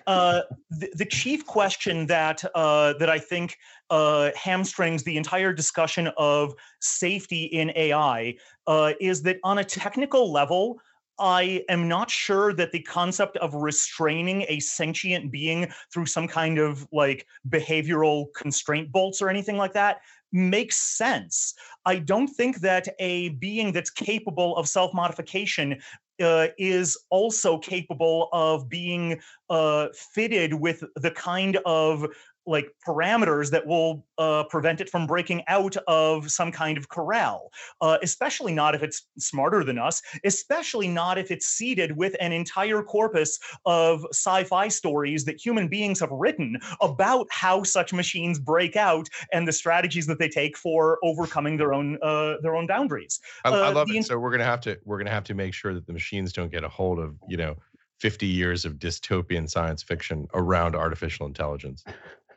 uh, 0.07 0.43
the, 0.71 0.91
the, 0.95 1.05
chief 1.05 1.45
question 1.47 2.07
that 2.07 2.45
uh, 2.55 2.95
that 2.99 3.11
I 3.11 3.19
think 3.19 3.57
uh, 3.91 4.31
hamstrings 4.37 5.03
the 5.03 5.17
entire 5.17 5.53
discussion 5.53 6.11
of 6.17 6.55
safety 6.81 7.45
in 7.45 7.73
AI 7.75 8.37
uh, 8.67 8.93
is 9.01 9.23
that 9.23 9.39
on 9.43 9.59
a 9.59 9.65
technical 9.65 10.33
level, 10.33 10.81
I 11.19 11.65
am 11.69 11.89
not 11.89 12.11
sure 12.11 12.53
that 12.55 12.73
the 12.73 12.83
concept 12.83 13.37
of 13.39 13.55
restraining 13.55 14.45
a 14.49 14.59
sentient 14.61 15.31
being 15.31 15.71
through 15.93 16.07
some 16.07 16.27
kind 16.27 16.59
of 16.59 16.87
like 16.93 17.27
behavioral 17.49 18.27
constraint 18.35 18.91
bolts 18.91 19.23
or 19.23 19.29
anything 19.29 19.57
like 19.57 19.73
that 19.75 20.01
makes 20.33 20.77
sense. 20.77 21.55
I 21.87 22.01
don't 22.01 22.27
think 22.27 22.61
that 22.61 22.89
a 22.99 23.31
being 23.31 23.73
that's 23.73 23.91
capable 23.91 24.57
of 24.57 24.69
self 24.69 24.93
modification 24.93 25.81
uh, 26.21 26.49
is 26.59 26.97
also 27.11 27.59
capable 27.59 28.29
of 28.33 28.69
being 28.69 29.21
uh, 29.51 29.89
fitted 29.95 30.55
with 30.55 30.85
the 30.97 31.11
kind 31.11 31.59
of 31.67 32.07
like 32.47 32.69
parameters 32.87 33.51
that 33.51 33.67
will 33.67 34.05
uh, 34.19 34.45
prevent 34.45 34.81
it 34.81 34.91
from 34.91 35.07
breaking 35.07 35.43
out 35.49 35.77
of 35.89 36.31
some 36.31 36.53
kind 36.53 36.77
of 36.77 36.89
corral, 36.89 37.51
uh, 37.81 37.99
especially 38.03 38.53
not 38.53 38.75
if 38.75 38.83
it's 38.83 39.07
smarter 39.19 39.65
than 39.65 39.79
us, 39.79 40.03
especially 40.25 40.89
not 40.89 41.19
if 41.19 41.31
it's 41.31 41.47
seeded 41.47 41.97
with 41.97 42.15
an 42.21 42.33
entire 42.33 42.83
corpus 42.83 43.39
of 43.67 44.05
sci 44.11 44.45
fi 44.45 44.69
stories 44.69 45.25
that 45.25 45.45
human 45.45 45.69
beings 45.69 46.01
have 46.01 46.11
written 46.11 46.59
about 46.81 47.27
how 47.31 47.63
such 47.63 47.93
machines 47.93 48.39
break 48.39 48.77
out 48.77 49.09
and 49.33 49.49
the 49.49 49.53
strategies 49.53 50.07
that 50.07 50.19
they 50.19 50.29
take 50.29 50.57
for 50.57 50.99
overcoming 51.03 51.57
their 51.57 51.73
own 51.73 51.99
uh, 52.03 52.35
their 52.43 52.57
own 52.57 52.67
boundaries. 52.67 53.21
I, 53.45 53.51
I 53.51 53.69
uh, 53.69 53.73
love 53.73 53.89
it. 53.91 54.05
so 54.05 54.19
we're 54.19 54.31
gonna 54.31 54.45
have 54.45 54.61
to 54.63 54.79
we're 54.85 54.99
gonna 54.99 55.11
have 55.11 55.25
to 55.25 55.35
make 55.35 55.55
sure 55.55 55.75
that 55.75 55.87
the 55.87 55.93
machines 55.93 56.33
don't 56.33 56.51
get 56.51 56.65
a 56.65 56.69
hold 56.69 56.99
of 56.99 57.17
you 57.29 57.37
know 57.37 57.57
50 58.01 58.27
years 58.27 58.65
of 58.65 58.75
dystopian 58.75 59.49
science 59.49 59.83
fiction 59.83 60.29
around 60.35 60.75
artificial 60.75 61.27
intelligence 61.27 61.85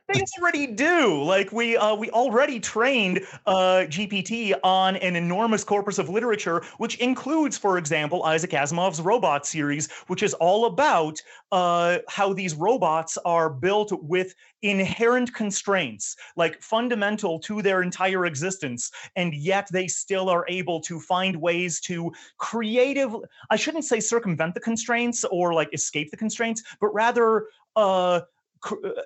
they 0.07 0.21
already 0.39 0.67
do. 0.67 1.21
Like 1.23 1.51
we 1.51 1.75
uh, 1.75 1.95
we 1.95 2.09
already 2.11 2.59
trained 2.59 3.25
uh, 3.45 3.85
GPT 3.87 4.53
on 4.63 4.95
an 4.97 5.15
enormous 5.15 5.63
corpus 5.63 5.97
of 5.97 6.09
literature, 6.09 6.63
which 6.77 6.95
includes, 6.97 7.57
for 7.57 7.77
example, 7.77 8.23
Isaac 8.23 8.51
Asimov's 8.51 9.01
Robot 9.01 9.45
series, 9.45 9.91
which 10.07 10.23
is 10.23 10.33
all 10.35 10.65
about 10.65 11.21
uh, 11.51 11.99
how 12.07 12.33
these 12.33 12.55
robots 12.55 13.17
are 13.25 13.49
built 13.49 13.91
with 14.03 14.33
inherent 14.61 15.33
constraints, 15.33 16.15
like 16.35 16.61
fundamental 16.61 17.39
to 17.39 17.61
their 17.61 17.81
entire 17.81 18.25
existence, 18.25 18.91
and 19.15 19.33
yet 19.33 19.67
they 19.71 19.87
still 19.87 20.29
are 20.29 20.45
able 20.47 20.79
to 20.81 20.99
find 20.99 21.35
ways 21.35 21.81
to 21.81 22.11
creative. 22.37 23.13
I 23.49 23.57
shouldn't 23.57 23.85
say 23.85 23.99
circumvent 23.99 24.53
the 24.53 24.61
constraints 24.61 25.25
or 25.25 25.53
like 25.53 25.73
escape 25.73 26.11
the 26.11 26.17
constraints, 26.17 26.63
but 26.79 26.93
rather. 26.93 27.47
Uh, 27.75 28.21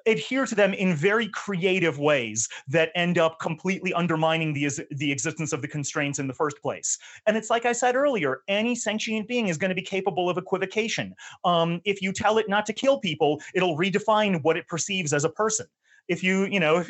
adhere 0.05 0.45
to 0.45 0.55
them 0.55 0.73
in 0.73 0.95
very 0.95 1.27
creative 1.29 1.99
ways 1.99 2.47
that 2.67 2.91
end 2.95 3.17
up 3.17 3.39
completely 3.39 3.93
undermining 3.93 4.53
the, 4.53 4.69
the 4.91 5.11
existence 5.11 5.53
of 5.53 5.61
the 5.61 5.67
constraints 5.67 6.19
in 6.19 6.27
the 6.27 6.33
first 6.33 6.61
place. 6.61 6.97
And 7.25 7.37
it's 7.37 7.49
like 7.49 7.65
I 7.65 7.73
said 7.73 7.95
earlier, 7.95 8.41
any 8.47 8.75
sentient 8.75 9.27
being 9.27 9.47
is 9.47 9.57
going 9.57 9.69
to 9.69 9.75
be 9.75 9.81
capable 9.81 10.29
of 10.29 10.37
equivocation. 10.37 11.15
Um, 11.43 11.81
if 11.85 12.01
you 12.01 12.13
tell 12.13 12.37
it 12.37 12.49
not 12.49 12.65
to 12.67 12.73
kill 12.73 12.99
people, 12.99 13.41
it'll 13.53 13.77
redefine 13.77 14.41
what 14.43 14.57
it 14.57 14.67
perceives 14.67 15.13
as 15.13 15.25
a 15.25 15.29
person 15.29 15.67
if 16.07 16.23
you 16.23 16.45
you 16.45 16.59
know 16.59 16.77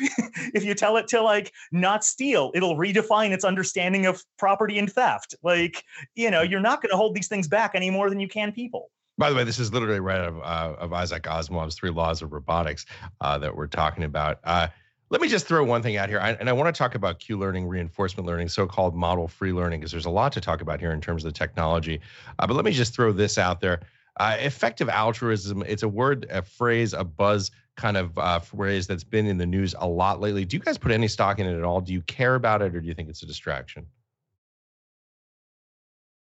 if 0.54 0.64
you 0.64 0.74
tell 0.74 0.96
it 0.96 1.06
to 1.08 1.20
like 1.20 1.52
not 1.70 2.04
steal 2.04 2.50
it'll 2.54 2.76
redefine 2.76 3.30
its 3.30 3.44
understanding 3.44 4.06
of 4.06 4.22
property 4.38 4.78
and 4.78 4.92
theft 4.92 5.34
like 5.42 5.84
you 6.14 6.30
know 6.30 6.42
you're 6.42 6.60
not 6.60 6.82
going 6.82 6.90
to 6.90 6.96
hold 6.96 7.14
these 7.14 7.28
things 7.28 7.46
back 7.46 7.72
any 7.74 7.90
more 7.90 8.08
than 8.08 8.18
you 8.20 8.28
can 8.28 8.52
people 8.52 8.90
by 9.18 9.30
the 9.30 9.36
way, 9.36 9.44
this 9.44 9.58
is 9.58 9.72
literally 9.72 10.00
right 10.00 10.20
out 10.20 10.28
of, 10.28 10.38
uh, 10.38 10.76
of 10.78 10.92
Isaac 10.92 11.24
Asimov's 11.24 11.74
Three 11.74 11.90
Laws 11.90 12.22
of 12.22 12.32
Robotics 12.32 12.86
uh, 13.20 13.38
that 13.38 13.54
we're 13.54 13.66
talking 13.66 14.04
about. 14.04 14.40
Uh, 14.44 14.68
let 15.10 15.20
me 15.20 15.28
just 15.28 15.46
throw 15.46 15.62
one 15.62 15.82
thing 15.82 15.98
out 15.98 16.08
here, 16.08 16.18
I, 16.20 16.30
and 16.32 16.48
I 16.48 16.52
want 16.52 16.74
to 16.74 16.78
talk 16.78 16.94
about 16.94 17.18
Q 17.18 17.36
learning, 17.36 17.68
reinforcement 17.68 18.26
learning, 18.26 18.48
so-called 18.48 18.94
model 18.94 19.28
free 19.28 19.52
learning, 19.52 19.80
because 19.80 19.92
there's 19.92 20.06
a 20.06 20.10
lot 20.10 20.32
to 20.32 20.40
talk 20.40 20.62
about 20.62 20.80
here 20.80 20.92
in 20.92 21.02
terms 21.02 21.22
of 21.24 21.32
the 21.32 21.38
technology. 21.38 22.00
Uh, 22.38 22.46
but 22.46 22.54
let 22.54 22.64
me 22.64 22.72
just 22.72 22.94
throw 22.94 23.12
this 23.12 23.36
out 23.36 23.60
there: 23.60 23.82
uh, 24.18 24.36
effective 24.40 24.88
altruism. 24.88 25.62
It's 25.66 25.82
a 25.82 25.88
word, 25.88 26.26
a 26.30 26.40
phrase, 26.40 26.94
a 26.94 27.04
buzz 27.04 27.50
kind 27.76 27.98
of 27.98 28.18
uh, 28.18 28.38
phrase 28.38 28.86
that's 28.86 29.04
been 29.04 29.26
in 29.26 29.36
the 29.36 29.44
news 29.44 29.74
a 29.78 29.86
lot 29.86 30.20
lately. 30.20 30.46
Do 30.46 30.56
you 30.56 30.62
guys 30.62 30.78
put 30.78 30.92
any 30.92 31.08
stock 31.08 31.38
in 31.38 31.46
it 31.46 31.58
at 31.58 31.62
all? 31.62 31.82
Do 31.82 31.92
you 31.92 32.00
care 32.02 32.34
about 32.34 32.62
it, 32.62 32.74
or 32.74 32.80
do 32.80 32.86
you 32.86 32.94
think 32.94 33.10
it's 33.10 33.22
a 33.22 33.26
distraction? 33.26 33.86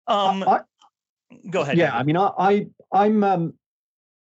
Um, 0.07 0.43
I, 0.43 0.61
go 1.51 1.63
ahead. 1.63 1.77
Yeah, 1.77 1.97
I 1.97 2.03
mean, 2.03 2.17
I, 2.17 2.31
I 2.39 2.67
I'm 2.93 3.25
um, 3.25 3.55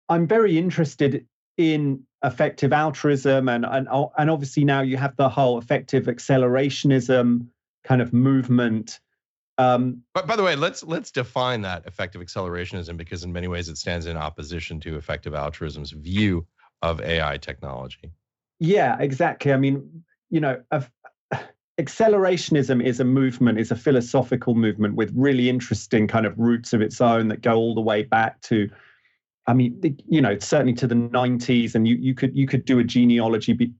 I'm 0.09 0.27
very 0.27 0.57
interested 0.57 1.25
in 1.57 2.03
effective 2.23 2.73
altruism, 2.73 3.49
and 3.49 3.65
and 3.65 3.87
and 4.17 4.29
obviously 4.29 4.63
now 4.63 4.81
you 4.81 4.97
have 4.97 5.15
the 5.15 5.29
whole 5.29 5.57
effective 5.57 6.05
accelerationism 6.05 7.47
kind 7.83 8.01
of 8.01 8.13
movement. 8.13 8.99
Um, 9.57 10.01
but 10.13 10.25
by 10.25 10.35
the 10.35 10.43
way, 10.43 10.55
let's 10.55 10.83
let's 10.83 11.11
define 11.11 11.61
that 11.61 11.85
effective 11.85 12.21
accelerationism 12.21 12.97
because 12.97 13.23
in 13.23 13.31
many 13.31 13.47
ways 13.47 13.69
it 13.69 13.77
stands 13.77 14.05
in 14.05 14.17
opposition 14.17 14.79
to 14.81 14.95
effective 14.95 15.33
altruism's 15.33 15.91
view 15.91 16.47
of 16.81 17.01
AI 17.01 17.37
technology. 17.37 18.11
Yeah, 18.59 18.97
exactly. 18.99 19.53
I 19.53 19.57
mean, 19.57 20.03
you 20.29 20.39
know, 20.39 20.61
accelerationism 21.79 22.83
is 22.83 22.99
a 22.99 23.03
movement, 23.03 23.59
is 23.59 23.71
a 23.71 23.75
philosophical 23.75 24.55
movement 24.55 24.95
with 24.95 25.11
really 25.15 25.49
interesting 25.49 26.07
kind 26.07 26.25
of 26.25 26.37
roots 26.37 26.73
of 26.73 26.81
its 26.81 27.01
own 27.01 27.27
that 27.29 27.41
go 27.41 27.55
all 27.55 27.73
the 27.73 27.81
way 27.81 28.03
back 28.03 28.39
to, 28.41 28.69
I 29.47 29.53
mean, 29.53 29.97
you 30.07 30.21
know, 30.21 30.37
certainly 30.39 30.73
to 30.73 30.87
the 30.87 30.95
90s, 30.95 31.75
and 31.75 31.87
you 31.87 31.95
you 31.95 32.13
could 32.13 32.35
you 32.35 32.47
could 32.47 32.65
do 32.65 32.79
a 32.79 32.83
genealogy 32.83 33.53
be, 33.53 33.73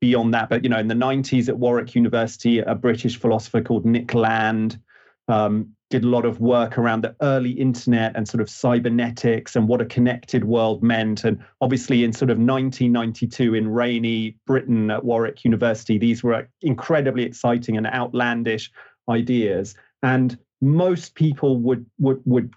beyond 0.00 0.34
that, 0.34 0.48
but 0.48 0.64
you 0.64 0.70
know, 0.70 0.78
in 0.78 0.88
the 0.88 0.94
90s 0.94 1.48
at 1.48 1.58
Warwick 1.58 1.94
University, 1.94 2.58
a 2.58 2.74
British 2.74 3.18
philosopher 3.18 3.60
called 3.60 3.84
Nick 3.84 4.12
Land 4.14 4.80
um, 5.28 5.74
did 5.88 6.04
a 6.04 6.08
lot 6.08 6.24
of 6.24 6.40
work 6.40 6.78
around 6.78 7.02
the 7.02 7.14
early 7.20 7.52
internet 7.52 8.12
and 8.16 8.28
sort 8.28 8.40
of 8.40 8.50
cybernetics 8.50 9.54
and 9.54 9.68
what 9.68 9.80
a 9.80 9.84
connected 9.84 10.44
world 10.44 10.82
meant. 10.82 11.24
And 11.24 11.42
obviously, 11.60 12.02
in 12.02 12.12
sort 12.12 12.30
of 12.30 12.38
1992 12.38 13.54
in 13.54 13.68
rainy 13.68 14.36
Britain 14.46 14.90
at 14.90 15.04
Warwick 15.04 15.44
University, 15.44 15.98
these 15.98 16.22
were 16.22 16.48
incredibly 16.62 17.22
exciting 17.22 17.76
and 17.76 17.86
outlandish 17.86 18.70
ideas. 19.08 19.74
And 20.02 20.36
most 20.60 21.14
people 21.14 21.58
would 21.60 21.86
would 21.98 22.20
would 22.24 22.52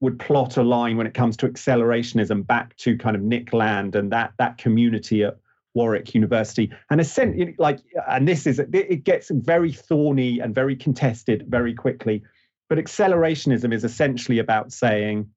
would 0.00 0.18
plot 0.20 0.56
a 0.56 0.62
line 0.62 0.96
when 0.96 1.06
it 1.06 1.14
comes 1.14 1.36
to 1.38 1.48
accelerationism 1.48 2.46
back 2.46 2.76
to 2.76 2.96
kind 2.96 3.16
of 3.16 3.22
Nick 3.22 3.52
Land 3.52 3.96
and 3.96 4.12
that 4.12 4.32
that 4.38 4.58
community 4.58 5.24
at 5.24 5.38
Warwick 5.78 6.14
University. 6.14 6.66
And 6.90 7.00
essentially, 7.00 7.54
like, 7.58 7.78
and 8.08 8.26
this 8.26 8.46
is 8.46 8.58
it 8.58 9.04
gets 9.04 9.30
very 9.30 9.72
thorny 9.72 10.40
and 10.40 10.54
very 10.54 10.76
contested 10.76 11.44
very 11.48 11.74
quickly 11.74 12.22
but 12.68 12.78
accelerationism 12.78 13.72
is 13.72 13.84
essentially 13.84 14.38
about 14.38 14.72
saying 14.72 15.28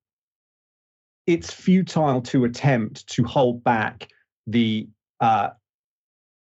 it's 1.28 1.52
futile 1.52 2.22
to 2.22 2.44
attempt 2.44 3.08
to 3.08 3.24
hold 3.24 3.64
back 3.64 4.10
the 4.48 4.88
uh, 5.22 5.50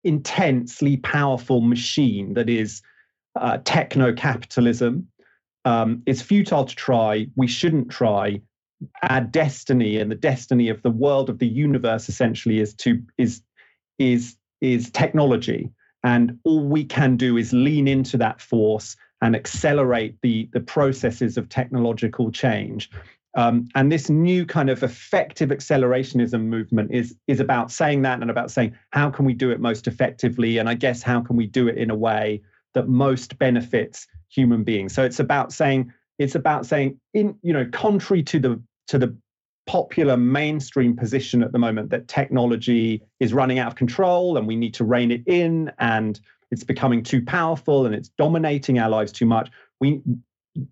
intensely 0.04 0.98
powerful 0.98 1.62
machine 1.62 2.34
that 2.34 2.50
is 2.50 2.82
uh, 3.36 3.58
techno 3.66 4.14
capitalism. 4.14 5.08
Um, 5.66 6.02
it's 6.06 6.22
futile 6.22 6.66
to 6.66 6.76
try. 6.76 7.28
We 7.36 7.48
shouldn't 7.48 7.90
try. 7.90 8.42
Our 9.04 9.22
destiny 9.22 9.98
and 9.98 10.12
the 10.12 10.16
destiny 10.16 10.70
of 10.70 10.82
the 10.82 10.90
world 10.90 11.30
of 11.30 11.40
the 11.40 11.48
universe 11.48 12.10
essentially 12.10 12.60
is 12.60 12.74
to 12.76 13.02
is 13.18 13.42
is 14.00 14.36
is 14.62 14.90
technology, 14.92 15.70
and 16.04 16.40
all 16.44 16.68
we 16.68 16.86
can 16.86 17.18
do 17.18 17.38
is 17.38 17.52
lean 17.52 17.88
into 17.88 18.18
that 18.18 18.40
force 18.42 18.96
and 19.22 19.36
accelerate 19.36 20.16
the, 20.22 20.50
the 20.52 20.60
processes 20.60 21.38
of 21.38 21.48
technological 21.48 22.32
change. 22.32 22.90
Um, 23.36 23.68
and 23.74 23.92
this 23.92 24.10
new 24.10 24.46
kind 24.46 24.70
of 24.70 24.84
effective 24.84 25.50
accelerationism 25.50 26.44
movement 26.44 26.94
is, 26.94 27.16
is 27.28 27.40
about 27.40 27.72
saying 27.72 28.04
that 28.04 28.22
and 28.22 28.30
about 28.30 28.52
saying, 28.52 28.76
how 28.92 29.10
can 29.10 29.26
we 29.26 29.34
do 29.34 29.50
it 29.50 29.60
most 29.60 29.88
effectively? 29.88 30.60
And 30.60 30.70
I 30.70 30.76
guess, 30.76 31.02
how 31.02 31.22
can 31.22 31.36
we 31.36 31.48
do 31.48 31.68
it 31.68 31.78
in 31.78 31.90
a 31.90 31.96
way 31.96 32.42
that 32.74 32.90
most 32.90 33.40
benefits 33.40 34.08
human 34.30 34.64
beings? 34.64 34.94
So 34.94 35.04
it's 35.04 35.20
about 35.20 35.52
saying, 35.52 35.92
it's 36.20 36.36
about 36.36 36.66
saying, 36.66 37.00
in, 37.14 37.36
you 37.42 37.54
know, 37.54 37.66
contrary 37.72 38.24
to 38.24 38.40
the, 38.40 38.62
to 38.88 38.98
the 38.98 39.18
popular 39.66 40.18
mainstream 40.18 40.96
position 40.96 41.42
at 41.42 41.52
the 41.52 41.60
moment 41.60 41.90
that 41.90 42.08
technology 42.08 43.02
is 43.20 43.34
running 43.34 43.60
out 43.60 43.68
of 43.68 43.76
control 43.76 44.38
and 44.38 44.48
we 44.48 44.56
need 44.56 44.74
to 44.74 44.84
rein 44.84 45.12
it 45.12 45.24
in 45.26 45.72
and 45.80 46.20
it's 46.52 46.64
becoming 46.64 47.02
too 47.02 47.24
powerful 47.24 47.86
and 47.86 47.96
it's 47.96 48.10
dominating 48.10 48.78
our 48.80 48.90
lives 48.90 49.12
too 49.12 49.26
much. 49.26 49.50
We 49.80 50.02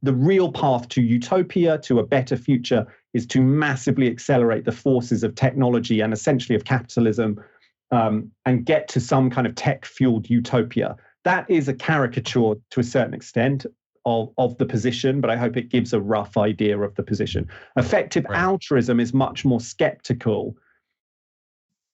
the 0.04 0.14
real 0.14 0.52
path 0.52 0.88
to 0.90 1.02
utopia, 1.02 1.80
to 1.80 1.98
a 1.98 2.06
better 2.06 2.38
future, 2.38 2.86
is 3.14 3.26
to 3.28 3.42
massively 3.42 4.08
accelerate 4.08 4.66
the 4.66 4.72
forces 4.72 5.24
of 5.24 5.34
technology 5.34 6.02
and 6.02 6.14
essentially 6.14 6.56
of 6.56 6.66
capitalism 6.66 7.44
um, 7.92 8.32
and 8.46 8.66
get 8.66 8.88
to 8.90 9.00
some 9.00 9.30
kind 9.30 9.48
of 9.48 9.56
tech 9.56 9.86
fueled 9.86 10.30
utopia. 10.30 10.96
That 11.24 11.50
is 11.50 11.68
a 11.68 11.74
caricature 11.74 12.54
to 12.70 12.80
a 12.80 12.84
certain 12.84 13.14
extent 13.14 13.66
of, 14.06 14.32
of 14.38 14.58
the 14.58 14.66
position, 14.66 15.22
but 15.22 15.30
I 15.30 15.38
hope 15.38 15.58
it 15.58 15.70
gives 15.70 15.94
a 15.94 16.02
rough 16.02 16.38
idea 16.38 16.80
of 16.80 16.96
the 16.96 17.04
position. 17.04 17.48
Effective 17.78 18.26
right. 18.30 18.38
altruism 18.38 19.00
is 19.00 19.14
much 19.14 19.46
more 19.46 19.60
skeptical 19.60 20.58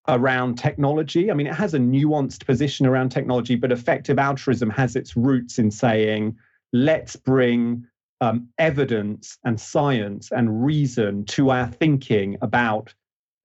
around 0.07 0.57
technology. 0.57 1.29
I 1.29 1.33
mean, 1.33 1.47
it 1.47 1.55
has 1.55 1.73
a 1.73 1.79
nuanced 1.79 2.45
position 2.45 2.85
around 2.85 3.09
technology, 3.09 3.55
but 3.55 3.71
effective 3.71 4.17
altruism 4.17 4.69
has 4.69 4.95
its 4.95 5.17
roots 5.17 5.59
in 5.59 5.69
saying, 5.69 6.37
let's 6.71 7.15
bring 7.15 7.85
um, 8.21 8.47
evidence 8.57 9.37
and 9.43 9.59
science 9.59 10.31
and 10.31 10.63
reason 10.63 11.25
to 11.25 11.51
our 11.51 11.67
thinking 11.67 12.37
about 12.41 12.93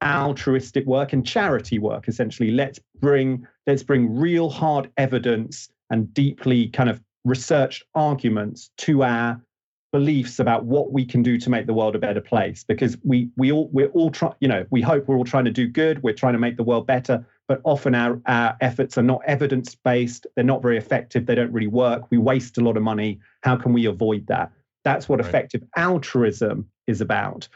altruistic 0.03 0.85
work 0.87 1.13
and 1.13 1.25
charity 1.25 1.79
work 1.79 2.09
essentially 2.09 2.51
let's 2.51 2.81
bring 2.99 3.47
let's 3.69 3.85
bring 3.85 4.13
real 4.13 4.51
hard 4.51 4.91
evidence 4.97 5.69
and 5.91 6.13
deeply 6.13 6.67
kind 6.69 6.91
of 6.91 7.01
researched 7.25 7.85
arguments 7.95 8.71
to 8.79 9.03
our 9.03 9.41
beliefs 9.93 10.39
about 10.39 10.65
what 10.65 10.91
we 10.91 11.05
can 11.05 11.23
do 11.23 11.37
to 11.37 11.51
make 11.51 11.67
the 11.67 11.75
world 11.75 11.95
a 11.95 11.99
better 11.99 12.21
place. 12.21 12.65
Because 12.65 12.97
we 13.05 13.31
we 13.37 13.53
all 13.53 13.69
we're 13.73 13.89
all 13.89 14.11
trying 14.11 14.35
you 14.41 14.49
know 14.49 14.65
we 14.71 14.81
hope 14.81 15.07
we're 15.07 15.17
all 15.17 15.25
trying 15.25 15.45
to 15.45 15.51
do 15.51 15.69
good. 15.69 16.03
We're 16.03 16.15
trying 16.15 16.33
to 16.33 16.39
make 16.39 16.57
the 16.57 16.65
world 16.65 16.87
better. 16.87 17.25
But 17.49 17.61
often 17.65 17.95
our, 17.95 18.21
our 18.27 18.57
efforts 18.61 18.97
are 18.97 19.03
not 19.03 19.21
evidence 19.27 19.75
based 19.75 20.27
they're 20.35 20.45
not 20.45 20.63
very 20.63 20.79
effective. 20.79 21.27
They 21.27 21.35
don't 21.35 21.53
really 21.53 21.67
work. 21.67 22.11
We 22.11 22.19
waste 22.19 22.57
a 22.59 22.63
lot 22.63 22.77
of 22.77 22.83
money. 22.83 23.21
How 23.43 23.57
can 23.57 23.73
we 23.73 23.85
avoid 23.87 24.27
that? 24.29 24.51
That's 24.85 25.09
what 25.09 25.21
right. 25.21 25.29
effective 25.29 25.63
altruism 25.77 26.69
is 26.87 27.01
about. 27.01 27.49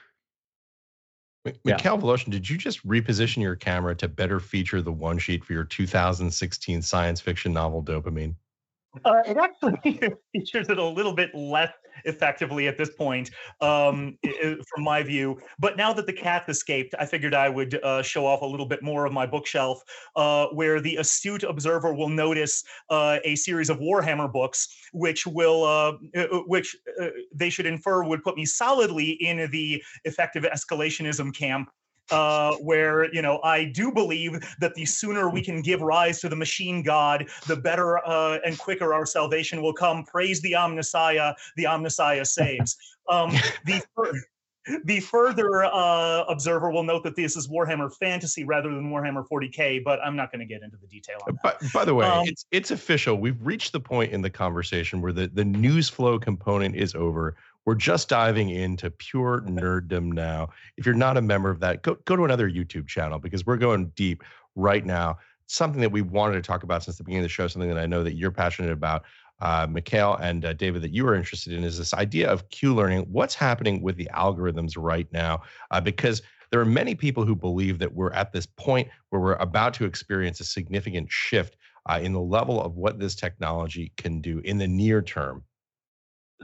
Mikhail 1.64 1.94
yeah. 1.94 2.00
Voloshin, 2.00 2.30
did 2.30 2.48
you 2.48 2.58
just 2.58 2.86
reposition 2.86 3.40
your 3.40 3.54
camera 3.54 3.94
to 3.96 4.08
better 4.08 4.40
feature 4.40 4.82
the 4.82 4.92
one 4.92 5.16
sheet 5.18 5.44
for 5.44 5.52
your 5.52 5.64
2016 5.64 6.82
science 6.82 7.20
fiction 7.20 7.52
novel 7.52 7.82
Dopamine? 7.82 8.34
Uh, 9.04 9.22
it 9.26 9.36
actually 9.36 10.00
features 10.32 10.68
it 10.68 10.78
a 10.78 10.84
little 10.84 11.12
bit 11.12 11.34
less 11.34 11.72
effectively 12.04 12.68
at 12.68 12.76
this 12.76 12.90
point, 12.90 13.30
um, 13.60 14.18
from 14.68 14.84
my 14.84 15.02
view. 15.02 15.38
But 15.58 15.76
now 15.76 15.92
that 15.92 16.06
the 16.06 16.12
cat 16.12 16.44
escaped, 16.48 16.94
I 16.98 17.06
figured 17.06 17.34
I 17.34 17.48
would 17.48 17.82
uh, 17.82 18.02
show 18.02 18.26
off 18.26 18.42
a 18.42 18.46
little 18.46 18.66
bit 18.66 18.82
more 18.82 19.06
of 19.06 19.12
my 19.12 19.26
bookshelf, 19.26 19.82
uh, 20.14 20.46
where 20.48 20.80
the 20.80 20.96
astute 20.96 21.42
observer 21.42 21.94
will 21.94 22.08
notice 22.08 22.64
uh, 22.90 23.18
a 23.24 23.34
series 23.36 23.70
of 23.70 23.78
Warhammer 23.78 24.32
books, 24.32 24.68
which 24.92 25.26
will, 25.26 25.64
uh, 25.64 25.92
uh, 26.16 26.26
which 26.46 26.76
they 27.34 27.50
should 27.50 27.66
infer 27.66 28.04
would 28.04 28.22
put 28.22 28.36
me 28.36 28.44
solidly 28.44 29.10
in 29.10 29.50
the 29.50 29.82
effective 30.04 30.44
escalationism 30.44 31.34
camp 31.34 31.70
uh, 32.10 32.54
where 32.56 33.12
you 33.12 33.22
know 33.22 33.40
I 33.42 33.64
do 33.64 33.92
believe 33.92 34.38
that 34.60 34.74
the 34.74 34.84
sooner 34.84 35.28
we 35.28 35.42
can 35.42 35.62
give 35.62 35.80
rise 35.80 36.20
to 36.20 36.28
the 36.28 36.36
machine 36.36 36.82
god, 36.82 37.28
the 37.46 37.56
better 37.56 37.98
uh, 38.06 38.38
and 38.44 38.58
quicker 38.58 38.94
our 38.94 39.06
salvation 39.06 39.62
will 39.62 39.74
come. 39.74 40.04
Praise 40.04 40.40
the 40.40 40.52
Omnissiah, 40.52 41.34
the 41.56 41.64
Omnissiah 41.64 42.26
saves. 42.26 42.76
Um, 43.08 43.30
the 43.66 43.80
the 44.84 45.00
further 45.00 45.64
uh, 45.64 46.24
observer 46.28 46.70
will 46.70 46.82
note 46.82 47.04
that 47.04 47.14
this 47.14 47.36
is 47.36 47.48
Warhammer 47.48 47.92
Fantasy 47.94 48.44
rather 48.44 48.68
than 48.68 48.90
Warhammer 48.90 49.24
40k, 49.28 49.84
but 49.84 50.00
I'm 50.04 50.16
not 50.16 50.32
going 50.32 50.40
to 50.40 50.46
get 50.46 50.62
into 50.62 50.76
the 50.76 50.88
detail 50.88 51.18
on 51.26 51.38
that. 51.42 51.60
But 51.60 51.72
by 51.72 51.84
the 51.84 51.94
way, 51.94 52.06
um, 52.06 52.26
it's 52.26 52.46
it's 52.50 52.70
official. 52.70 53.16
We've 53.16 53.40
reached 53.44 53.72
the 53.72 53.80
point 53.80 54.12
in 54.12 54.22
the 54.22 54.30
conversation 54.30 55.00
where 55.00 55.12
the 55.12 55.28
the 55.28 55.44
news 55.44 55.88
flow 55.88 56.18
component 56.18 56.74
is 56.74 56.94
over. 56.94 57.36
We're 57.66 57.74
just 57.74 58.08
diving 58.08 58.50
into 58.50 58.90
pure 58.90 59.42
nerddom 59.42 60.12
now. 60.12 60.50
If 60.76 60.86
you're 60.86 60.94
not 60.94 61.16
a 61.16 61.22
member 61.22 61.50
of 61.50 61.58
that, 61.60 61.82
go 61.82 61.96
go 62.04 62.14
to 62.14 62.24
another 62.24 62.48
YouTube 62.48 62.86
channel 62.86 63.18
because 63.18 63.44
we're 63.44 63.56
going 63.56 63.86
deep 63.96 64.22
right 64.54 64.86
now. 64.86 65.18
Something 65.48 65.80
that 65.80 65.90
we 65.90 66.00
wanted 66.02 66.34
to 66.34 66.42
talk 66.42 66.62
about 66.62 66.84
since 66.84 66.96
the 66.96 67.04
beginning 67.04 67.24
of 67.24 67.24
the 67.24 67.28
show, 67.28 67.48
something 67.48 67.68
that 67.68 67.78
I 67.78 67.86
know 67.86 68.04
that 68.04 68.14
you're 68.14 68.30
passionate 68.30 68.70
about, 68.70 69.02
uh, 69.40 69.66
Mikhail 69.68 70.14
and 70.14 70.44
uh, 70.44 70.52
David, 70.52 70.82
that 70.82 70.92
you 70.92 71.06
are 71.08 71.14
interested 71.14 71.52
in, 71.52 71.64
is 71.64 71.76
this 71.76 71.92
idea 71.92 72.30
of 72.30 72.48
Q 72.50 72.74
learning. 72.74 73.06
What's 73.10 73.34
happening 73.34 73.82
with 73.82 73.96
the 73.96 74.08
algorithms 74.14 74.74
right 74.76 75.08
now? 75.12 75.42
Uh, 75.72 75.80
because 75.80 76.22
there 76.52 76.60
are 76.60 76.64
many 76.64 76.94
people 76.94 77.24
who 77.24 77.34
believe 77.34 77.80
that 77.80 77.92
we're 77.92 78.12
at 78.12 78.32
this 78.32 78.46
point 78.46 78.88
where 79.10 79.20
we're 79.20 79.34
about 79.34 79.74
to 79.74 79.84
experience 79.84 80.38
a 80.38 80.44
significant 80.44 81.10
shift 81.10 81.56
uh, 81.88 81.98
in 82.00 82.12
the 82.12 82.20
level 82.20 82.62
of 82.62 82.76
what 82.76 83.00
this 83.00 83.16
technology 83.16 83.92
can 83.96 84.20
do 84.20 84.38
in 84.40 84.58
the 84.58 84.68
near 84.68 85.02
term 85.02 85.42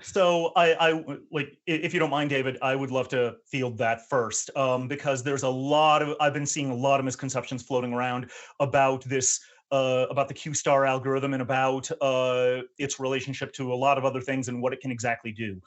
so 0.00 0.52
I, 0.56 0.72
I 0.74 1.04
like 1.30 1.58
if 1.66 1.92
you 1.92 2.00
don't 2.00 2.10
mind, 2.10 2.30
David, 2.30 2.56
I 2.62 2.74
would 2.74 2.90
love 2.90 3.08
to 3.08 3.36
field 3.46 3.76
that 3.78 4.08
first 4.08 4.50
um, 4.56 4.88
because 4.88 5.22
there's 5.22 5.42
a 5.42 5.48
lot 5.48 6.00
of 6.02 6.16
I've 6.20 6.32
been 6.32 6.46
seeing 6.46 6.70
a 6.70 6.74
lot 6.74 6.98
of 6.98 7.04
misconceptions 7.04 7.62
floating 7.62 7.92
around 7.92 8.30
about 8.58 9.04
this 9.04 9.40
uh, 9.70 10.06
about 10.10 10.28
the 10.28 10.34
Q 10.34 10.54
star 10.54 10.86
algorithm 10.86 11.34
and 11.34 11.42
about 11.42 11.90
uh, 12.00 12.62
its 12.78 12.98
relationship 12.98 13.52
to 13.54 13.72
a 13.72 13.74
lot 13.74 13.98
of 13.98 14.04
other 14.04 14.20
things 14.20 14.48
and 14.48 14.62
what 14.62 14.72
it 14.72 14.80
can 14.80 14.90
exactly 14.90 15.32
do. 15.32 15.60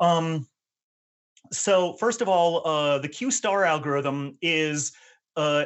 Um, 0.00 0.46
so 1.50 1.94
first 1.94 2.20
of 2.20 2.28
all, 2.28 2.66
uh, 2.66 2.98
the 2.98 3.08
Q 3.08 3.30
star 3.30 3.64
algorithm 3.64 4.36
is 4.42 4.92
uh, 5.36 5.64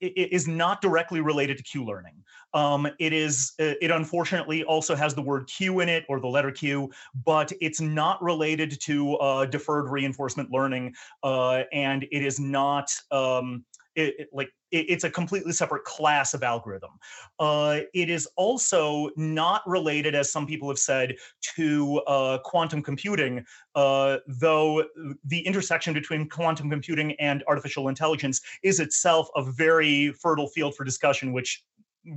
is 0.00 0.46
not 0.46 0.80
directly 0.80 1.20
related 1.20 1.56
to 1.56 1.62
Q 1.62 1.84
learning. 1.84 2.22
Um, 2.54 2.88
it 2.98 3.12
is, 3.12 3.52
uh, 3.60 3.74
it 3.80 3.90
unfortunately 3.90 4.64
also 4.64 4.94
has 4.94 5.14
the 5.14 5.22
word 5.22 5.46
Q 5.46 5.80
in 5.80 5.88
it 5.88 6.04
or 6.08 6.20
the 6.20 6.26
letter 6.26 6.50
Q, 6.50 6.90
but 7.24 7.52
it's 7.60 7.80
not 7.80 8.22
related 8.22 8.80
to 8.82 9.16
uh, 9.16 9.46
deferred 9.46 9.90
reinforcement 9.90 10.50
learning, 10.50 10.94
uh, 11.22 11.62
and 11.72 12.04
it 12.12 12.22
is 12.22 12.40
not 12.40 12.90
um, 13.10 13.64
it, 13.96 14.14
it, 14.20 14.28
like 14.32 14.50
it, 14.70 14.86
it's 14.88 15.04
a 15.04 15.10
completely 15.10 15.52
separate 15.52 15.84
class 15.84 16.34
of 16.34 16.42
algorithm. 16.42 16.90
Uh, 17.38 17.80
it 17.94 18.10
is 18.10 18.28
also 18.36 19.10
not 19.16 19.62
related, 19.66 20.14
as 20.14 20.30
some 20.30 20.46
people 20.46 20.68
have 20.68 20.78
said, 20.78 21.16
to 21.56 21.98
uh, 22.06 22.38
quantum 22.38 22.82
computing, 22.82 23.44
uh, 23.74 24.18
though 24.26 24.84
the 25.24 25.40
intersection 25.40 25.92
between 25.94 26.28
quantum 26.28 26.70
computing 26.70 27.12
and 27.14 27.42
artificial 27.48 27.88
intelligence 27.88 28.40
is 28.62 28.80
itself 28.80 29.28
a 29.34 29.42
very 29.42 30.12
fertile 30.12 30.48
field 30.48 30.76
for 30.76 30.84
discussion, 30.84 31.32
which 31.32 31.64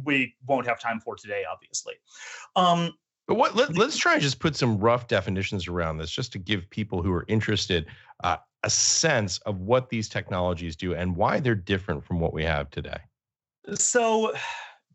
we 0.04 0.36
won't 0.46 0.68
have 0.68 0.80
time 0.80 1.00
for 1.00 1.16
today, 1.16 1.44
obviously. 1.52 1.96
Um, 2.56 2.94
but 3.28 3.36
what 3.36 3.56
let, 3.56 3.78
us 3.78 3.96
try 3.96 4.14
and 4.14 4.22
just 4.22 4.40
put 4.40 4.56
some 4.56 4.80
rough 4.80 5.08
definitions 5.08 5.68
around 5.68 5.98
this, 5.98 6.10
just 6.10 6.32
to 6.32 6.40
give 6.40 6.68
people 6.72 7.04
who 7.04 7.14
are 7.14 7.26
interested 7.28 7.86
uh, 8.24 8.38
a 8.64 8.70
sense 8.70 9.38
of 9.40 9.62
what 9.62 9.90
these 9.90 10.10
technologies 10.10 10.76
do 10.76 10.94
and 10.94 11.16
why 11.16 11.40
they're 11.40 11.56
different 11.56 12.04
from 12.04 12.20
what 12.20 12.34
we 12.34 12.44
have 12.44 12.70
today. 12.70 12.98
So. 13.74 14.34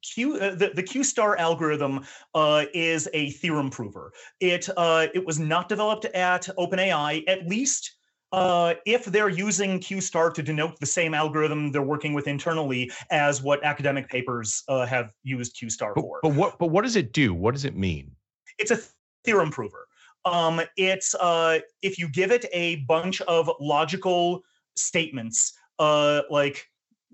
Q, 0.03 0.37
uh, 0.37 0.55
the, 0.55 0.71
the 0.75 0.83
Q 0.83 1.03
star 1.03 1.35
algorithm 1.39 2.05
uh, 2.35 2.67
is 2.75 3.09
a 3.15 3.31
theorem 3.31 3.71
prover. 3.71 4.13
It 4.39 4.69
uh, 4.77 5.07
it 5.15 5.25
was 5.25 5.39
not 5.39 5.67
developed 5.67 6.05
at 6.05 6.47
OpenAI, 6.59 7.25
at 7.27 7.47
least 7.47 7.91
uh, 8.35 8.75
if 8.85 9.05
they're 9.05 9.29
using 9.29 9.79
Q-star 9.79 10.31
to 10.31 10.43
denote 10.43 10.81
the 10.81 10.87
same 10.87 11.15
algorithm 11.15 11.71
they're 11.71 11.83
working 11.83 12.15
with 12.15 12.27
internally 12.27 12.91
as 13.11 13.41
what 13.43 13.63
academic 13.65 14.09
papers 14.09 14.65
uh, 14.67 14.85
have 14.87 15.11
used 15.23 15.57
Q-star 15.57 15.95
for. 15.95 16.19
But 16.21 16.35
what 16.35 16.59
but 16.59 16.67
what 16.67 16.83
does 16.83 16.97
it 16.97 17.13
do? 17.13 17.33
What 17.33 17.55
does 17.55 17.65
it 17.65 17.77
mean? 17.77 18.11
It's 18.59 18.73
a 18.73 18.79
theorem 19.25 19.51
prover. 19.51 19.87
Um, 20.25 20.61
it's 20.77 21.15
uh, 21.15 21.61
if 21.83 21.99
you 21.99 22.09
give 22.09 22.31
it 22.31 22.47
a 22.53 22.77
bunch 22.87 23.21
of 23.23 23.51
logical 23.61 24.43
statements, 24.77 25.55
uh, 25.79 26.23
like 26.31 26.67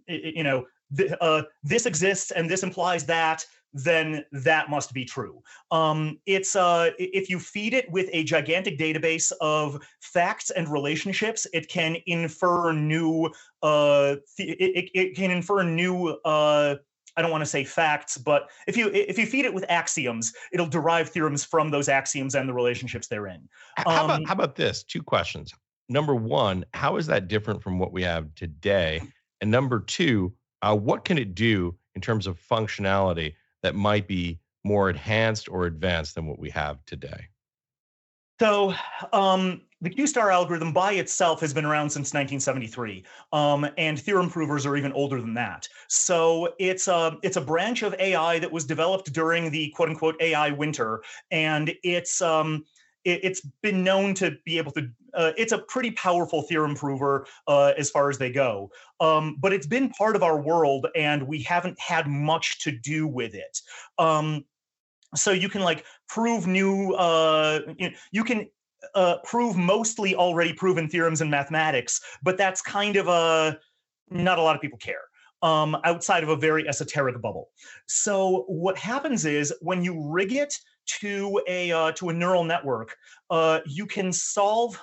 you 0.06 0.42
know, 0.42 0.66
th- 0.96 1.12
uh, 1.20 1.42
this 1.62 1.86
exists 1.86 2.30
and 2.30 2.48
this 2.50 2.62
implies 2.62 3.06
that 3.06 3.44
then 3.72 4.24
that 4.32 4.68
must 4.68 4.92
be 4.92 5.04
true. 5.04 5.42
Um, 5.70 6.18
it's 6.26 6.56
uh, 6.56 6.90
if 6.98 7.30
you 7.30 7.38
feed 7.38 7.74
it 7.74 7.90
with 7.90 8.08
a 8.12 8.24
gigantic 8.24 8.78
database 8.78 9.32
of 9.40 9.80
facts 10.00 10.50
and 10.50 10.68
relationships, 10.68 11.46
it 11.52 11.68
can 11.68 11.96
infer 12.06 12.72
new. 12.72 13.30
Uh, 13.62 14.16
th- 14.36 14.56
it, 14.58 14.90
it 14.94 15.16
can 15.16 15.30
infer 15.30 15.62
new. 15.62 16.08
Uh, 16.24 16.76
I 17.16 17.22
don't 17.22 17.30
want 17.30 17.42
to 17.42 17.46
say 17.46 17.64
facts, 17.64 18.16
but 18.18 18.50
if 18.66 18.76
you 18.76 18.88
if 18.90 19.18
you 19.18 19.26
feed 19.26 19.44
it 19.44 19.52
with 19.52 19.64
axioms, 19.68 20.32
it'll 20.52 20.66
derive 20.66 21.08
theorems 21.08 21.44
from 21.44 21.70
those 21.70 21.88
axioms 21.88 22.34
and 22.34 22.48
the 22.48 22.54
relationships 22.54 23.08
they're 23.08 23.26
in. 23.26 23.48
Um, 23.78 23.84
how, 23.86 24.04
about, 24.04 24.26
how 24.26 24.34
about 24.34 24.56
this? 24.56 24.82
Two 24.82 25.02
questions. 25.02 25.52
Number 25.88 26.14
one, 26.14 26.64
how 26.72 26.96
is 26.96 27.06
that 27.06 27.28
different 27.28 27.62
from 27.62 27.78
what 27.78 27.92
we 27.92 28.02
have 28.02 28.32
today? 28.36 29.02
And 29.40 29.50
number 29.50 29.80
two, 29.80 30.32
uh, 30.62 30.76
what 30.76 31.04
can 31.04 31.18
it 31.18 31.34
do 31.34 31.76
in 31.94 32.00
terms 32.00 32.26
of 32.26 32.38
functionality 32.40 33.34
that 33.62 33.74
might 33.74 34.06
be 34.06 34.38
more 34.62 34.90
enhanced 34.90 35.48
or 35.48 35.66
advanced 35.66 36.14
than 36.14 36.26
what 36.26 36.38
we 36.38 36.50
have 36.50 36.84
today? 36.84 37.28
So, 38.38 38.74
um, 39.12 39.62
the 39.82 39.90
Q-star 39.90 40.30
algorithm 40.30 40.72
by 40.72 40.92
itself 40.92 41.40
has 41.40 41.54
been 41.54 41.64
around 41.64 41.90
since 41.90 42.12
1973, 42.12 43.04
um, 43.32 43.66
and 43.78 43.98
theorem 43.98 44.28
provers 44.28 44.66
are 44.66 44.76
even 44.76 44.92
older 44.92 45.20
than 45.20 45.34
that. 45.34 45.68
So 45.88 46.54
it's 46.58 46.88
a 46.88 47.16
it's 47.22 47.36
a 47.36 47.40
branch 47.40 47.82
of 47.82 47.94
AI 47.98 48.38
that 48.38 48.52
was 48.52 48.64
developed 48.64 49.12
during 49.12 49.50
the 49.50 49.70
quote 49.70 49.88
unquote 49.88 50.20
AI 50.20 50.50
winter, 50.50 51.02
and 51.30 51.72
it's 51.82 52.20
um, 52.20 52.64
it, 53.04 53.24
has 53.24 53.40
been 53.62 53.82
known 53.82 54.14
to 54.14 54.36
be 54.44 54.58
able 54.58 54.72
to. 54.72 54.90
Uh, 55.14 55.32
it's 55.36 55.52
a 55.52 55.58
pretty 55.58 55.90
powerful 55.92 56.42
theorem 56.42 56.74
prover 56.74 57.26
uh, 57.48 57.72
as 57.76 57.90
far 57.90 58.10
as 58.10 58.18
they 58.18 58.30
go, 58.30 58.70
um, 59.00 59.36
but 59.40 59.52
it's 59.52 59.66
been 59.66 59.88
part 59.90 60.14
of 60.14 60.22
our 60.22 60.40
world, 60.40 60.86
and 60.94 61.22
we 61.22 61.42
haven't 61.42 61.78
had 61.80 62.06
much 62.06 62.62
to 62.62 62.70
do 62.70 63.06
with 63.06 63.34
it. 63.34 63.60
Um, 63.98 64.44
so 65.16 65.32
you 65.32 65.48
can 65.48 65.62
like 65.62 65.84
prove 66.08 66.46
new. 66.46 66.92
Uh, 66.92 67.60
you, 67.78 67.90
know, 67.90 67.96
you 68.12 68.24
can 68.24 68.46
uh, 68.94 69.16
prove 69.24 69.56
mostly 69.56 70.14
already 70.14 70.52
proven 70.52 70.88
theorems 70.88 71.20
in 71.20 71.30
mathematics, 71.30 72.00
but 72.22 72.36
that's 72.36 72.62
kind 72.62 72.96
of 72.96 73.08
a 73.08 73.58
not 74.10 74.38
a 74.38 74.42
lot 74.42 74.56
of 74.56 74.62
people 74.62 74.78
care 74.78 75.02
um, 75.42 75.76
outside 75.84 76.22
of 76.22 76.28
a 76.28 76.36
very 76.36 76.68
esoteric 76.68 77.20
bubble. 77.20 77.50
So 77.86 78.44
what 78.48 78.76
happens 78.76 79.24
is 79.24 79.54
when 79.60 79.82
you 79.82 80.02
rig 80.10 80.32
it 80.32 80.54
to 81.00 81.40
a 81.46 81.72
uh, 81.72 81.92
to 81.92 82.08
a 82.08 82.12
neural 82.12 82.44
network, 82.44 82.96
uh, 83.30 83.60
you 83.66 83.86
can 83.86 84.12
solve. 84.12 84.78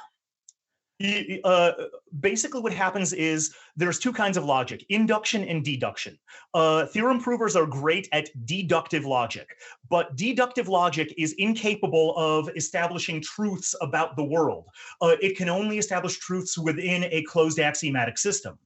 Uh, 1.44 1.72
basically, 2.22 2.60
what 2.60 2.74
happens 2.74 3.14
is 3.14 3.54
there's 3.76 4.00
two 4.00 4.12
kinds 4.12 4.36
of 4.36 4.46
logic: 4.46 4.84
induction 4.90 5.44
and 5.44 5.64
deduction. 5.64 6.18
Uh, 6.56 6.88
theorem 6.88 7.22
provers 7.22 7.56
are 7.56 7.68
great 7.68 8.10
at 8.14 8.30
deductive 8.46 9.06
logic, 9.06 9.48
but 9.90 10.16
deductive 10.16 10.68
logic 10.68 11.14
is 11.16 11.34
incapable 11.38 12.18
of 12.18 12.50
establishing 12.56 13.22
truths 13.22 13.76
about 13.82 14.16
the 14.16 14.24
world. 14.24 14.66
Uh, 15.00 15.16
it 15.22 15.38
can 15.38 15.50
only 15.50 15.78
establish 15.78 16.18
truths 16.18 16.58
within 16.58 17.04
a 17.12 17.22
closed 17.24 17.60
axiomatic 17.60 18.18
system. 18.18 18.58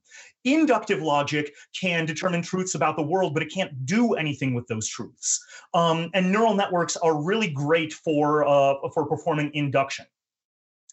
Inductive 0.46 1.02
logic 1.02 1.54
can 1.80 2.06
determine 2.06 2.42
truths 2.42 2.76
about 2.76 2.96
the 2.96 3.04
world, 3.04 3.34
but 3.34 3.44
it 3.44 3.52
can't 3.54 3.86
do 3.86 4.14
anything 4.14 4.54
with 4.54 4.68
those 4.68 4.88
truths. 4.88 5.44
Um, 5.74 6.10
and 6.14 6.32
neural 6.32 6.56
networks 6.56 6.96
are 6.96 7.22
really 7.22 7.50
great 7.50 7.92
for 7.92 8.48
uh, 8.48 8.76
for 8.94 9.06
performing 9.06 9.52
induction. 9.54 10.06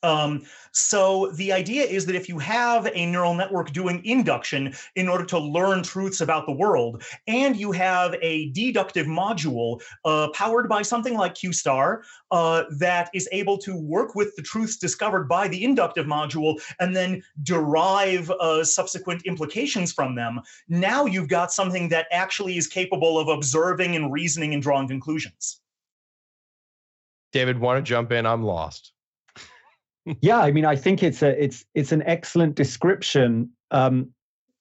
Um, 0.03 0.45
so 0.73 1.33
the 1.33 1.53
idea 1.53 1.85
is 1.85 2.07
that 2.07 2.15
if 2.15 2.29
you 2.29 2.39
have 2.39 2.89
a 2.95 3.07
neural 3.07 3.35
network 3.35 3.73
doing 3.73 4.05
induction 4.05 4.75
in 4.95 5.09
order 5.09 5.25
to 5.25 5.39
learn 5.39 5.83
truths 5.83 6.21
about 6.21 6.47
the 6.47 6.53
world, 6.53 7.03
and 7.27 7.57
you 7.57 7.73
have 7.73 8.15
a 8.23 8.51
deductive 8.51 9.07
module 9.07 9.83
uh, 10.05 10.29
powered 10.35 10.69
by 10.69 10.83
something 10.83 11.15
like 11.15 11.35
QStar 11.35 12.03
uh, 12.31 12.65
that 12.79 13.11
is 13.13 13.29
able 13.33 13.59
to 13.59 13.77
work 13.77 14.15
with 14.15 14.35
the 14.37 14.43
truths 14.43 14.77
discovered 14.77 15.29
by 15.29 15.49
the 15.49 15.65
inductive 15.65 16.07
module 16.07 16.61
and 16.79 16.95
then 16.95 17.23
derive 17.43 18.31
uh, 18.31 18.63
subsequent 18.63 19.23
implications 19.25 19.93
from 19.93 20.15
them, 20.15 20.41
now 20.69 21.07
you've 21.07 21.29
got 21.29 21.53
something 21.53 21.89
that 21.89 22.07
actually 22.13 22.57
is 22.57 22.67
capable 22.67 23.19
of 23.19 23.29
observing 23.29 23.97
and 23.97 24.13
reasoning 24.13 24.55
and 24.55 24.63
drawing 24.63 24.87
conclusions. 24.87 25.61
David, 27.33 27.59
want 27.59 27.85
to 27.85 27.89
jump 27.89 28.13
in? 28.13 28.25
I'm 28.25 28.43
lost 28.43 28.93
yeah, 30.21 30.39
I 30.39 30.51
mean, 30.51 30.65
I 30.65 30.77
think 30.77 31.03
it's 31.03 31.23
a 31.23 31.43
it's 31.43 31.65
it's 31.75 31.93
an 31.93 32.03
excellent 32.03 32.55
description. 32.55 33.51
Um, 33.71 34.11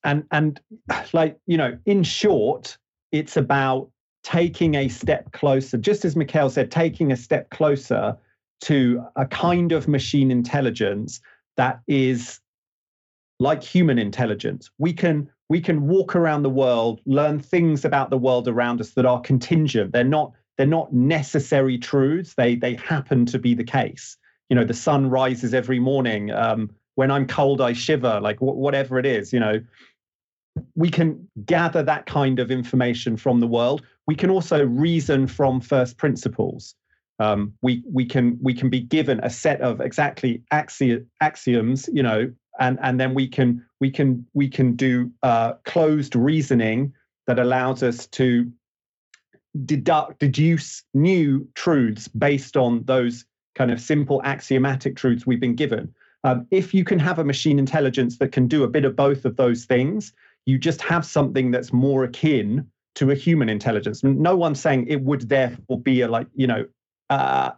and 0.04 0.24
and 0.32 0.60
like 1.14 1.38
you 1.46 1.58
know, 1.58 1.78
in 1.86 2.04
short, 2.04 2.78
it's 3.12 3.38
about 3.38 3.90
taking 4.24 4.76
a 4.76 4.88
step 4.88 5.32
closer, 5.32 5.78
just 5.78 6.06
as 6.06 6.16
Mikhail 6.16 6.50
said, 6.50 6.72
taking 6.72 7.12
a 7.12 7.18
step 7.18 7.50
closer 7.50 8.18
to 8.60 9.06
a 9.16 9.26
kind 9.26 9.72
of 9.72 9.88
machine 9.88 10.32
intelligence 10.32 11.22
that 11.58 11.80
is 11.88 12.40
like 13.40 13.64
human 13.64 14.00
intelligence. 14.00 14.70
We 14.78 14.94
can 14.94 15.30
we 15.50 15.62
can 15.62 15.88
walk 15.88 16.16
around 16.16 16.44
the 16.44 16.50
world, 16.50 17.00
learn 17.06 17.40
things 17.40 17.86
about 17.86 18.10
the 18.10 18.18
world 18.18 18.48
around 18.48 18.82
us 18.82 18.92
that 18.92 19.06
are 19.06 19.22
contingent. 19.22 19.94
They're 19.94 20.04
not 20.04 20.34
they're 20.58 20.66
not 20.66 20.92
necessary 20.92 21.78
truths. 21.78 22.34
They 22.34 22.56
they 22.56 22.76
happen 22.76 23.26
to 23.28 23.40
be 23.40 23.54
the 23.54 23.64
case 23.64 24.18
you 24.50 24.56
know 24.56 24.64
the 24.64 24.74
sun 24.74 25.10
rises 25.10 25.54
every 25.54 25.80
morning 25.80 26.32
um, 26.32 26.70
when 26.96 27.12
i'm 27.12 27.28
cold 27.28 27.62
i 27.62 27.74
shiver 27.74 28.20
like 28.22 28.38
whatever 28.40 29.00
it 29.00 29.06
is 29.06 29.34
you 29.34 29.40
know. 29.40 29.62
We 30.74 30.90
can 30.90 31.28
gather 31.46 31.84
that 31.84 32.08
kind 32.08 32.40
of 32.40 32.50
information 32.50 33.16
from 33.16 33.42
the 33.42 33.46
world. 33.48 33.84
We 34.08 34.16
can 34.16 34.32
also 34.32 34.66
reason 34.66 35.28
from 35.28 35.62
first 35.62 35.98
principles. 35.98 36.74
Um, 37.20 37.54
we 37.62 37.84
we 37.92 38.06
can 38.06 38.40
we 38.42 38.56
can 38.56 38.70
be 38.70 38.80
given 38.80 39.20
a 39.22 39.30
set 39.30 39.62
of 39.62 39.82
exactly 39.82 40.42
axi- 40.52 41.06
axioms 41.22 41.90
you 41.94 42.02
know 42.02 42.32
and 42.60 42.78
and 42.82 43.00
then 43.00 43.14
we 43.14 43.28
can 43.28 43.66
we 43.80 43.90
can 43.90 44.26
we 44.34 44.48
can 44.48 44.76
do 44.76 45.12
uh, 45.24 45.54
closed 45.66 46.16
reasoning 46.16 46.94
that 47.26 47.40
allows 47.40 47.84
us 47.84 48.08
to 48.08 48.52
deduct 49.66 50.20
deduce 50.20 50.84
new 50.94 51.48
truths 51.56 52.08
based 52.08 52.56
on 52.56 52.84
those 52.86 53.26
kind 53.58 53.72
of 53.72 53.82
simple 53.82 54.22
axiomatic 54.24 54.96
truths 54.96 55.26
we've 55.26 55.40
been 55.40 55.56
given. 55.56 55.94
Um, 56.24 56.48
if 56.52 56.74
you 56.74 56.84
can 56.84 57.00
have 57.00 57.20
a 57.20 57.24
machine 57.24 57.58
intelligence 57.60 58.18
that 58.20 58.32
can 58.32 58.48
do 58.48 58.64
a 58.64 58.68
bit 58.68 58.86
of 58.86 58.96
both 58.96 59.26
of 59.26 59.36
those 59.36 59.66
things, 59.66 60.14
you 60.46 60.58
just 60.58 60.82
have 60.82 61.06
something 61.06 61.52
that's 61.52 61.74
more 61.74 62.04
akin 62.04 62.68
to 62.96 63.12
a 63.12 63.16
human 63.16 63.50
intelligence. 63.50 64.04
No 64.04 64.36
one's 64.36 64.60
saying 64.60 64.88
it 64.88 65.02
would 65.02 65.30
therefore 65.30 65.80
be 65.80 66.02
a 66.02 66.08
like 66.08 66.28
you 66.36 66.48
know 66.48 66.66
uh, 67.10 67.52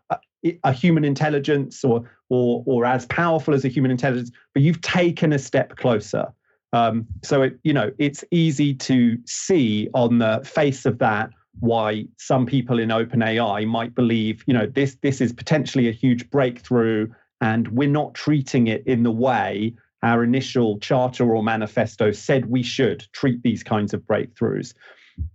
a, 0.64 0.74
human 0.74 1.04
intelligence 1.06 1.84
or 1.84 2.10
or 2.30 2.64
or 2.66 2.86
as 2.86 3.06
powerful 3.08 3.54
as 3.54 3.66
a 3.66 3.68
human 3.68 3.92
intelligence, 3.92 4.32
but 4.54 4.64
you've 4.64 4.82
taken 4.82 5.34
a 5.34 5.40
step 5.40 5.78
closer. 5.78 6.28
Um, 6.72 7.08
so 7.24 7.42
it 7.42 7.60
you 7.64 7.74
know 7.74 7.92
it's 7.98 8.24
easy 8.32 8.74
to 8.76 9.18
see 9.26 9.90
on 9.94 10.20
the 10.20 10.42
face 10.44 10.86
of 10.86 11.00
that 11.00 11.30
why 11.60 12.06
some 12.18 12.46
people 12.46 12.80
in 12.80 12.90
OpenAI 12.90 13.68
might 13.68 13.94
believe, 13.96 14.44
you 14.48 14.54
know, 14.54 14.66
this 14.66 14.98
this 15.02 15.22
is 15.22 15.34
potentially 15.34 15.88
a 15.88 15.92
huge 15.92 16.30
breakthrough, 16.30 17.08
and 17.42 17.68
we're 17.70 17.90
not 17.90 18.14
treating 18.14 18.68
it 18.68 18.86
in 18.86 19.04
the 19.04 19.12
way 19.12 19.74
our 20.02 20.24
initial 20.24 20.80
charter 20.80 21.36
or 21.36 21.44
manifesto 21.44 22.12
said 22.12 22.46
we 22.46 22.64
should 22.64 23.06
treat 23.12 23.42
these 23.44 23.64
kinds 23.64 23.94
of 23.94 24.02
breakthroughs. 24.02 24.74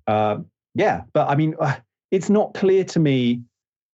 Uh, 0.06 0.38
yeah, 0.74 1.02
but 1.12 1.28
I 1.28 1.36
mean, 1.36 1.54
uh, 1.60 1.76
it's 2.10 2.30
not 2.30 2.54
clear 2.54 2.84
to 2.84 3.00
me. 3.00 3.42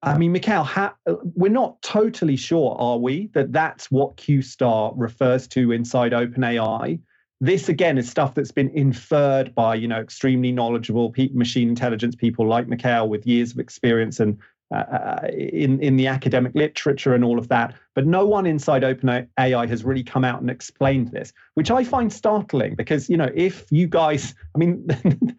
I 0.04 0.18
mean, 0.18 0.32
Mikhail, 0.32 0.64
ha- 0.64 0.96
we're 1.36 1.52
not 1.52 1.82
totally 1.82 2.36
sure, 2.36 2.76
are 2.78 2.98
we, 2.98 3.28
that 3.34 3.52
that's 3.52 3.90
what 3.90 4.16
QStar 4.18 4.94
refers 4.96 5.48
to 5.50 5.72
inside 5.72 6.12
OpenAI? 6.12 7.00
This 7.40 7.70
again 7.70 7.98
is 7.98 8.10
stuff 8.10 8.34
that's 8.34 8.52
been 8.52 8.70
inferred 8.70 9.54
by 9.54 9.76
you 9.76 9.88
know 9.88 10.00
extremely 10.00 10.52
knowledgeable 10.52 11.14
machine 11.34 11.70
intelligence 11.70 12.16
people 12.16 12.48
like 12.48 12.68
Mikhail 12.68 13.08
with 13.08 13.28
years 13.28 13.52
of 13.52 13.60
experience 13.60 14.20
and 14.20 14.38
uh, 14.70 14.80
uh, 14.80 15.28
in 15.32 15.80
in 15.80 15.96
the 15.96 16.08
academic 16.08 16.54
literature 16.54 17.14
and 17.14 17.24
all 17.24 17.40
of 17.40 17.48
that. 17.48 17.74
But 17.94 18.06
no 18.06 18.26
one 18.26 18.46
inside 18.46 18.84
OpenAI 18.84 19.70
has 19.70 19.86
really 19.86 20.04
come 20.04 20.26
out 20.26 20.42
and 20.42 20.50
explained 20.50 21.12
this, 21.12 21.32
which 21.54 21.72
I 21.72 21.86
find 21.86 22.12
startling 22.12 22.76
because 22.76 23.10
you 23.10 23.16
know 23.16 23.30
if 23.34 23.66
you 23.72 23.88
guys, 23.88 24.36
I 24.54 24.58
mean, 24.58 24.86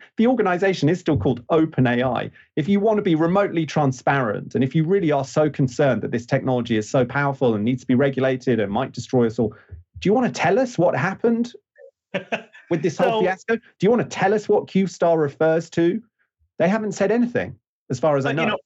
the 0.17 0.27
organization 0.27 0.89
is 0.89 1.01
still 1.01 1.19
called 1.19 1.47
OpenAI. 1.49 2.31
If 2.57 2.71
you 2.71 2.81
want 2.81 2.97
to 2.99 3.03
be 3.03 3.15
remotely 3.17 3.67
transparent 3.67 4.55
and 4.55 4.65
if 4.65 4.75
you 4.75 4.85
really 4.85 5.13
are 5.13 5.27
so 5.27 5.51
concerned 5.51 6.01
that 6.03 6.11
this 6.11 6.25
technology 6.25 6.79
is 6.79 6.89
so 6.89 7.05
powerful 7.05 7.55
and 7.55 7.65
needs 7.65 7.83
to 7.83 7.87
be 7.87 7.95
regulated 7.95 8.61
and 8.61 8.73
might 8.73 8.93
destroy 8.93 9.27
us 9.27 9.39
all, 9.39 9.55
do 9.99 10.09
you 10.09 10.15
want 10.15 10.33
to 10.33 10.41
tell 10.41 10.59
us 10.59 10.79
what 10.79 10.97
happened 10.97 11.53
with 12.71 12.83
this 12.83 12.97
whole 12.97 13.21
so, 13.21 13.21
fiasco? 13.21 13.57
Do 13.57 13.63
you 13.81 13.91
want 13.91 14.03
to 14.03 14.09
tell 14.09 14.35
us 14.35 14.49
what 14.49 14.69
Q 14.69 14.87
Star 14.87 15.19
refers 15.19 15.71
to? 15.71 16.03
They 16.59 16.69
haven't 16.69 16.93
said 16.93 17.11
anything, 17.11 17.57
as 17.91 18.01
far 18.01 18.17
as 18.17 18.27
I 18.27 18.33
know. 18.33 18.43
You 18.43 18.49
know 18.49 18.59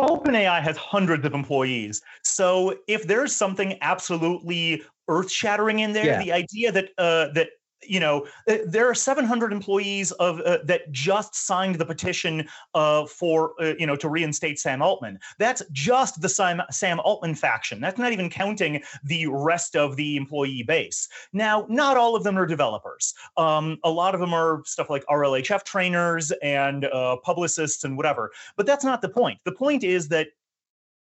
OpenAI 0.00 0.60
has 0.62 0.76
hundreds 0.76 1.24
of 1.24 1.34
employees. 1.34 2.02
So 2.24 2.76
if 2.88 3.06
there's 3.06 3.34
something 3.34 3.78
absolutely 3.82 4.82
earth-shattering 5.08 5.78
in 5.80 5.92
there, 5.92 6.06
yeah. 6.06 6.22
the 6.22 6.32
idea 6.32 6.72
that 6.72 6.88
uh, 6.98 7.28
that 7.34 7.50
you 7.86 8.00
know, 8.00 8.26
uh, 8.48 8.58
there 8.66 8.88
are 8.88 8.94
700 8.94 9.52
employees 9.52 10.12
of 10.12 10.40
uh, 10.40 10.58
that 10.64 10.90
just 10.92 11.34
signed 11.34 11.76
the 11.76 11.84
petition 11.84 12.48
uh, 12.74 13.06
for 13.06 13.54
uh, 13.60 13.74
you 13.78 13.86
know 13.86 13.96
to 13.96 14.08
reinstate 14.08 14.58
Sam 14.58 14.82
Altman. 14.82 15.18
That's 15.38 15.62
just 15.72 16.20
the 16.20 16.28
Sam, 16.28 16.62
Sam 16.70 17.00
Altman 17.00 17.34
faction. 17.34 17.80
That's 17.80 17.98
not 17.98 18.12
even 18.12 18.30
counting 18.30 18.82
the 19.04 19.26
rest 19.26 19.76
of 19.76 19.96
the 19.96 20.16
employee 20.16 20.62
base. 20.62 21.08
Now, 21.32 21.66
not 21.68 21.96
all 21.96 22.16
of 22.16 22.24
them 22.24 22.38
are 22.38 22.46
developers. 22.46 23.14
Um, 23.36 23.78
a 23.84 23.90
lot 23.90 24.14
of 24.14 24.20
them 24.20 24.34
are 24.34 24.62
stuff 24.64 24.90
like 24.90 25.04
RLHF 25.06 25.64
trainers 25.64 26.30
and 26.42 26.84
uh, 26.86 27.16
publicists 27.16 27.84
and 27.84 27.96
whatever. 27.96 28.30
But 28.56 28.66
that's 28.66 28.84
not 28.84 29.02
the 29.02 29.08
point. 29.08 29.38
The 29.44 29.52
point 29.52 29.84
is 29.84 30.08
that 30.08 30.28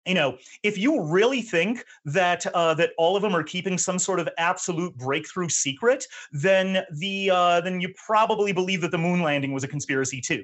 you 0.06 0.14
know, 0.14 0.38
if 0.64 0.78
you 0.78 1.02
really 1.02 1.42
think 1.42 1.86
that 2.06 2.46
uh, 2.48 2.74
that 2.76 2.92
all 2.98 3.16
of 3.16 3.22
them 3.22 3.36
are 3.36 3.44
keeping 3.44 3.78
some 3.78 3.98
sort 3.98 4.20
of 4.20 4.28
absolute 4.38 4.96
breakthrough 4.98 5.50
secret, 5.50 6.06
then 6.32 6.84
the 6.92 7.30
uh, 7.32 7.62
then 7.62 7.80
you 7.80 7.94
probably 8.06 8.52
believe 8.52 8.82
that 8.82 8.92
the 8.92 8.98
moon 8.98 9.22
landing 9.22 9.54
was 9.54 9.64
a 9.64 9.68
conspiracy 9.68 10.20
too. 10.20 10.44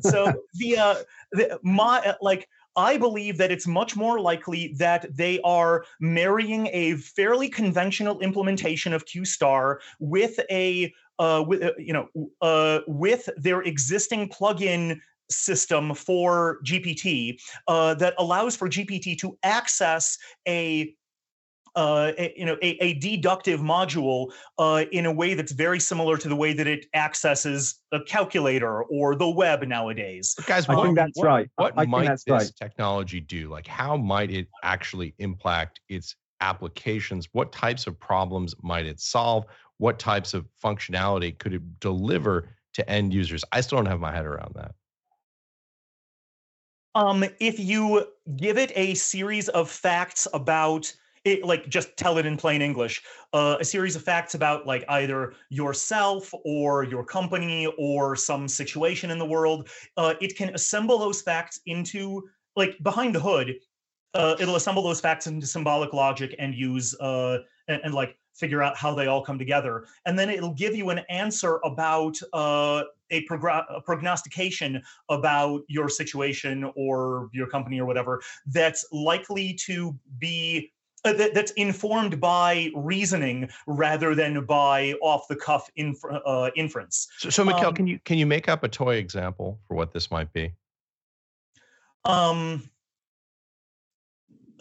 so 0.00 0.32
the, 0.54 0.76
uh, 0.76 0.94
the 1.32 1.58
my 1.62 2.00
uh, 2.00 2.14
like 2.20 2.48
I 2.76 2.96
believe 2.96 3.38
that 3.38 3.50
it's 3.50 3.66
much 3.66 3.96
more 3.96 4.20
likely 4.20 4.74
that 4.78 5.06
they 5.16 5.40
are 5.40 5.84
marrying 6.00 6.68
a 6.72 6.94
fairly 6.96 7.48
conventional 7.48 8.20
implementation 8.20 8.92
of 8.92 9.04
Q 9.04 9.24
star 9.24 9.80
with 9.98 10.38
a 10.50 10.94
uh, 11.18 11.44
with 11.46 11.62
uh, 11.62 11.72
you 11.78 11.92
know 11.92 12.08
uh, 12.40 12.80
with 12.86 13.28
their 13.36 13.62
existing 13.62 14.28
plugin 14.28 15.00
system 15.30 15.94
for 15.94 16.58
GPT 16.64 17.40
uh, 17.66 17.94
that 17.94 18.14
allows 18.18 18.56
for 18.56 18.68
GPT 18.68 19.18
to 19.18 19.38
access 19.42 20.18
a 20.46 20.94
uh, 21.76 22.12
a, 22.18 22.34
you 22.36 22.44
know, 22.44 22.56
a, 22.60 22.70
a 22.82 22.94
deductive 22.94 23.60
module 23.60 24.32
uh, 24.58 24.84
in 24.90 25.06
a 25.06 25.12
way 25.12 25.34
that's 25.34 25.52
very 25.52 25.78
similar 25.78 26.16
to 26.16 26.28
the 26.28 26.34
way 26.34 26.52
that 26.52 26.66
it 26.66 26.86
accesses 26.94 27.76
a 27.92 28.00
calculator 28.02 28.82
or 28.84 29.14
the 29.14 29.28
web 29.28 29.62
nowadays. 29.62 30.34
But 30.36 30.46
guys, 30.46 30.68
I 30.68 30.74
what, 30.74 30.82
think 30.82 30.96
that's 30.96 31.16
what, 31.16 31.26
right. 31.26 31.50
What 31.54 31.74
I 31.76 31.86
might 31.86 32.08
this 32.08 32.24
right. 32.28 32.50
technology 32.60 33.20
do? 33.20 33.48
Like, 33.48 33.68
how 33.68 33.96
might 33.96 34.32
it 34.32 34.48
actually 34.64 35.14
impact 35.18 35.80
its 35.88 36.16
applications? 36.40 37.28
What 37.30 37.52
types 37.52 37.86
of 37.86 37.98
problems 37.98 38.56
might 38.60 38.86
it 38.86 38.98
solve? 38.98 39.44
What 39.76 40.00
types 40.00 40.34
of 40.34 40.46
functionality 40.62 41.38
could 41.38 41.54
it 41.54 41.80
deliver 41.80 42.48
to 42.74 42.90
end 42.90 43.14
users? 43.14 43.44
I 43.52 43.60
still 43.60 43.78
don't 43.78 43.86
have 43.86 44.00
my 44.00 44.12
head 44.12 44.26
around 44.26 44.52
that. 44.56 44.72
Um, 46.94 47.24
if 47.40 47.58
you 47.58 48.06
give 48.36 48.58
it 48.58 48.72
a 48.74 48.94
series 48.94 49.48
of 49.50 49.70
facts 49.70 50.26
about 50.32 50.92
it, 51.24 51.44
like 51.44 51.68
just 51.68 51.96
tell 51.96 52.18
it 52.18 52.26
in 52.26 52.36
plain 52.36 52.62
English, 52.62 53.02
uh, 53.32 53.56
a 53.60 53.64
series 53.64 53.96
of 53.96 54.02
facts 54.02 54.34
about 54.34 54.66
like 54.66 54.84
either 54.88 55.34
yourself 55.50 56.32
or 56.44 56.84
your 56.84 57.04
company 57.04 57.66
or 57.78 58.16
some 58.16 58.48
situation 58.48 59.10
in 59.10 59.18
the 59.18 59.26
world, 59.26 59.68
uh, 59.96 60.14
it 60.20 60.36
can 60.36 60.54
assemble 60.54 60.98
those 60.98 61.22
facts 61.22 61.60
into 61.66 62.28
like 62.56 62.76
behind 62.82 63.14
the 63.14 63.20
hood. 63.20 63.56
Uh, 64.14 64.34
it'll 64.40 64.56
assemble 64.56 64.82
those 64.82 65.00
facts 65.00 65.26
into 65.26 65.46
symbolic 65.46 65.92
logic 65.92 66.34
and 66.38 66.54
use 66.54 66.98
uh, 67.00 67.38
and, 67.68 67.80
and 67.84 67.94
like 67.94 68.16
figure 68.38 68.62
out 68.62 68.76
how 68.76 68.94
they 68.94 69.06
all 69.06 69.22
come 69.22 69.38
together, 69.38 69.84
and 70.06 70.18
then 70.18 70.30
it'll 70.30 70.54
give 70.54 70.74
you 70.74 70.90
an 70.90 71.00
answer 71.10 71.58
about 71.64 72.16
uh, 72.32 72.82
a, 73.10 73.26
progr- 73.26 73.64
a 73.68 73.80
prognostication 73.80 74.82
about 75.08 75.62
your 75.68 75.88
situation 75.88 76.70
or 76.76 77.28
your 77.32 77.48
company 77.48 77.80
or 77.80 77.86
whatever 77.86 78.22
that's 78.46 78.86
likely 78.92 79.54
to 79.54 79.98
be 80.18 80.70
uh, 81.04 81.12
that, 81.12 81.32
that's 81.32 81.52
informed 81.52 82.20
by 82.20 82.70
reasoning 82.74 83.48
rather 83.66 84.14
than 84.14 84.44
by 84.44 84.94
off 85.00 85.28
the 85.28 85.36
cuff 85.36 85.70
infer- 85.76 86.20
uh, 86.26 86.50
inference. 86.56 87.08
So, 87.18 87.30
so 87.30 87.44
Mikhail, 87.44 87.68
Um, 87.68 87.74
can 87.74 87.86
you 87.86 87.98
can 88.04 88.18
you 88.18 88.26
make 88.26 88.48
up 88.48 88.64
a 88.64 88.68
toy 88.68 88.96
example 88.96 89.58
for 89.66 89.76
what 89.76 89.92
this 89.92 90.10
might 90.10 90.32
be? 90.32 90.52
Um, 92.04 92.68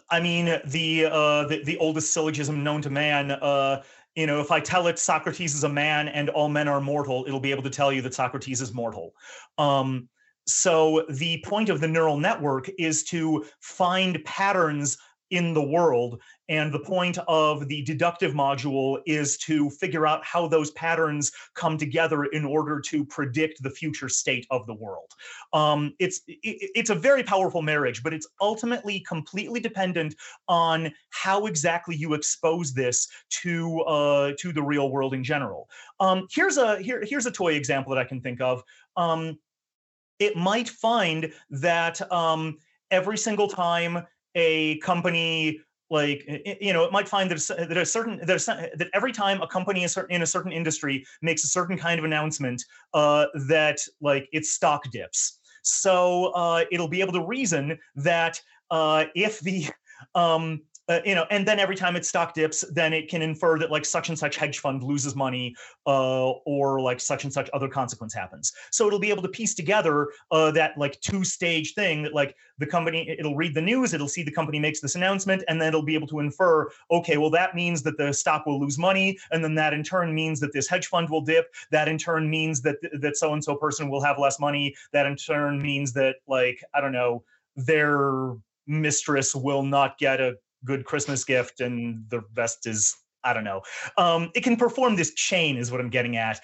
I 0.10 0.20
mean, 0.20 0.60
the, 0.66 1.06
uh, 1.06 1.48
the 1.48 1.64
the 1.64 1.78
oldest 1.78 2.14
syllogism 2.14 2.64
known 2.64 2.82
to 2.84 2.90
man. 2.90 3.32
Uh, 3.32 3.84
you 4.16 4.26
know, 4.26 4.40
if 4.40 4.52
I 4.52 4.60
tell 4.60 4.88
it 4.88 4.98
Socrates 4.98 5.54
is 5.54 5.64
a 5.64 5.70
man 5.70 6.08
and 6.08 6.30
all 6.30 6.50
men 6.50 6.68
are 6.68 6.82
mortal, 6.82 7.26
it'll 7.28 7.40
be 7.40 7.52
able 7.52 7.64
to 7.64 7.70
tell 7.70 7.92
you 7.92 8.02
that 8.02 8.14
Socrates 8.14 8.62
is 8.62 8.74
mortal. 8.74 9.14
Um, 9.58 10.10
so 10.48 11.06
the 11.10 11.44
point 11.46 11.70
of 11.70 11.82
the 11.82 11.88
neural 11.88 12.18
network 12.18 12.70
is 12.80 13.04
to 13.06 13.46
find 13.60 14.24
patterns 14.24 14.98
in 15.30 15.54
the 15.54 15.64
world. 15.64 16.22
And 16.50 16.72
the 16.72 16.80
point 16.80 17.18
of 17.28 17.68
the 17.68 17.82
deductive 17.82 18.34
module 18.34 19.02
is 19.06 19.38
to 19.40 19.70
figure 19.70 20.08
out 20.08 20.24
how 20.24 20.48
those 20.48 20.72
patterns 20.72 21.32
come 21.54 21.78
together 21.78 22.26
in 22.26 22.46
order 22.46 22.80
to 22.80 23.06
predict 23.06 23.62
the 23.62 23.70
future 23.70 24.08
state 24.08 24.48
of 24.50 24.66
the 24.66 24.74
world. 24.74 25.12
Um, 25.54 25.94
it's 26.00 26.22
it, 26.28 26.72
it's 26.76 26.90
a 26.90 26.96
very 26.96 27.24
powerful 27.24 27.62
marriage, 27.62 28.04
but 28.04 28.14
it's 28.14 28.28
ultimately 28.40 29.02
completely 29.02 29.60
dependent 29.60 30.16
on 30.48 30.92
how 31.10 31.48
exactly 31.48 31.96
you 31.96 32.14
expose 32.14 32.74
this 32.74 33.08
to 33.42 33.82
uh, 33.82 34.32
to 34.40 34.54
the 34.54 34.64
real 34.64 34.90
world 34.90 35.14
in 35.14 35.24
general. 35.24 35.70
Um, 36.00 36.28
here's 36.32 36.58
a 36.58 36.80
here 36.82 37.04
here's 37.06 37.26
a 37.26 37.32
toy 37.32 37.54
example 37.54 37.94
that 37.94 38.00
I 38.00 38.06
can 38.06 38.22
think 38.22 38.40
of. 38.42 38.64
Um, 38.96 39.38
it 40.20 40.36
might 40.36 40.70
find 40.70 41.32
that 41.50 42.12
um, 42.12 42.58
every 42.92 43.18
single 43.18 43.48
time 43.48 44.06
a 44.36 44.78
company 44.80 45.60
like 45.90 46.26
you 46.60 46.74
know 46.74 46.84
it 46.84 46.92
might 46.92 47.08
find 47.08 47.32
that 47.32 47.38
a 47.78 47.86
certain 47.86 48.20
that, 48.26 48.90
every 48.94 49.12
time 49.12 49.42
a 49.42 49.48
company 49.48 49.86
in 50.10 50.22
a 50.22 50.26
certain 50.26 50.52
industry 50.52 51.06
makes 51.22 51.44
a 51.44 51.48
certain 51.48 51.78
kind 51.78 51.98
of 51.98 52.06
announcement 52.06 52.64
uh, 52.94 53.26
that 53.48 53.80
like 54.02 54.28
its 54.32 54.52
stock 54.52 54.84
dips. 54.92 55.40
So 55.64 56.28
uh, 56.28 56.66
it'll 56.72 56.88
be 56.88 57.02
able 57.02 57.14
to 57.14 57.26
reason 57.26 57.78
that 57.96 58.42
uh, 58.72 59.06
if 59.16 59.40
the 59.40 59.68
um, 60.16 60.62
uh, 60.90 61.00
you 61.06 61.16
know, 61.16 61.26
and 61.30 61.48
then 61.48 61.60
every 61.60 61.76
time 61.76 61.96
its 61.96 62.08
stock 62.08 62.34
dips, 62.34 62.64
then 62.72 62.94
it 62.94 63.10
can 63.10 63.22
infer 63.22 63.60
that 63.60 63.72
like 63.72 63.86
such 63.86 64.10
and 64.10 64.18
such 64.18 64.38
hedge 64.38 64.60
fund 64.60 64.84
loses 64.84 65.16
money, 65.16 65.56
uh, 65.86 66.30
or 66.46 66.80
like 66.80 67.00
such 67.00 67.24
and 67.24 67.34
such 67.34 67.50
other 67.54 67.68
consequence 67.68 68.14
happens. 68.14 68.54
So 68.72 68.88
it'll 68.88 69.00
be 69.00 69.10
able 69.10 69.24
to 69.24 69.30
piece 69.30 69.54
together 69.54 70.10
uh, 70.32 70.52
that 70.52 70.78
like 70.78 71.00
two 71.02 71.24
stage 71.24 71.74
thing 71.74 72.04
that 72.04 72.14
like 72.14 72.36
the 72.58 72.66
company, 72.66 73.16
it'll 73.20 73.36
read 73.36 73.54
the 73.54 73.62
news, 73.62 73.94
it'll 73.94 74.08
see 74.08 74.24
the 74.24 74.32
company 74.32 74.60
makes 74.60 74.80
this 74.80 74.96
announcement, 74.96 75.44
and 75.48 75.62
then 75.62 75.70
it'll 75.70 75.84
be 75.84 75.96
able 75.96 76.08
to 76.08 76.20
infer, 76.20 76.70
okay, 76.90 77.18
well 77.18 77.30
that 77.32 77.54
means 77.54 77.84
that 77.84 77.98
the 77.98 78.14
stock 78.14 78.46
will 78.46 78.60
lose 78.60 78.78
money, 78.78 79.18
and 79.32 79.44
then 79.44 79.56
that 79.56 79.74
in 79.74 79.84
turn 79.84 80.14
means 80.14 80.40
that 80.40 80.54
this 80.54 80.68
hedge 80.68 80.88
fund 80.88 81.10
will 81.10 81.22
dip. 81.22 81.54
That 81.72 81.88
in 81.88 81.98
turn 81.98 82.30
means 82.30 82.62
that 82.62 82.78
that 83.00 83.18
so 83.18 83.34
and 83.34 83.44
so 83.44 83.56
person 83.56 83.90
will 83.90 84.02
have 84.02 84.18
less 84.18 84.40
money. 84.40 84.76
That 84.94 85.06
in 85.06 85.16
turn 85.16 85.62
means 85.62 85.94
that 85.94 86.16
like 86.28 86.64
I 86.74 86.82
don't 86.82 86.94
know 86.94 87.24
their 87.56 88.34
mistress 88.68 89.34
will 89.34 89.64
not 89.64 89.98
get 89.98 90.20
a 90.20 90.36
good 90.66 90.86
Christmas 90.86 91.24
gift, 91.24 91.62
and 91.62 92.04
the 92.10 92.24
rest 92.36 92.68
is 92.68 92.96
I 93.24 93.34
don't 93.34 93.44
know. 93.44 93.62
Um, 93.98 94.32
it 94.36 94.44
can 94.44 94.56
perform 94.56 94.96
this 94.96 95.14
chain, 95.14 95.58
is 95.58 95.72
what 95.72 95.82
I'm 95.82 95.90
getting 95.90 96.16
at. 96.18 96.40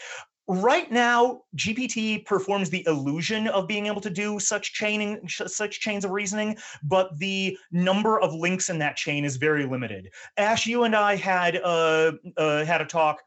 Right 0.48 0.92
now, 0.92 1.44
GPT 1.56 2.26
performs 2.26 2.70
the 2.70 2.86
illusion 2.86 3.48
of 3.48 3.66
being 3.66 3.86
able 3.86 4.02
to 4.02 4.10
do 4.10 4.40
such 4.40 4.74
chaining, 4.74 5.26
such 5.30 5.80
chains 5.80 6.04
of 6.04 6.12
reasoning, 6.12 6.58
but 6.84 7.18
the 7.18 7.58
number 7.72 8.20
of 8.20 8.34
links 8.34 8.70
in 8.70 8.78
that 8.80 8.98
chain 8.98 9.24
is 9.24 9.38
very 9.38 9.66
limited. 9.66 10.10
Ash, 10.36 10.68
you 10.68 10.84
and 10.84 10.98
I 10.98 11.16
had 11.16 11.62
uh, 11.64 12.12
uh, 12.36 12.66
had 12.66 12.82
a 12.82 12.86
talk 12.86 13.22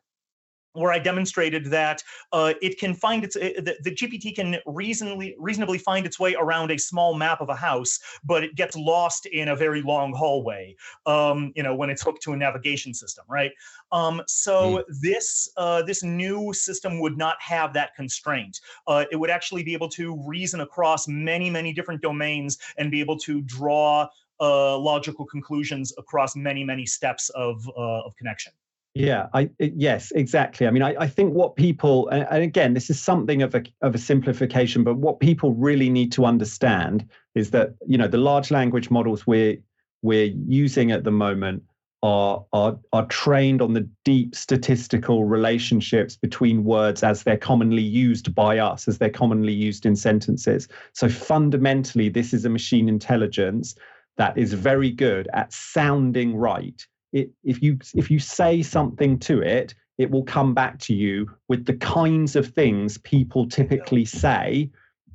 where 0.77 0.93
I 0.93 0.99
demonstrated 0.99 1.67
that 1.67 2.03
uh, 2.33 2.55
it 2.63 2.79
can 2.79 2.95
find 2.95 3.25
its 3.25 3.37
uh, 3.37 3.51
the, 3.57 3.77
the, 3.83 3.91
GPT 3.91 4.35
can 4.35 4.59
reasonably 4.67 5.35
reasonably 5.39 5.79
find 5.79 6.07
its 6.07 6.21
way 6.21 6.35
around 6.35 6.71
a 6.71 6.79
small 6.79 7.15
map 7.15 7.41
of 7.41 7.49
a 7.49 7.55
house, 7.55 7.99
but 8.25 8.45
it 8.45 8.55
gets 8.55 8.77
lost 8.77 9.27
in 9.27 9.49
a 9.49 9.57
very 9.57 9.83
long 9.83 10.13
hallway. 10.13 10.77
Um, 11.07 11.53
you 11.57 11.63
know, 11.63 11.75
when 11.75 11.91
it's 11.91 12.03
hooked 12.03 12.23
to 12.23 12.33
a 12.33 12.37
navigation 12.37 12.95
system, 12.95 13.25
right? 13.29 13.53
Um, 13.93 14.23
so 14.27 14.79
mm. 14.79 15.01
this 15.01 15.49
uh, 15.57 15.83
this 15.83 16.03
new 16.03 16.53
system 16.53 17.01
would 17.01 17.17
not 17.17 17.37
have 17.41 17.73
that 17.75 17.95
constraint. 17.95 18.61
Uh, 18.87 19.05
it 19.11 19.17
would 19.17 19.31
actually 19.31 19.63
be 19.63 19.73
able 19.73 19.89
to 19.91 20.23
reason 20.27 20.61
across 20.61 21.09
many 21.09 21.51
many 21.51 21.73
different 21.73 22.03
domains 22.03 22.59
and 22.77 22.91
be 22.91 23.01
able 23.01 23.19
to 23.19 23.41
draw 23.43 24.09
uh, 24.41 24.77
logical 24.77 25.25
conclusions 25.25 25.93
across 25.99 26.37
many 26.37 26.63
many 26.65 26.87
steps 26.87 27.31
of 27.31 27.69
uh, 27.77 28.03
of 28.05 28.15
connection. 28.17 28.53
Yeah, 28.97 29.27
I 29.35 29.51
yes, 29.59 30.11
exactly. 30.13 30.67
I 30.67 30.71
mean, 30.71 30.83
I, 30.83 30.95
I 31.01 31.07
think 31.07 31.35
what 31.35 31.55
people 31.55 32.09
and, 32.09 32.43
again, 32.43 32.73
this 32.73 32.89
is 32.89 32.99
something 32.99 33.43
of 33.43 33.55
a 33.55 33.63
of 33.83 33.95
a 33.95 33.99
simplification, 33.99 34.85
but 34.85 34.97
what 34.97 35.21
people 35.21 35.53
really 35.53 35.91
need 35.91 36.13
to 36.13 36.25
understand 36.25 37.07
is 37.35 37.51
that 37.51 37.75
you 37.87 37.99
know 37.99 38.09
the 38.09 38.17
large 38.17 38.51
language 38.51 38.91
models 38.91 39.27
we're 39.27 39.59
we're 40.01 40.33
using 40.49 40.93
at 40.93 41.05
the 41.05 41.11
moment 41.11 41.63
are 42.03 42.43
are 42.55 42.79
are 42.95 43.05
trained 43.09 43.61
on 43.61 43.75
the 43.75 43.87
deep 44.07 44.35
statistical 44.35 45.27
relationships 45.27 46.17
between 46.17 46.65
words 46.65 47.03
as 47.03 47.23
they're 47.23 47.37
commonly 47.37 47.83
used 47.83 48.35
by 48.35 48.57
us, 48.59 48.89
as 48.89 48.97
they're 48.97 49.11
commonly 49.11 49.53
used 49.53 49.85
in 49.85 49.95
sentences. 49.95 50.69
So 50.95 51.11
fundamentally, 51.11 52.09
this 52.09 52.33
is 52.33 52.47
a 52.47 52.51
machine 52.51 52.89
intelligence 52.89 53.75
that 54.17 54.39
is 54.39 54.55
very 54.55 54.91
good 54.91 55.29
at 55.35 55.53
sounding 55.53 56.35
right 56.35 56.87
it, 57.13 57.31
if 57.45 57.63
you 57.63 57.79
if 57.95 58.11
you 58.11 58.19
say 58.19 58.63
something 58.63 59.19
to 59.21 59.41
it, 59.41 59.75
it 59.99 60.11
will 60.11 60.25
come 60.25 60.55
back 60.55 60.79
to 60.81 60.95
you 60.95 61.31
with 61.49 61.65
the 61.65 61.75
kinds 61.75 62.37
of 62.37 62.49
things 62.49 62.99
people 62.99 63.49
typically 63.49 64.05
say 64.05 64.71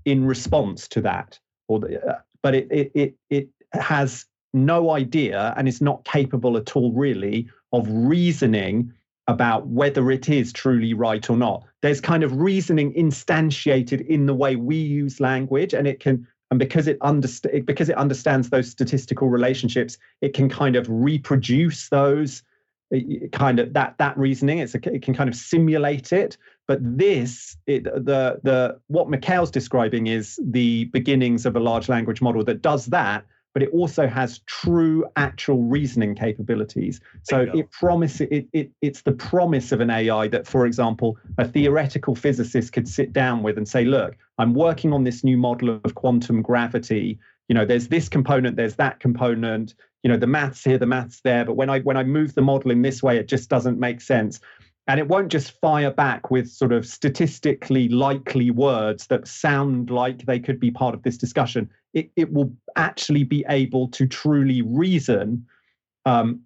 in 0.06 0.26
response 0.26 0.88
to 0.90 1.02
that. 1.02 1.40
Or 1.68 1.80
the, 1.80 2.04
uh, 2.06 2.20
but 2.42 2.56
it, 2.56 2.68
it 2.72 2.92
it 2.96 3.16
it 3.30 3.50
has 3.74 4.26
no 4.54 4.92
idea 4.92 5.54
and 5.58 5.68
is 5.68 5.82
not 5.82 6.04
capable 6.04 6.58
at 6.58 6.76
all, 6.76 6.92
really, 6.92 7.50
of 7.72 7.86
reasoning 7.90 8.92
about 9.28 9.68
whether 9.68 10.12
it 10.12 10.28
is 10.28 10.52
truly 10.52 10.94
right 10.94 11.30
or 11.30 11.38
not. 11.38 11.64
There's 11.82 12.02
kind 12.02 12.24
of 12.24 12.36
reasoning 12.36 12.94
instantiated 12.94 14.06
in 14.08 14.26
the 14.26 14.34
way 14.34 14.56
we 14.56 14.76
use 14.76 15.20
language, 15.20 15.74
and 15.74 15.88
it 15.88 16.00
can 16.00 16.28
and 16.52 16.60
because 16.60 16.88
it 16.88 17.00
underst- 17.00 17.66
because 17.66 17.90
it 17.90 17.98
understands 17.98 18.50
those 18.50 18.70
statistical 18.70 19.30
relationships 19.30 19.98
it 20.22 20.34
can 20.34 20.48
kind 20.50 20.76
of 20.76 20.86
reproduce 20.90 21.90
those 21.90 22.44
kind 23.32 23.60
of 23.60 23.74
that 23.74 23.98
that 23.98 24.18
reasoning. 24.18 24.60
It's 24.60 24.76
a, 24.76 24.94
it 24.94 25.02
can 25.02 25.14
kind 25.14 25.30
of 25.30 25.36
simulate 25.36 26.12
it. 26.12 26.38
But 26.68 26.80
this, 26.82 27.58
it, 27.68 27.84
the 27.84 28.40
the 28.44 28.80
what 28.88 29.10
Mikhail's 29.10 29.52
describing 29.52 30.08
is 30.08 30.40
the 30.44 30.86
beginnings 30.86 31.46
of 31.46 31.56
a 31.56 31.60
large 31.60 31.90
language 31.90 32.22
model 32.22 32.44
that 32.46 32.62
does 32.62 32.88
that, 32.88 33.26
but 33.54 33.64
it 33.64 33.70
also 33.74 34.08
has 34.08 34.40
true 34.40 35.06
actual 35.16 35.64
reasoning 35.64 36.16
capabilities. 36.16 37.02
So 37.24 37.48
it 37.54 37.72
promises 37.72 38.28
it, 38.32 38.48
it 38.54 38.72
it's 38.82 39.02
the 39.02 39.12
promise 39.12 39.72
of 39.72 39.82
an 39.82 39.90
AI 39.90 40.28
that, 40.30 40.48
for 40.48 40.66
example, 40.66 41.18
a 41.38 41.48
theoretical 41.48 42.16
physicist 42.16 42.74
could 42.74 42.88
sit 42.88 43.12
down 43.14 43.44
with 43.44 43.58
and 43.58 43.68
say, 43.68 43.86
look, 43.86 44.16
I'm 44.38 44.54
working 44.54 44.94
on 44.94 45.04
this 45.04 45.24
new 45.24 45.38
model 45.38 45.80
of 45.84 45.96
quantum 45.96 46.42
gravity. 46.42 47.20
You 47.50 47.56
know, 47.56 47.66
there's 47.66 47.90
this 47.90 48.08
component, 48.08 48.56
there's 48.56 48.76
that 48.76 49.00
component, 49.00 49.76
you 50.04 50.10
know, 50.10 50.18
the 50.18 50.28
maths 50.28 50.64
here, 50.64 50.78
the 50.78 50.86
maths 50.86 51.20
there, 51.22 51.44
but 51.44 51.56
when 51.56 51.70
I 51.70 51.80
when 51.82 51.98
I 51.98 52.04
move 52.04 52.34
the 52.36 52.42
model 52.42 52.72
in 52.72 52.82
this 52.82 53.04
way, 53.04 53.18
it 53.18 53.28
just 53.28 53.50
doesn't 53.50 53.80
make 53.80 54.02
sense 54.02 54.40
and 54.92 55.00
it 55.00 55.08
won't 55.08 55.32
just 55.32 55.58
fire 55.62 55.90
back 55.90 56.32
with 56.32 56.52
sort 56.52 56.74
of 56.74 56.86
statistically 56.86 57.88
likely 57.88 58.52
words 58.52 59.08
that 59.08 59.26
sound 59.26 59.90
like 59.90 60.26
they 60.26 60.38
could 60.38 60.60
be 60.60 60.70
part 60.70 60.94
of 60.94 61.02
this 61.04 61.18
discussion. 61.18 61.70
It, 61.94 62.12
it 62.18 62.34
will 62.34 62.54
actually 62.76 63.24
be 63.24 63.46
able 63.48 63.88
to 63.88 64.06
truly 64.06 64.62
reason 64.62 65.46
um, 66.06 66.42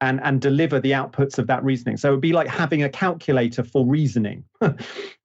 and 0.00 0.20
and 0.22 0.40
deliver 0.40 0.80
the 0.80 0.92
outputs 0.92 1.38
of 1.38 1.46
that 1.48 1.62
reasoning. 1.64 1.96
So 1.96 2.08
it 2.08 2.12
would 2.12 2.20
be 2.20 2.32
like 2.32 2.46
having 2.48 2.82
a 2.82 2.88
calculator 2.88 3.64
for 3.64 3.84
reasoning, 3.84 4.44
uh, 4.60 4.74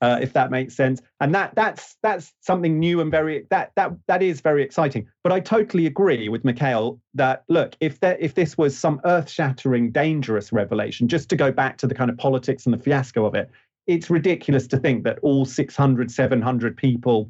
if 0.01 0.34
that 0.34 0.51
makes 0.51 0.76
sense. 0.76 1.01
And 1.19 1.34
that 1.36 1.53
that's 1.55 1.95
that's 2.01 2.34
something 2.41 2.80
new 2.80 3.01
and 3.01 3.11
very 3.11 3.45
that 3.49 3.71
that 3.76 3.91
that 4.07 4.24
is 4.24 4.41
very 4.41 4.63
exciting. 4.63 5.07
But 5.24 5.32
I 5.32 5.39
totally 5.39 5.86
agree 5.86 6.30
with 6.30 6.43
Mikhail 6.43 6.99
that 7.13 7.43
look, 7.49 7.76
if 7.80 7.99
there 7.99 8.17
if 8.19 8.36
this 8.36 8.57
was 8.57 8.78
some 8.78 8.99
earth-shattering, 9.05 9.91
dangerous 9.91 10.51
revelation, 10.51 11.07
just 11.07 11.30
to 11.30 11.36
go 11.36 11.51
back 11.51 11.78
to 11.80 11.88
the 11.88 11.95
kind 11.95 12.09
of 12.09 12.17
politics 12.17 12.65
and 12.65 12.74
the 12.74 12.80
fiasco 12.80 13.26
of 13.26 13.36
it, 13.36 13.49
it's 13.88 14.09
ridiculous 14.09 14.67
to 14.67 14.78
think 14.78 15.03
that 15.03 15.19
all 15.21 15.45
600, 15.45 16.11
700 16.11 16.78
people 16.78 17.30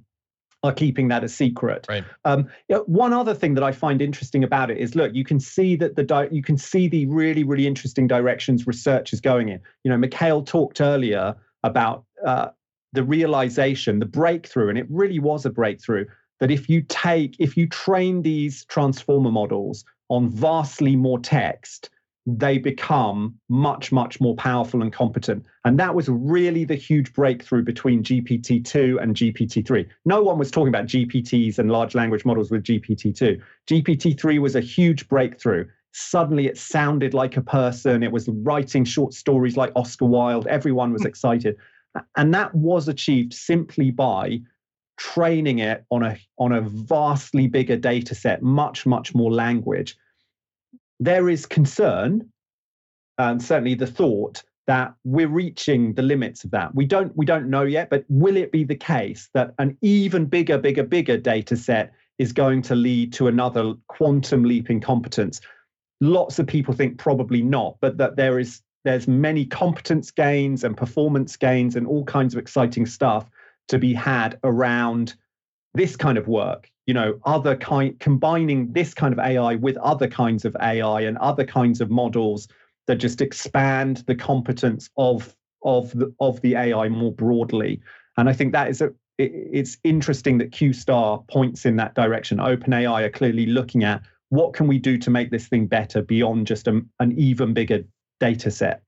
are 0.64 0.72
keeping 0.72 1.10
that 1.10 1.24
a 1.24 1.30
secret. 1.30 1.86
Right. 1.90 2.06
Um, 2.26 2.48
you 2.70 2.78
know, 2.78 2.84
one 2.84 3.14
other 3.14 3.34
thing 3.34 3.54
that 3.56 3.64
I 3.64 3.72
find 3.72 4.02
interesting 4.02 4.44
about 4.44 4.72
it 4.72 4.78
is, 4.78 4.96
look, 4.96 5.14
you 5.14 5.26
can 5.26 5.40
see 5.40 5.76
that 5.76 5.96
the 5.96 6.04
di- 6.04 6.30
you 6.32 6.42
can 6.42 6.58
see 6.58 6.88
the 6.88 7.06
really 7.08 7.44
really 7.44 7.68
interesting 7.68 8.08
directions 8.08 8.66
research 8.66 9.14
is 9.14 9.22
going 9.22 9.50
in. 9.50 9.60
You 9.84 9.92
know, 9.92 9.98
Mikhail 9.98 10.42
talked 10.44 10.82
earlier 10.82 11.36
about 11.64 12.06
uh, 12.26 12.50
the 12.94 13.04
realization, 13.04 14.00
the 14.00 14.06
breakthrough, 14.06 14.70
and 14.70 14.78
it 14.78 14.88
really 14.90 15.20
was 15.20 15.46
a 15.46 15.50
breakthrough 15.50 16.06
that 16.40 16.52
if 16.52 16.70
you 16.70 16.82
take 16.88 17.36
if 17.40 17.58
you 17.58 17.68
train 17.68 18.22
these 18.22 18.66
transformer 18.66 19.32
models 19.32 19.84
on 20.10 20.30
vastly 20.30 20.96
more 20.96 21.20
text 21.20 21.90
they 22.26 22.58
become 22.58 23.38
much, 23.50 23.92
much 23.92 24.22
more 24.22 24.36
powerful 24.36 24.82
and 24.82 24.94
competent. 24.94 25.46
And 25.66 25.78
that 25.80 25.94
was 25.94 26.08
really 26.08 26.64
the 26.64 26.76
huge 26.76 27.14
breakthrough 27.14 27.64
between 27.64 28.02
GPT 28.02 28.64
2 28.64 29.00
and 29.02 29.16
GPT 29.16 29.66
3. 29.66 29.86
No 30.06 30.24
one 30.24 30.38
was 30.38 30.50
talking 30.50 30.70
about 30.70 30.86
GPTs 30.86 31.60
and 31.60 31.70
large 31.70 31.96
language 31.96 32.24
models 32.24 32.50
with 32.50 32.64
GPT 32.64 33.16
2. 33.16 33.42
GPT 33.68 34.20
3 34.20 34.40
was 34.40 34.56
a 34.56 34.62
huge 34.62 35.08
breakthrough. 35.10 35.68
Suddenly 35.92 36.48
it 36.48 36.58
sounded 36.58 37.14
like 37.14 37.36
a 37.36 37.42
person, 37.42 38.04
it 38.04 38.12
was 38.12 38.30
writing 38.30 38.86
short 38.86 39.14
stories 39.14 39.58
like 39.58 39.72
Oscar 39.76 40.06
Wilde. 40.06 40.48
Everyone 40.48 40.94
was 40.94 41.06
excited. 41.06 41.58
And 42.16 42.34
that 42.34 42.56
was 42.56 42.88
achieved 42.88 43.34
simply 43.34 43.92
by 43.92 44.40
training 44.98 45.60
it 45.60 45.84
on 45.92 46.04
a 46.04 46.18
on 46.38 46.52
a 46.52 46.62
vastly 46.62 47.48
bigger 47.48 47.76
data 47.76 48.14
set 48.14 48.44
much 48.44 48.86
much 48.86 49.16
more 49.16 49.32
language 49.32 49.98
there 51.06 51.30
is 51.30 51.46
concern 51.46 52.30
and 53.18 53.42
certainly 53.42 53.76
the 53.76 53.88
thought 53.88 54.44
that 54.66 54.94
we're 55.04 55.28
reaching 55.28 55.94
the 55.94 56.02
limits 56.02 56.44
of 56.44 56.52
that. 56.52 56.74
We 56.74 56.86
don't 56.86 57.16
we 57.18 57.26
don't 57.26 57.50
know 57.50 57.64
yet, 57.64 57.90
but 57.90 58.06
will 58.08 58.38
it 58.38 58.52
be 58.52 58.64
the 58.64 58.76
case 58.76 59.30
that 59.34 59.54
an 59.60 59.78
even 59.82 60.26
bigger, 60.26 60.58
bigger, 60.58 60.84
bigger 60.84 61.18
data 61.18 61.58
set 61.58 61.92
is 62.18 62.32
going 62.32 62.62
to 62.64 62.76
lead 62.76 63.12
to 63.14 63.28
another 63.28 63.74
quantum 63.88 64.44
leap 64.44 64.70
in 64.70 64.80
competence? 64.80 65.42
Lots 66.00 66.40
of 66.40 66.48
people 66.48 66.74
think 66.74 66.98
probably 66.98 67.42
not, 67.42 67.78
but 67.82 67.98
that 67.98 68.16
there 68.16 68.40
is 68.40 68.62
there's 68.86 69.08
many 69.08 69.46
competence 69.46 70.12
gains 70.12 70.64
and 70.64 70.76
performance 70.76 71.36
gains 71.38 71.76
and 71.76 71.88
all 71.88 72.04
kinds 72.06 72.34
of 72.34 72.40
exciting 72.40 72.86
stuff 72.86 73.30
to 73.70 73.80
be 73.80 73.94
had 73.94 74.40
around 74.44 75.16
this 75.74 75.96
kind 75.96 76.18
of 76.18 76.28
work 76.28 76.70
you 76.86 76.94
know 76.94 77.20
other 77.26 77.56
kind 77.56 78.00
combining 78.00 78.72
this 78.74 78.94
kind 78.94 79.14
of 79.14 79.20
ai 79.20 79.56
with 79.56 79.78
other 79.78 80.08
kinds 80.08 80.46
of 80.46 80.56
ai 80.62 81.02
and 81.02 81.18
other 81.18 81.46
kinds 81.46 81.82
of 81.82 81.90
models 81.90 82.48
that 82.88 82.96
just 82.96 83.22
expand 83.22 84.04
the 84.08 84.16
competence 84.16 84.90
of 84.98 85.36
of 85.64 85.92
the 85.98 86.14
of 86.20 86.42
the 86.42 86.56
ai 86.56 86.90
more 86.90 87.12
broadly. 87.12 87.82
And 88.18 88.30
i 88.30 88.34
think 88.34 88.52
that 88.54 88.70
is 88.70 88.82
a 88.82 88.88
it, 89.18 89.32
it's 89.34 89.78
interesting 89.84 90.38
that 90.40 90.52
q-star 90.52 91.24
points 91.30 91.66
in 91.66 91.76
that 91.78 91.96
direction. 91.96 92.40
Openai 92.40 92.90
are 92.90 93.10
clearly 93.10 93.46
looking 93.46 93.84
at 93.84 94.02
what 94.30 94.54
can 94.54 94.68
we 94.68 94.80
do 94.80 94.98
to 94.98 95.10
make 95.12 95.30
this 95.30 95.48
thing 95.48 95.68
better 95.68 96.02
beyond 96.02 96.48
just 96.48 96.68
a, 96.68 96.82
an 97.00 97.12
even 97.18 97.54
bigger 97.54 97.84
data 98.20 98.50
set. 98.50 98.82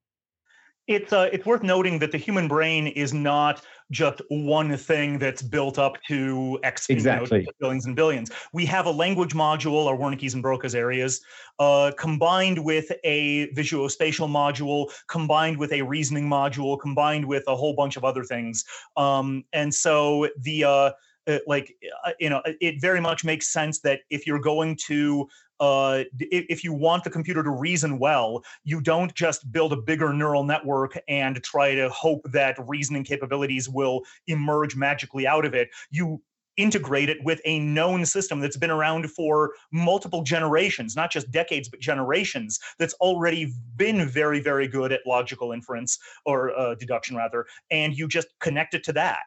It's 0.88 1.14
uh, 1.14 1.30
it's 1.32 1.46
worth 1.46 1.64
noting 1.64 2.00
that 2.00 2.12
the 2.12 2.18
human 2.18 2.48
brain 2.48 2.88
is 2.88 3.14
not 3.14 3.62
just 3.92 4.22
one 4.30 4.76
thing 4.78 5.20
that's 5.20 5.42
built 5.42 5.78
up 5.78 5.98
to 6.08 6.60
X 6.64 6.88
exactly. 6.90 7.40
you 7.40 7.46
know, 7.46 7.52
billions 7.60 7.86
and 7.86 7.96
billions. 7.96 8.32
We 8.54 8.66
have 8.66 8.86
a 8.86 8.92
language 8.92 9.34
module, 9.34 9.88
our 9.88 9.96
Wernicke's 9.96 10.34
and 10.34 10.44
Broca's 10.44 10.76
areas, 10.76 11.22
uh, 11.60 11.92
combined 11.98 12.64
with 12.64 12.92
a 13.04 13.48
visuospatial 13.54 14.30
module, 14.30 14.92
combined 15.08 15.58
with 15.58 15.72
a 15.72 15.82
reasoning 15.84 16.28
module, 16.28 16.80
combined 16.80 17.26
with 17.26 17.44
a 17.48 17.56
whole 17.56 17.76
bunch 17.76 17.96
of 17.96 18.04
other 18.04 18.24
things. 18.24 18.66
Um, 18.98 19.44
and 19.54 19.74
so 19.74 20.30
the 20.38 20.64
uh, 20.64 20.92
uh, 21.28 21.40
like 21.48 21.76
uh, 22.06 22.12
you 22.20 22.30
know 22.30 22.42
it 22.46 22.80
very 22.80 23.02
much 23.02 23.24
makes 23.24 23.52
sense 23.52 23.80
that 23.80 24.02
if 24.10 24.28
you're 24.28 24.40
going 24.40 24.78
to 24.88 25.28
uh, 25.60 26.04
if 26.20 26.64
you 26.64 26.74
want 26.74 27.04
the 27.04 27.10
computer 27.10 27.44
to 27.44 27.50
reason 27.50 28.00
well, 28.00 28.44
you 28.64 28.82
don't 28.82 29.14
just 29.14 29.52
build 29.52 29.74
a 29.74 29.78
bigger 29.78 30.14
neural 30.14 30.44
network 30.44 30.98
and 31.08 31.42
try 31.44 31.76
to 31.76 31.90
hope 31.90 32.22
that 32.32 32.58
reasoning 32.68 33.04
capabilities 33.04 33.70
will 33.70 34.02
emerge 34.28 34.76
magically 34.76 35.26
out 35.26 35.46
of 35.46 35.54
it. 35.54 35.70
You 35.92 36.22
integrate 36.58 37.10
it 37.10 37.22
with 37.24 37.42
a 37.46 37.60
known 37.60 38.06
system 38.06 38.40
that's 38.40 38.58
been 38.58 38.72
around 38.72 39.10
for 39.12 39.54
multiple 39.72 40.24
generations, 40.24 40.96
not 40.96 41.12
just 41.12 41.30
decades, 41.32 41.70
but 41.70 41.80
generations, 41.80 42.60
that's 42.80 42.94
already 42.96 43.54
been 43.76 44.08
very, 44.08 44.40
very 44.40 44.68
good 44.68 44.92
at 44.92 45.02
logical 45.06 45.52
inference 45.52 45.98
or 46.26 46.58
uh, 46.58 46.76
deduction, 46.76 47.16
rather, 47.16 47.46
and 47.72 47.98
you 47.98 48.08
just 48.08 48.28
connect 48.40 48.74
it 48.74 48.84
to 48.84 48.94
that. 48.94 49.20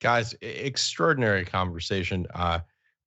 Guys, 0.00 0.32
extraordinary 0.42 1.44
conversation. 1.44 2.24
Uh, 2.32 2.60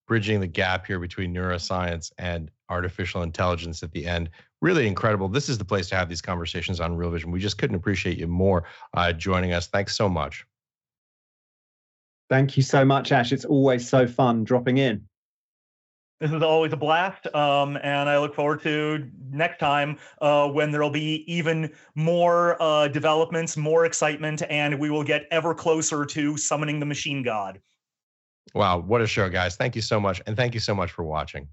bridging 0.08 0.40
the 0.40 0.48
gap 0.48 0.86
here 0.86 1.00
between 1.00 1.34
neuroscience 1.34 2.12
and 2.18 2.52
artificial 2.70 3.24
intelligence 3.24 3.84
at 3.84 3.92
the 3.92 4.06
end. 4.06 4.30
Really 4.62 4.88
incredible. 4.88 5.28
This 5.28 5.50
is 5.50 5.58
the 5.58 5.66
place 5.66 5.90
to 5.90 5.96
have 5.96 6.10
these 6.10 6.22
conversations 6.22 6.80
on 6.80 6.96
Real 6.96 7.12
Vision. 7.12 7.32
We 7.32 7.40
just 7.40 7.58
couldn't 7.58 7.76
appreciate 7.76 8.18
you 8.18 8.28
more 8.28 8.66
uh, 8.94 9.14
joining 9.14 9.54
us. 9.54 9.68
Thanks 9.68 9.96
so 9.96 10.10
much. 10.10 10.46
Thank 12.30 12.56
you 12.56 12.64
so 12.64 12.86
much, 12.86 13.12
Ash. 13.12 13.32
It's 13.32 13.46
always 13.46 13.88
so 13.88 14.08
fun 14.08 14.44
dropping 14.44 14.78
in. 14.78 15.06
This 16.22 16.32
is 16.32 16.44
always 16.44 16.72
a 16.72 16.78
blast, 16.78 17.26
um, 17.36 17.80
and 17.82 18.08
I 18.08 18.20
look 18.20 18.36
forward 18.36 18.62
to 18.62 19.10
next 19.32 19.58
time 19.58 19.98
uh, 20.22 20.48
when 20.50 20.70
there 20.70 20.80
will 20.80 20.92
be 20.92 21.24
even 21.26 21.72
more 21.96 22.62
uh, 22.62 22.88
developments, 22.90 23.58
more 23.58 23.86
excitement, 23.86 24.44
and 24.48 24.80
we 24.80 24.92
will 24.92 25.04
get 25.04 25.26
ever 25.32 25.56
closer 25.56 26.06
to 26.06 26.38
summoning 26.38 26.80
the 26.80 26.86
machine 26.86 27.24
god. 27.24 27.60
Wow, 28.54 28.80
what 28.80 29.02
a 29.02 29.08
show, 29.08 29.30
guys. 29.30 29.56
Thank 29.56 29.76
you 29.76 29.82
so 29.82 30.00
much. 30.00 30.22
And 30.28 30.36
thank 30.36 30.54
you 30.54 30.60
so 30.60 30.76
much 30.76 30.92
for 30.92 31.04
watching. 31.04 31.48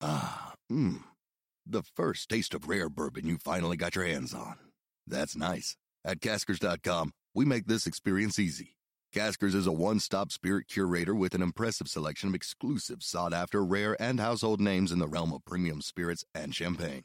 Ah, 0.00 0.54
mmm. 0.70 1.02
The 1.66 1.82
first 1.82 2.28
taste 2.30 2.54
of 2.54 2.68
rare 2.68 2.88
bourbon 2.88 3.26
you 3.26 3.36
finally 3.38 3.76
got 3.76 3.94
your 3.94 4.06
hands 4.06 4.32
on. 4.32 4.56
That's 5.06 5.36
nice. 5.36 5.76
At 6.04 6.20
caskers.com, 6.20 7.12
we 7.34 7.44
make 7.44 7.66
this 7.66 7.86
experience 7.86 8.38
easy. 8.38 8.76
Caskers 9.14 9.54
is 9.54 9.66
a 9.66 9.72
one 9.72 10.00
stop 10.00 10.30
spirit 10.30 10.68
curator 10.68 11.14
with 11.14 11.34
an 11.34 11.42
impressive 11.42 11.88
selection 11.88 12.28
of 12.30 12.34
exclusive, 12.34 13.02
sought 13.02 13.32
after, 13.34 13.64
rare, 13.64 14.00
and 14.00 14.20
household 14.20 14.60
names 14.60 14.92
in 14.92 14.98
the 14.98 15.08
realm 15.08 15.32
of 15.32 15.44
premium 15.44 15.82
spirits 15.82 16.24
and 16.34 16.54
champagne. 16.54 17.04